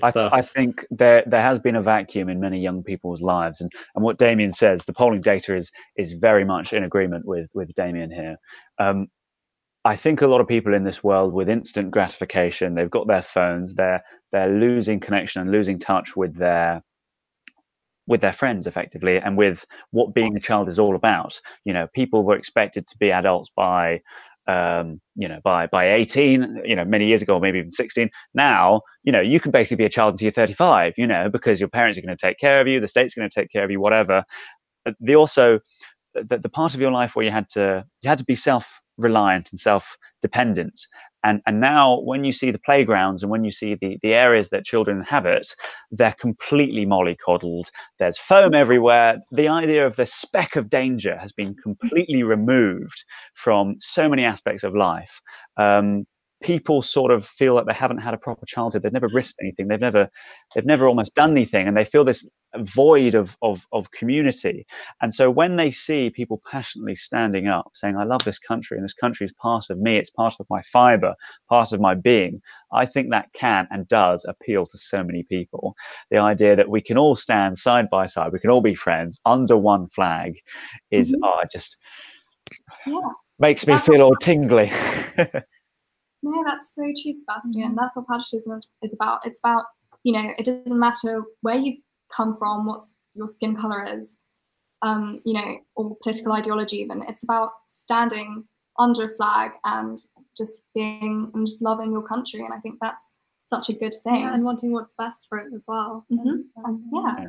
[0.03, 0.33] I, stuff.
[0.33, 4.03] I think there there has been a vacuum in many young people's lives, and, and
[4.03, 8.11] what Damian says, the polling data is is very much in agreement with with Damian
[8.11, 8.35] here.
[8.79, 9.07] Um,
[9.83, 13.21] I think a lot of people in this world with instant gratification, they've got their
[13.21, 16.83] phones, they're they're losing connection and losing touch with their
[18.07, 21.39] with their friends effectively and with what being a child is all about.
[21.65, 24.01] You know, people were expected to be adults by
[24.47, 28.09] um, you know, by by 18, you know, many years ago, maybe even 16.
[28.33, 31.59] Now, you know, you can basically be a child until you're 35, you know, because
[31.59, 33.63] your parents are going to take care of you, the state's going to take care
[33.63, 34.23] of you, whatever.
[34.85, 35.59] But They also
[36.15, 38.80] the, the part of your life where you had to you had to be self
[38.97, 40.81] reliant and self dependent
[41.23, 44.49] and and now when you see the playgrounds and when you see the the areas
[44.49, 45.47] that children inhabit
[45.91, 47.69] they're completely mollycoddled.
[47.99, 49.19] There's foam everywhere.
[49.31, 53.03] The idea of the speck of danger has been completely removed
[53.33, 55.21] from so many aspects of life.
[55.57, 56.05] Um,
[56.41, 59.67] people sort of feel like they haven't had a proper childhood they've never risked anything
[59.67, 60.09] they've never
[60.53, 62.27] they've never almost done anything and they feel this
[62.57, 64.65] void of, of, of community.
[65.01, 68.83] And so when they see people passionately standing up saying, I love this country and
[68.83, 71.15] this country is part of me, it's part of my fiber,
[71.49, 72.41] part of my being,
[72.73, 75.75] I think that can and does appeal to so many people.
[76.09, 79.19] The idea that we can all stand side by side, we can all be friends
[79.25, 80.35] under one flag
[80.91, 81.19] is Mhm.
[81.23, 81.77] oh, just
[82.85, 82.99] Yeah.
[83.39, 84.71] makes me That's feel all tingly.
[86.23, 87.71] No, that's so true, Sebastian.
[87.71, 87.75] Mhm.
[87.75, 89.25] That's what patriotism is about.
[89.25, 89.65] It's about,
[90.03, 91.77] you know, it doesn't matter where you
[92.15, 92.83] come from, what
[93.15, 94.17] your skin color is,
[94.81, 97.03] um, you know, or political ideology even.
[97.07, 98.45] It's about standing
[98.77, 99.97] under a flag and
[100.37, 102.41] just being and just loving your country.
[102.41, 104.21] And I think that's such a good thing.
[104.21, 106.05] Yeah, and wanting what's best for it as well.
[106.11, 106.19] Mhm.
[106.29, 107.25] And, And yeah,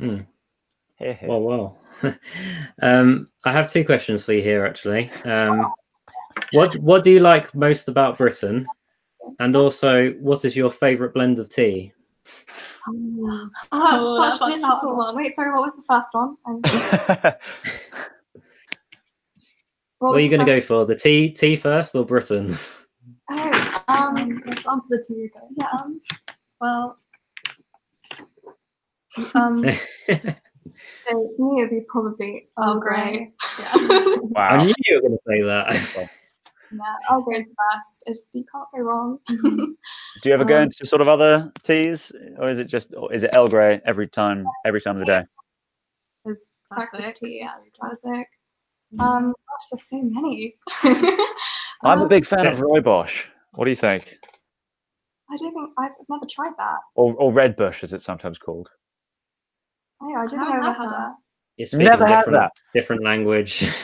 [0.00, 0.26] Mhm.
[1.00, 1.28] Mm.
[1.28, 1.78] well, well.
[2.82, 5.10] um, I have two questions for you here, actually.
[5.24, 5.72] Um,
[6.52, 8.66] what What do you like most about Britain?
[9.38, 11.92] And also, what is your favourite blend of tea?
[12.88, 15.16] Oh, that's Oh, such a difficult hard one.
[15.16, 16.36] Wait, sorry, what was the first one?
[20.02, 20.86] Um, What, are you going to go for?
[20.86, 22.56] The tea, tea first, or Britain?
[23.30, 25.24] Oh, um, let's answer the tea.
[25.24, 25.48] again.
[25.58, 26.00] yeah, um,
[26.58, 26.96] Well,
[29.34, 29.64] um,
[30.08, 33.32] so for me it would be probably Earl Earl Grey.
[33.56, 33.66] Grey.
[34.34, 34.40] yeah.
[34.40, 36.10] I knew you were going to say that.
[36.72, 38.02] Yeah, Earl Grey is the best.
[38.06, 39.18] Just you can't go wrong.
[39.28, 39.76] Do
[40.24, 43.24] you ever go Um, into sort of other teas, or is it just, or is
[43.24, 45.22] it Earl Grey every time, every time of the day?
[46.26, 46.92] is classic.
[47.00, 48.28] Breakfast tea, yeah, It's it's classic.
[48.98, 50.54] Um, gosh, there's so many.
[51.82, 53.24] I'm a Um, big fan of Rooibos.
[53.54, 54.16] What do you think?
[55.30, 56.78] I don't think I've never tried that.
[56.96, 58.68] Or, or Red Bush, as it's sometimes called.
[60.02, 61.14] Oh, I didn't haven't know I had had that.
[61.56, 61.60] That.
[61.60, 62.52] You're speaking Never had different, that.
[62.74, 63.68] different language.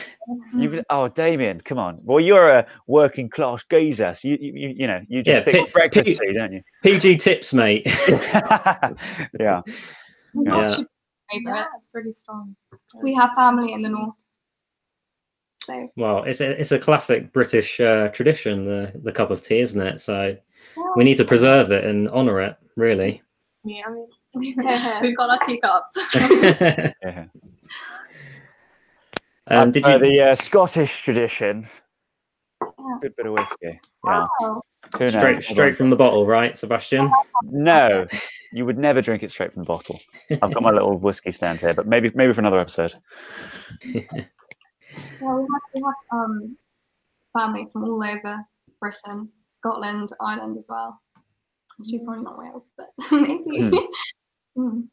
[0.53, 1.99] You, oh, Damian, come on.
[2.03, 5.53] Well, you're a working class geezer, so you, you, you know, you just Yeah, stick
[5.55, 6.61] pi- with breakfast pi- tea, don't you?
[6.83, 7.83] PG tips, mate.
[8.09, 8.91] yeah.
[9.39, 9.61] Yeah.
[10.33, 10.85] Not your.
[11.31, 12.57] Yeah, it's really strong.
[13.01, 14.21] We have family in the north.
[15.59, 19.61] So Well, it's a it's a classic British uh, tradition, the the cup of tea,
[19.61, 20.01] isn't it?
[20.01, 20.35] So
[20.75, 20.83] yeah.
[20.97, 23.21] we need to preserve it and honour it, really.
[23.63, 25.01] Yeah, I mean, Yeah.
[25.01, 25.97] we've got our teacups.
[29.47, 29.71] Um, yeah.
[29.71, 29.99] did Uh, you?
[29.99, 31.67] the uh, Scottish tradition?
[32.61, 32.97] Yeah.
[33.01, 33.55] Good bit of whiskey.
[33.63, 34.25] Yeah.
[34.41, 34.61] Wow.
[34.97, 35.13] Who knows?
[35.13, 37.11] Straight straight from the bottle, right, Sebastian?
[37.43, 38.07] No,
[38.53, 39.99] you would never drink it straight from the bottle.
[40.31, 42.93] I've got my little whiskey stand here, but maybe maybe for another episode.
[45.21, 46.57] Yeah, we have, we have um,
[47.37, 48.43] family from all over
[48.79, 50.99] Britain, Scotland, Ireland as well.
[51.79, 53.77] Actually, probably not Wales, but maybe.
[54.57, 54.87] Mm.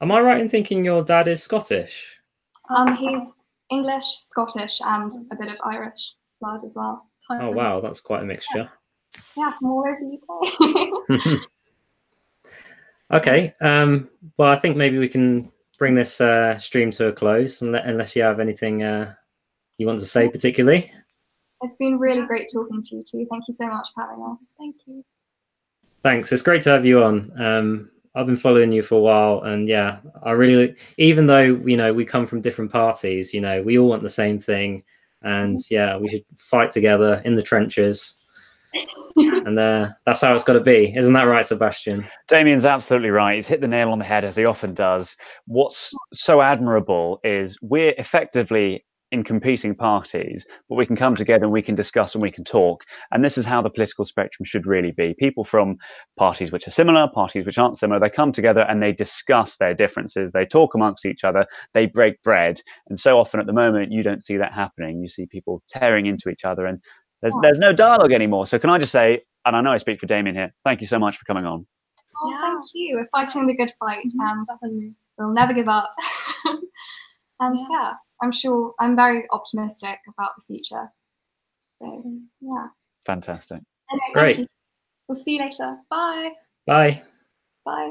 [0.00, 2.18] Am I right in thinking your dad is Scottish?
[2.68, 3.32] Um, he's
[3.70, 7.06] English, Scottish, and a bit of Irish blood as well.
[7.30, 8.70] Oh wow, that's quite a mixture.
[9.36, 11.40] Yeah, from all over the UK.
[13.12, 13.54] okay.
[13.60, 17.86] Um, well, I think maybe we can bring this uh, stream to a close, unle-
[17.86, 19.14] unless you have anything uh,
[19.78, 20.90] you want to say particularly.
[21.62, 23.26] it's been really great talking to you too.
[23.30, 24.52] Thank you so much for having us.
[24.56, 25.04] Thank you.
[26.02, 26.30] Thanks.
[26.32, 27.42] It's great to have you on.
[27.42, 31.76] Um, I've been following you for a while, and yeah, I really, even though you
[31.76, 34.82] know we come from different parties, you know, we all want the same thing,
[35.22, 38.16] and yeah, we should fight together in the trenches,
[39.14, 42.06] and uh, that's how it's got to be, isn't that right, Sebastian?
[42.26, 43.34] Damian's absolutely right.
[43.34, 45.16] He's hit the nail on the head as he often does.
[45.46, 51.52] What's so admirable is we're effectively in competing parties, but we can come together and
[51.52, 52.82] we can discuss and we can talk.
[53.12, 55.14] And this is how the political spectrum should really be.
[55.18, 55.76] People from
[56.16, 59.74] parties which are similar, parties which aren't similar, they come together and they discuss their
[59.74, 60.32] differences.
[60.32, 62.60] They talk amongst each other, they break bread.
[62.88, 65.00] And so often at the moment, you don't see that happening.
[65.00, 66.80] You see people tearing into each other and
[67.22, 68.46] there's, there's no dialogue anymore.
[68.46, 70.86] So can I just say, and I know I speak for Damian here, thank you
[70.86, 71.66] so much for coming on.
[72.22, 72.40] Oh, Yeah.
[72.42, 72.96] thank you.
[72.96, 75.90] We're fighting the good fight, Mhm, and we'll never give up.
[76.44, 76.58] and
[77.40, 77.66] Yeah.
[77.70, 77.92] yeah.
[78.22, 80.90] I'm sure I'm very optimistic about the future.
[81.80, 82.02] So
[82.40, 82.68] yeah.
[83.04, 83.60] Fantastic.
[83.90, 84.46] Anyway, Great.
[85.08, 85.76] We'll see you later.
[85.90, 86.30] Bye.
[86.66, 87.02] Bye.
[87.64, 87.90] Bye.